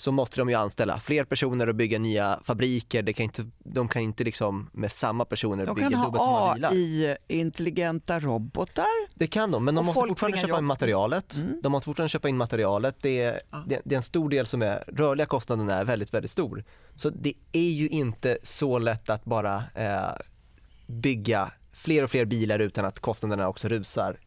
så 0.03 0.13
måste 0.13 0.41
de 0.41 0.49
ju 0.49 0.55
anställa 0.55 1.01
fler 1.01 1.25
personer 1.25 1.69
och 1.69 1.75
bygga 1.75 1.99
nya 1.99 2.41
fabriker. 2.43 3.03
Det 3.03 3.13
kan 3.13 3.25
inte, 3.25 3.47
de 3.59 3.89
kan 3.89 4.03
inte 4.03 4.25
liksom 4.25 4.71
med 4.73 4.93
samma 4.93 5.25
personer 5.25 5.67
De 5.67 5.75
bygga 5.75 5.91
kan 5.91 6.03
dubbelt 6.03 6.23
så 6.23 6.31
många 6.31 6.39
ha 6.39 6.55
bilar. 6.55 6.71
AI-intelligenta 6.71 8.21
robotar. 8.21 9.19
Det 9.19 9.27
kan 9.27 9.51
de, 9.51 9.65
men 9.65 9.75
de 9.75 9.87
måste 9.87 10.09
fortfarande 10.09 10.39
köpa 10.39 10.59
in 10.59 10.65
materialet. 10.65 11.35
Mm. 11.35 11.61
De 11.63 11.73
måste 11.73 11.85
fortfarande 11.85 12.09
köpa 12.09 12.29
in 12.29 12.37
materialet. 12.37 12.97
Det 13.01 13.23
är, 13.23 13.41
det, 13.67 13.81
det 13.85 13.95
är 13.95 13.97
en 13.97 14.03
stor 14.03 14.29
del 14.29 14.47
som 14.47 14.63
är, 14.63 14.85
rörliga 14.87 15.27
kostnaden 15.27 15.69
är 15.69 15.85
väldigt, 15.85 16.15
väldigt 16.15 16.31
stor. 16.31 16.65
Så 16.97 17.11
det 17.11 17.35
är 17.53 17.71
ju 17.71 17.89
inte 17.89 18.39
så 18.43 18.79
lätt 18.79 19.11
att 19.11 19.25
bara 19.25 19.65
eh, 19.75 20.13
bygga 20.87 21.53
fler 21.73 22.05
och 22.05 22.11
fler 22.11 22.25
bilar 22.25 22.59
utan 22.59 22.85
att 22.85 23.01
kostnaderna 23.01 23.49
också 23.49 23.69
rusar 23.69 24.19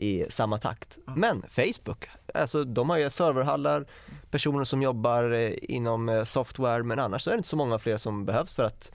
i 0.00 0.24
samma 0.28 0.58
takt. 0.58 0.98
Men 1.16 1.42
Facebook, 1.48 2.08
alltså 2.34 2.64
de 2.64 2.90
har 2.90 2.98
ju 2.98 3.10
serverhallar, 3.10 3.86
personer 4.30 4.64
som 4.64 4.82
jobbar 4.82 5.30
eh, 5.30 5.52
inom 5.62 6.08
eh, 6.08 6.24
software, 6.24 6.82
men 6.82 6.98
annars 6.98 7.22
så 7.22 7.30
är 7.30 7.34
det 7.34 7.38
inte 7.38 7.48
så 7.48 7.56
många 7.56 7.78
fler 7.78 7.98
som 7.98 8.24
behövs 8.24 8.54
för 8.54 8.64
att 8.64 8.92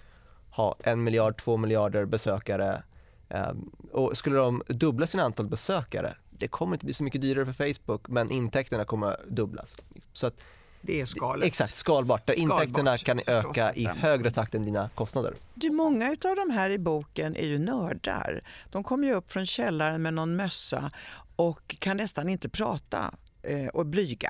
ha 0.50 0.76
en 0.84 1.04
miljard, 1.04 1.38
två 1.42 1.58
miljarder 1.58 2.06
besökare. 2.06 2.84
Ehm, 3.30 3.72
Och 3.92 4.18
skulle 4.18 4.36
de 4.38 4.64
dubbla 4.68 5.08
sina 5.08 5.24
antal 5.24 5.48
besökare, 5.48 6.16
det 6.30 6.48
kommer 6.48 6.76
inte 6.76 6.86
bli 6.86 6.94
så 6.94 7.04
mycket 7.04 7.22
dyrare 7.22 7.54
för 7.54 7.74
Facebook, 7.74 8.08
men 8.08 8.32
intäkterna 8.32 8.86
kommer 8.86 9.18
dubblas. 9.28 9.76
Så 10.14 10.28
att 10.28 10.34
det 10.82 11.02
är 11.02 11.06
skalet. 11.06 11.46
Exakt, 11.48 11.76
skalbart. 11.76 12.28
Där 12.28 12.34
Skalbart. 12.34 12.62
intäkterna 12.64 12.98
kan 12.98 13.22
öka 13.28 13.74
i 13.74 13.86
högre 13.86 14.32
takt 14.32 14.56
än 14.56 14.64
dina 14.64 14.90
kostnader. 14.96 15.34
Du, 15.54 15.70
många 15.70 16.10
av 16.10 16.36
de 16.36 16.50
här 16.54 16.70
i 16.70 16.78
boken 16.78 17.36
är 17.36 17.46
ju 17.48 17.60
nördar. 17.60 18.42
De 18.72 18.84
kommer 18.84 19.08
ju 19.08 19.14
upp 19.14 19.32
från 19.32 19.46
källaren 19.46 20.02
med 20.02 20.14
någon 20.14 20.36
mössa 20.36 20.92
och 21.36 21.76
kan 21.80 21.98
nästan 21.98 22.30
inte 22.30 22.50
prata 22.50 23.14
eh, 23.42 23.68
och 23.68 23.86
blyga. 23.86 24.30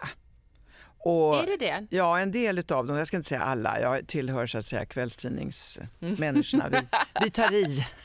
Och, 1.06 1.36
Är 1.36 1.46
det 1.46 1.58
det? 1.58 1.88
Ja, 1.90 2.20
en 2.20 2.32
del 2.32 2.58
av 2.58 2.88
dem. 2.88 2.98
Jag 2.98 3.08
ska 3.08 3.18
inte 3.18 3.30
säga 3.30 3.42
alla. 3.42 3.80
Jag 3.80 4.08
tillhör 4.08 4.48
så 4.48 4.58
att 4.58 4.66
säga 4.66 4.86
kvällstidningsmänniskorna. 4.86 6.70
Vi, 6.70 6.80
vi 7.22 7.30
tar 7.30 7.54
i. 7.54 7.86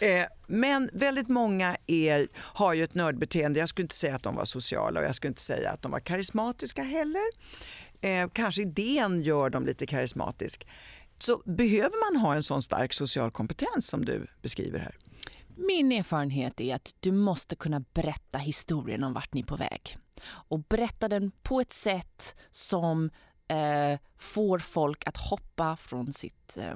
Eh, 0.00 0.26
Men 0.46 0.90
väldigt 0.92 1.28
många 1.28 1.76
är, 1.86 2.28
har 2.36 2.74
ju 2.74 2.84
ett 2.84 2.94
nördbeteende. 2.94 3.60
Jag 3.60 3.68
skulle 3.68 3.84
inte 3.84 3.94
säga 3.94 4.16
att 4.16 4.22
de 4.22 4.36
var 4.36 4.44
sociala 4.44 5.00
och 5.00 5.06
jag 5.06 5.14
skulle 5.14 5.28
inte 5.28 5.40
säga 5.42 5.70
att 5.70 5.82
de 5.82 5.92
var 5.92 6.00
karismatiska 6.00 6.82
heller. 6.82 7.22
Eh, 8.00 8.28
kanske 8.32 8.62
idén 8.62 9.22
gör 9.22 9.50
dem 9.50 9.66
lite 9.66 9.86
karismatisk. 9.86 10.66
Så 11.18 11.42
behöver 11.44 12.12
man 12.12 12.20
ha 12.20 12.34
en 12.34 12.42
sån 12.42 12.62
stark 12.62 12.92
social 12.92 13.30
kompetens 13.30 13.86
som 13.88 14.04
du 14.04 14.26
beskriver 14.42 14.78
här? 14.78 14.96
Min 15.66 15.92
erfarenhet 15.92 16.60
är 16.60 16.74
att 16.74 16.94
du 17.00 17.12
måste 17.12 17.56
kunna 17.56 17.80
berätta 17.80 18.38
historien 18.38 19.04
om 19.04 19.12
vart 19.12 19.32
ni 19.34 19.40
är 19.40 19.44
på 19.44 19.56
väg. 19.56 19.98
Och 20.24 20.58
berätta 20.60 21.08
den 21.08 21.30
på 21.42 21.60
ett 21.60 21.72
sätt 21.72 22.36
som 22.50 23.10
eh, 23.48 23.98
får 24.16 24.58
folk 24.58 25.06
att 25.08 25.16
hoppa 25.16 25.76
från 25.76 26.12
sitt 26.12 26.56
eh, 26.56 26.74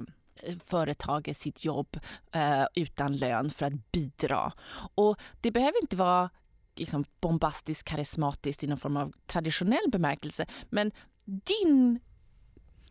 företag, 0.65 1.31
sitt 1.35 1.65
jobb 1.65 1.99
eh, 2.31 2.65
utan 2.75 3.17
lön 3.17 3.49
för 3.49 3.65
att 3.65 3.91
bidra. 3.91 4.53
Och 4.95 5.17
det 5.41 5.51
behöver 5.51 5.81
inte 5.81 5.95
vara 5.95 6.29
liksom, 6.75 7.05
bombastiskt, 7.21 7.83
karismatiskt 7.87 8.63
i 8.63 8.67
någon 8.67 8.77
form 8.77 8.97
av 8.97 9.13
traditionell 9.27 9.89
bemärkelse. 9.91 10.45
Men 10.69 10.91
din 11.25 11.99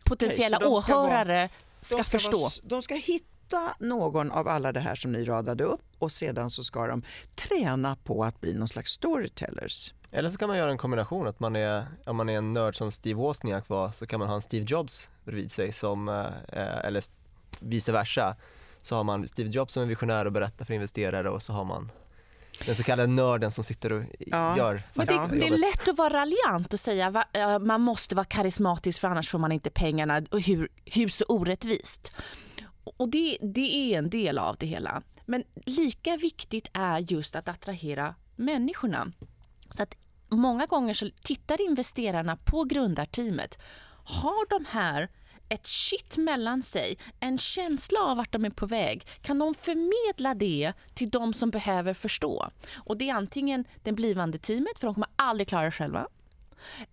potentiella 0.05 0.57
så 0.59 0.63
de 0.63 0.81
ska 0.81 0.95
vara- 0.95 1.05
åhörare 1.07 1.49
ska, 1.81 1.97
De 1.97 2.03
förstå. 2.03 2.37
vara- 2.39 2.51
de 2.63 2.81
ska 2.81 2.95
hitta 2.95 3.27
någon 3.79 4.31
av 4.31 4.47
alla 4.47 4.71
det 4.71 4.79
här 4.79 4.95
som 4.95 5.11
ni 5.11 5.25
radade 5.25 5.63
upp 5.63 5.81
och 5.99 6.11
sedan 6.11 6.49
så 6.49 6.63
ska 6.63 6.87
de 6.87 7.03
träna 7.35 7.95
på 7.95 8.23
att 8.23 8.41
bli 8.41 8.53
någon 8.53 8.67
slags 8.67 8.91
storytellers. 8.91 9.93
Eller 10.11 10.29
så 10.29 10.37
kan 10.37 10.47
man 10.47 10.57
göra 10.57 10.71
en 10.71 10.77
kombination, 10.77 11.27
att 11.27 11.39
man 11.39 11.55
är, 11.55 11.85
om 12.05 12.15
man 12.15 12.29
är 12.29 12.37
en 12.37 12.53
nörd 12.53 12.75
som 12.75 12.91
Steve 12.91 13.17
Wozniak 13.19 13.69
var 13.69 13.91
så 13.91 14.07
kan 14.07 14.19
man 14.19 14.27
ha 14.29 14.35
en 14.35 14.41
Steve 14.41 14.65
Jobs 14.67 15.09
bredvid 15.25 15.51
sig 15.51 15.73
som, 15.73 16.09
eh, 16.09 16.77
eller 16.83 17.03
vice 17.59 17.91
versa. 17.91 18.35
Så 18.81 18.95
har 18.95 19.03
man 19.03 19.27
Steve 19.27 19.49
Jobs 19.49 19.73
som 19.73 19.83
en 19.83 19.89
visionär 19.89 20.25
och 20.25 20.31
berättar 20.31 20.65
för 20.65 20.73
investerare 20.73 21.29
och 21.29 21.43
så 21.43 21.53
har 21.53 21.63
man 21.63 21.91
den 22.65 22.75
så 22.75 22.83
kallade 22.83 23.07
nörden 23.07 23.51
som 23.51 23.63
sitter 23.63 23.91
och 23.91 24.03
Ja. 24.19 24.57
gör 24.57 24.83
Men 24.93 25.05
det, 25.05 25.29
det 25.31 25.47
är 25.47 25.57
lätt 25.57 25.87
att 25.87 25.97
vara 25.97 26.13
raljant 26.13 26.73
och 26.73 26.79
säga 26.79 27.09
va, 27.09 27.25
ja, 27.31 27.59
man 27.59 27.81
måste 27.81 28.15
vara 28.15 28.25
karismatisk 28.25 29.01
för 29.01 29.07
annars 29.07 29.29
får 29.29 29.39
man 29.39 29.51
inte 29.51 29.69
pengarna. 29.69 30.21
Och 30.31 30.41
hur, 30.41 30.69
hur 30.85 31.09
så 31.09 31.25
orättvist? 31.27 32.13
Och 32.83 33.09
det, 33.09 33.37
det 33.41 33.93
är 33.93 33.97
en 33.97 34.09
del 34.09 34.37
av 34.37 34.57
det 34.59 34.65
hela. 34.65 35.01
Men 35.25 35.43
lika 35.65 36.17
viktigt 36.17 36.67
är 36.73 36.99
just 36.99 37.35
att 37.35 37.49
attrahera 37.49 38.15
människorna. 38.35 39.11
Så 39.69 39.83
att 39.83 39.97
många 40.29 40.65
gånger 40.65 40.93
så 40.93 41.09
tittar 41.23 41.61
investerarna 41.61 42.37
på 42.37 42.63
grundarteamet. 42.63 43.59
Har 44.05 44.49
de 44.49 44.65
här 44.65 45.09
ett 45.49 45.67
shit 45.67 46.17
mellan 46.17 46.63
sig, 46.63 46.97
en 47.19 47.37
känsla 47.37 47.99
av 47.99 48.17
vart 48.17 48.31
de 48.31 48.45
är 48.45 48.49
på 48.49 48.65
väg, 48.65 49.07
kan 49.21 49.39
de 49.39 49.55
förmedla 49.55 50.33
det 50.33 50.73
till 50.93 51.09
de 51.09 51.33
som 51.33 51.49
behöver 51.49 51.93
förstå? 51.93 52.49
Och 52.75 52.97
det 52.97 53.09
är 53.09 53.13
antingen 53.13 53.65
det 53.83 53.91
blivande 53.91 54.37
teamet, 54.37 54.79
för 54.79 54.87
de 54.87 54.93
kommer 54.93 55.09
aldrig 55.15 55.47
klara 55.47 55.65
det 55.65 55.71
själva. 55.71 56.07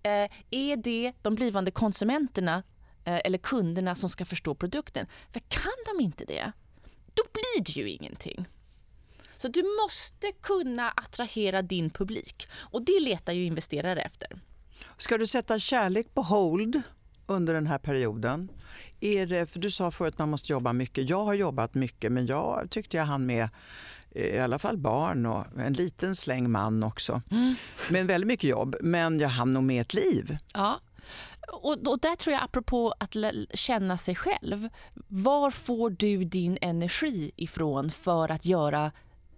Eh, 0.03 0.31
är 0.51 0.77
det 0.77 1.13
de 1.23 1.35
blivande 1.35 1.71
konsumenterna 1.71 2.63
eller 3.05 3.39
kunderna 3.39 3.95
som 3.95 4.11
ska 4.11 4.25
förstå 4.25 4.55
produkten? 4.55 5.07
För 5.33 5.41
kan 5.41 5.97
de 5.97 6.05
inte 6.05 6.25
det, 6.25 6.53
då 7.15 7.23
blir 7.33 7.65
det 7.65 7.81
ju 7.81 7.91
ingenting. 7.91 8.49
Så 9.37 9.49
du 9.49 9.63
måste 9.83 10.33
kunna 10.43 10.91
attrahera 10.91 11.63
din 11.63 11.91
publik 11.91 12.49
och 12.55 12.85
det 12.85 13.01
letar 13.01 13.33
ju 13.33 13.45
investerare 13.45 14.03
efter. 14.03 14.29
Ska 14.97 15.19
du 15.19 15.27
sätta 15.27 15.59
kärlek 15.59 16.15
på 16.15 16.23
hold 16.23 16.83
under 17.27 17.55
den 17.55 17.67
här 17.67 17.79
perioden? 17.79 18.51
Är 19.01 19.27
det, 19.27 19.47
för 19.47 19.61
du 19.61 19.71
sa 19.71 19.91
förut 19.91 20.15
att 20.15 20.19
man 20.19 20.31
måste 20.31 20.53
jobba 20.53 20.73
mycket. 20.73 21.11
Jag 21.11 21.25
har 21.25 21.35
jobbat 21.35 21.75
mycket 21.75 22.13
men 22.13 22.27
jag 22.27 22.71
tyckte 22.71 22.97
jag 22.97 23.05
hann 23.05 23.27
med 23.27 23.49
eh, 24.11 24.25
i 24.25 24.39
alla 24.39 24.59
fall 24.59 24.77
barn 24.77 25.27
och 25.27 25.47
en 25.59 25.73
liten 25.73 26.17
släng 26.17 26.51
man 26.51 26.83
också. 26.83 27.23
Men 27.91 28.07
väldigt 28.07 28.29
mycket 28.29 28.51
jobb. 28.51 28.77
Men 28.81 29.21
jag 29.21 29.29
hann 29.29 29.53
nog 29.53 29.63
med 29.63 29.81
ett 29.81 29.95
liv. 29.95 30.37
Ja. 30.55 30.81
Och, 31.53 31.87
och 31.89 32.01
där 32.01 32.17
tror 32.17 32.33
jag, 32.35 32.43
apropå 32.45 32.95
att 32.99 33.17
känna 33.55 33.99
sig 33.99 34.15
själv, 34.15 34.69
var 35.09 35.51
får 35.51 35.91
du 35.91 36.25
din 36.25 36.59
energi 36.61 37.31
ifrån 37.37 37.91
för 37.91 38.31
att 38.31 38.45
göra 38.47 38.93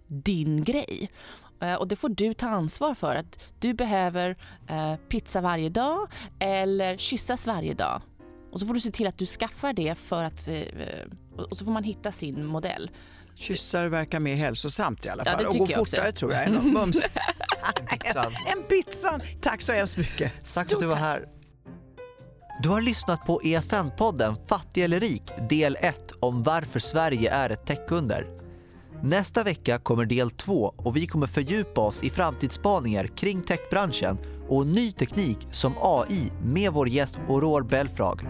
din 0.07 0.63
grej? 0.63 1.09
Eh, 1.61 1.73
Och 1.73 1.87
det 1.87 1.95
får 1.95 2.09
du 2.09 2.33
ta 2.33 2.47
ansvar 2.47 2.93
för. 2.95 3.15
att 3.15 3.39
Du 3.59 3.73
behöver 3.73 4.35
eh, 4.69 4.95
pizza 5.09 5.41
varje 5.41 5.69
dag 5.69 6.07
eller 6.39 6.97
kyssas 6.97 7.47
varje 7.47 7.73
dag. 7.73 8.01
Och 8.51 8.59
så 8.59 8.65
får 8.67 8.73
du 8.73 8.79
se 8.79 8.91
till 8.91 9.07
att 9.07 9.17
du 9.17 9.25
skaffar 9.25 9.73
det 9.73 9.95
för 9.95 10.23
att... 10.23 10.47
eh, 10.47 10.61
och 11.49 11.57
så 11.57 11.65
får 11.65 11.71
man 11.71 11.83
hitta 11.83 12.11
sin 12.11 12.45
modell. 12.45 12.91
Kyssar 13.35 13.85
verkar 13.87 14.19
mer 14.19 14.35
hälsosamt 14.35 15.05
i 15.05 15.09
alla 15.09 15.23
Ja, 15.25 15.31
fall. 15.31 15.41
det 15.41 15.47
och 15.47 15.55
går 15.57 15.65
tycker 15.65 15.73
jag 15.73 15.81
också. 15.81 15.95
fortare 15.95 16.11
tror 16.11 16.33
jag 16.33 16.43
än 16.45 16.73
mums. 16.73 17.05
Pizzan. 17.89 18.31
en 18.57 18.63
pizza! 18.63 19.19
Tack 19.41 19.61
så 19.61 19.71
hemskt 19.73 19.97
mycket. 19.97 20.53
Tack 20.55 20.67
för 20.69 20.75
att 20.75 20.81
du 20.81 20.87
var 20.87 20.95
här. 20.95 21.25
Du 22.59 22.69
har 22.69 22.81
lyssnat 22.81 23.25
på 23.25 23.41
EFN-podden 23.43 24.35
Fattig 24.47 24.83
eller 24.83 24.99
rik, 24.99 25.31
del 25.49 25.77
1 25.79 26.11
om 26.19 26.43
varför 26.43 26.79
Sverige 26.79 27.31
är 27.31 27.49
ett 27.49 27.65
techunder. 27.65 28.27
Nästa 29.03 29.43
vecka 29.43 29.79
kommer 29.79 30.05
del 30.05 30.29
2 30.29 30.73
och 30.77 30.97
vi 30.97 31.07
kommer 31.07 31.27
fördjupa 31.27 31.81
oss 31.81 32.03
i 32.03 32.09
framtidsspaningar 32.09 33.07
kring 33.07 33.41
techbranschen 33.41 34.17
och 34.49 34.67
ny 34.67 34.91
teknik 34.91 35.47
som 35.51 35.73
AI 35.81 36.31
med 36.43 36.73
vår 36.73 36.89
gäst 36.89 37.19
Aurore 37.29 37.65
Belfrage. 37.65 38.23